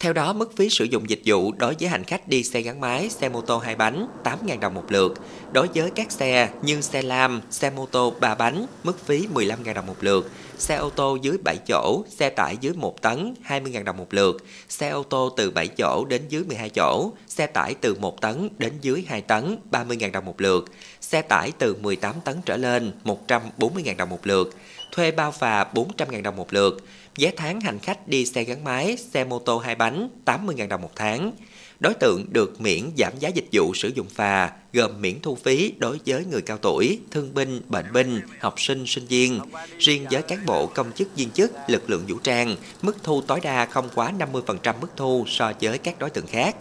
Theo 0.01 0.13
đó, 0.13 0.33
mức 0.33 0.57
phí 0.57 0.71
sử 0.71 0.85
dụng 0.85 1.11
dịch 1.11 1.21
vụ 1.25 1.53
đối 1.53 1.75
với 1.81 1.89
hành 1.89 2.05
khách 2.05 2.29
đi 2.29 2.43
xe 2.43 2.61
gắn 2.61 2.81
máy, 2.81 3.11
xe 3.11 3.29
mô 3.29 3.41
tô 3.41 3.59
hai 3.59 3.77
bánh 3.77 4.09
8.000 4.25 4.61
đồng 4.61 4.75
một 4.75 4.85
lượt. 4.89 5.15
Đối 5.53 5.69
với 5.75 5.91
các 5.91 6.13
xe 6.13 6.51
như 6.63 6.81
xe 6.81 7.03
lam, 7.03 7.41
xe 7.51 7.71
mô 7.71 7.87
tô 7.87 8.15
3 8.21 8.35
bánh, 8.35 8.67
mức 8.85 9.07
phí 9.07 9.27
15.000 9.35 9.75
đồng 9.75 9.87
một 9.87 9.97
lượt. 10.01 10.31
Xe 10.59 10.77
ô 10.77 10.91
tô 10.91 11.19
dưới 11.23 11.39
7 11.45 11.57
chỗ, 11.69 12.05
xe 12.09 12.31
tải 12.31 12.57
dưới 12.61 12.73
1 12.75 13.03
tấn 13.03 13.35
20.000 13.49 13.85
đồng 13.85 13.97
một 13.97 14.15
lượt. 14.15 14.45
Xe 14.69 14.89
ô 14.89 15.03
tô 15.03 15.35
từ 15.37 15.51
7 15.51 15.69
chỗ 15.69 16.05
đến 16.05 16.23
dưới 16.29 16.45
12 16.45 16.71
chỗ, 16.71 17.13
xe 17.29 17.47
tải 17.47 17.75
từ 17.75 17.95
1 17.95 18.21
tấn 18.21 18.49
đến 18.59 18.73
dưới 18.81 19.05
2 19.09 19.21
tấn 19.21 19.59
30.000 19.71 20.13
đồng 20.13 20.25
một 20.25 20.41
lượt. 20.41 20.65
Xe 21.01 21.23
tải 21.23 21.53
từ 21.59 21.75
18 21.75 22.15
tấn 22.25 22.37
trở 22.47 22.57
lên 22.57 22.93
140.000 23.05 23.97
đồng 23.97 24.09
một 24.09 24.27
lượt. 24.27 24.57
Thuê 24.93 25.11
bao 25.11 25.33
phà 25.33 25.67
400.000 25.75 26.23
đồng 26.23 26.37
một 26.37 26.53
lượt 26.53 26.85
Giá 27.17 27.31
tháng 27.37 27.61
hành 27.61 27.79
khách 27.79 28.09
đi 28.09 28.27
xe 28.27 28.45
gắn 28.45 28.65
máy, 28.65 28.97
xe 28.97 29.25
mô 29.25 29.39
tô 29.39 29.59
hai 29.59 29.75
bánh 29.75 30.09
80.000 30.25 30.69
đồng 30.69 30.83
một 30.83 30.91
tháng. 30.97 31.33
Đối 31.81 31.95
tượng 31.95 32.27
được 32.33 32.61
miễn 32.61 32.91
giảm 32.99 33.13
giá 33.19 33.29
dịch 33.29 33.45
vụ 33.53 33.75
sử 33.75 33.89
dụng 33.89 34.07
phà 34.09 34.53
gồm 34.73 35.01
miễn 35.01 35.21
thu 35.21 35.35
phí 35.35 35.73
đối 35.79 35.99
với 36.07 36.25
người 36.25 36.43
cao 36.43 36.59
tuổi, 36.59 36.99
thương 37.11 37.35
binh, 37.35 37.63
bệnh 37.69 37.93
binh, 37.93 38.21
học 38.41 38.55
sinh, 38.61 38.87
sinh 38.87 39.07
viên. 39.07 39.41
Riêng 39.79 40.07
với 40.11 40.23
cán 40.23 40.47
bộ 40.47 40.67
công 40.67 40.93
chức 40.93 41.17
viên 41.17 41.31
chức, 41.31 41.53
lực 41.69 41.91
lượng 41.91 42.05
vũ 42.09 42.19
trang, 42.19 42.57
mức 42.83 42.97
thu 43.03 43.21
tối 43.21 43.41
đa 43.43 43.67
không 43.67 43.89
quá 43.95 44.13
50% 44.19 44.75
mức 44.81 44.91
thu 44.97 45.25
so 45.29 45.53
với 45.61 45.79
các 45.79 45.99
đối 45.99 46.11
tượng 46.11 46.27
khác. 46.27 46.57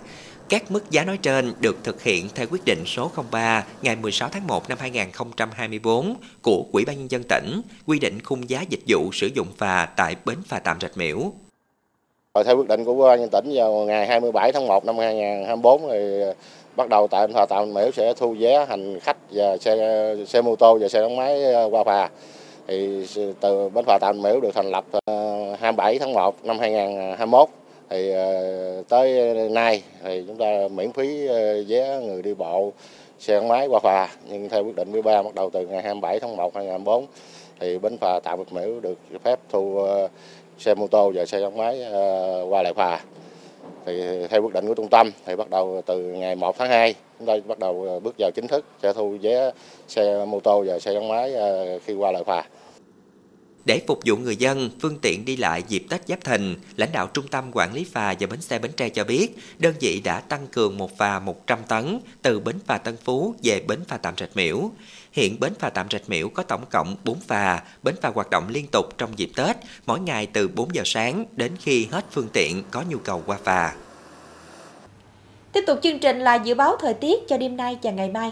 Các 0.50 0.72
mức 0.72 0.92
giá 0.92 1.04
nói 1.04 1.18
trên 1.22 1.54
được 1.60 1.76
thực 1.84 2.04
hiện 2.04 2.28
theo 2.36 2.48
quyết 2.52 2.66
định 2.66 2.84
số 2.86 3.12
03 3.32 3.66
ngày 3.82 3.96
16 3.96 4.30
tháng 4.32 4.48
1 4.48 4.70
năm 4.70 4.78
2024 4.82 6.16
của 6.42 6.64
Ủy 6.72 6.86
ban 6.86 6.98
Nhân 6.98 7.12
dân 7.12 7.24
tỉnh, 7.24 7.62
quy 7.88 8.00
định 8.00 8.20
khung 8.24 8.50
giá 8.50 8.62
dịch 8.70 8.80
vụ 8.88 9.12
sử 9.14 9.28
dụng 9.28 9.48
phà 9.58 9.90
tại 9.98 10.16
bến 10.26 10.38
phà 10.48 10.60
tạm 10.60 10.78
Rạch 10.82 10.98
Miễu. 10.98 11.18
Theo 12.46 12.58
quyết 12.58 12.68
định 12.68 12.86
của 12.86 12.92
Ủy 12.92 13.10
ban 13.10 13.20
nhân 13.20 13.30
tỉnh 13.30 13.52
vào 13.54 13.72
ngày 13.74 14.08
27 14.08 14.52
tháng 14.52 14.68
1 14.68 14.86
năm 14.86 14.98
2024 14.98 15.82
thì 15.92 16.22
bắt 16.76 16.90
đầu 16.90 17.08
tại 17.08 17.28
phà 17.34 17.46
tạm 17.50 17.74
Miễu 17.74 17.92
sẽ 17.92 18.14
thu 18.18 18.36
vé 18.40 18.66
hành 18.70 19.00
khách 19.00 19.18
và 19.32 19.58
xe 19.58 20.16
xe 20.28 20.42
mô 20.42 20.56
tô 20.56 20.78
và 20.82 20.88
xe 20.88 21.02
gắn 21.02 21.16
máy 21.16 21.44
ờ, 21.44 21.70
qua 21.72 21.84
phà. 21.84 22.10
Thì 22.68 23.06
từ 23.40 23.70
bến 23.70 23.86
phà 23.88 23.98
tạm 24.02 24.22
Miễu 24.22 24.40
được 24.40 24.56
thành 24.56 24.72
lập 24.72 24.86
ờ, 25.06 25.14
27 25.60 26.00
tháng 26.00 26.14
1 26.14 26.46
năm 26.46 26.60
2021 26.60 27.50
thì 27.90 28.12
ờ, 28.12 28.84
tới 28.90 29.34
nay 29.50 29.84
thì 30.04 30.24
chúng 30.28 30.38
ta 30.38 30.68
miễn 30.72 30.92
phí 30.92 31.28
ờ, 31.28 31.64
vé 31.68 32.00
người 32.00 32.22
đi 32.22 32.34
bộ, 32.34 32.72
xe 33.20 33.34
gắn 33.34 33.48
máy 33.48 33.68
qua 33.68 33.80
phà. 33.84 34.10
Nhưng 34.30 34.50
theo 34.50 34.64
quyết 34.64 34.76
định 34.76 34.92
13 34.92 35.22
bắt 35.22 35.36
đầu 35.36 35.50
từ 35.50 35.68
ngày 35.68 35.82
27 35.82 36.20
tháng 36.20 36.38
1 36.38 36.56
2024 36.56 37.06
thì 37.60 37.78
bến 37.78 37.98
phà 37.98 38.20
tạm 38.24 38.40
biệt 38.40 38.54
Miễu 38.54 38.80
được 38.80 38.98
phép 39.24 39.40
thu 39.50 39.78
ờ, 39.78 40.08
xe 40.60 40.76
mô 40.76 40.88
tô 40.88 41.12
và 41.16 41.26
xe 41.26 41.40
gắn 41.40 41.58
máy 41.58 41.86
qua 42.50 42.64
lại 42.64 42.74
phà. 42.74 43.00
Thì 43.86 44.28
theo 44.30 44.42
quyết 44.42 44.54
định 44.54 44.68
của 44.68 44.74
trung 44.74 44.88
tâm 44.88 45.12
thì 45.26 45.36
bắt 45.36 45.50
đầu 45.50 45.82
từ 45.86 46.00
ngày 46.00 46.36
1 46.36 46.58
tháng 46.58 46.70
2 46.70 46.96
chúng 47.20 47.28
ta 47.28 47.34
bắt 47.48 47.60
đầu 47.60 48.00
bước 48.04 48.16
vào 48.20 48.32
chính 48.36 48.48
thức 48.48 48.66
sẽ 48.84 48.94
thu 48.94 49.18
vé 49.22 49.52
xe 49.88 50.26
mô 50.26 50.40
tô 50.40 50.64
và 50.68 50.80
xe 50.80 50.94
gắn 50.94 51.08
máy 51.08 51.34
khi 51.86 51.94
qua 51.94 52.12
lại 52.12 52.24
phà. 52.24 52.44
Để 53.66 53.82
phục 53.88 54.00
vụ 54.06 54.16
người 54.16 54.36
dân, 54.36 54.70
phương 54.82 55.00
tiện 55.02 55.26
đi 55.26 55.38
lại 55.38 55.64
dịp 55.68 55.86
Tết 55.90 56.02
Giáp 56.08 56.24
Thìn, 56.24 56.56
lãnh 56.76 56.92
đạo 56.92 57.08
Trung 57.08 57.28
tâm 57.28 57.52
Quản 57.54 57.74
lý 57.74 57.84
phà 57.84 58.16
và 58.20 58.28
Bến 58.28 58.42
xe 58.42 58.60
Bến 58.60 58.72
Tre 58.78 58.90
cho 58.90 59.04
biết, 59.04 59.38
đơn 59.58 59.74
vị 59.80 60.02
đã 60.04 60.20
tăng 60.20 60.48
cường 60.48 60.78
một 60.78 60.98
phà 60.98 61.20
100 61.20 61.60
tấn 61.68 62.00
từ 62.22 62.40
bến 62.40 62.56
phà 62.66 62.78
Tân 62.78 62.98
Phú 62.98 63.36
về 63.44 63.60
bến 63.68 63.80
phà 63.88 63.98
Tạm 63.98 64.14
Rạch 64.18 64.36
Miễu. 64.36 64.72
Hiện 65.12 65.40
bến 65.40 65.54
phà 65.60 65.70
Tạm 65.70 65.88
Rạch 65.92 66.10
Miễu 66.10 66.30
có 66.30 66.44
tổng 66.44 66.66
cộng 66.70 66.96
4 67.04 67.20
phà, 67.20 67.64
bến 67.84 67.96
phà 68.02 68.10
hoạt 68.10 68.30
động 68.30 68.50
liên 68.50 68.68
tục 68.68 68.98
trong 68.98 69.20
dịp 69.20 69.30
Tết, 69.36 69.56
mỗi 69.86 70.00
ngày 70.00 70.28
từ 70.34 70.48
4 70.48 70.76
giờ 70.76 70.82
sáng 70.86 71.26
đến 71.32 71.52
khi 71.60 71.88
hết 71.92 72.06
phương 72.12 72.28
tiện 72.34 72.64
có 72.72 72.84
nhu 72.90 72.98
cầu 72.98 73.24
qua 73.26 73.38
phà. 73.44 73.76
Tiếp 75.52 75.64
tục 75.68 75.80
chương 75.84 76.00
trình 76.00 76.20
là 76.20 76.36
dự 76.36 76.56
báo 76.56 76.76
thời 76.80 76.94
tiết 76.94 77.28
cho 77.28 77.38
đêm 77.38 77.58
nay 77.58 77.78
và 77.84 77.92
ngày 77.92 78.10
mai. 78.10 78.32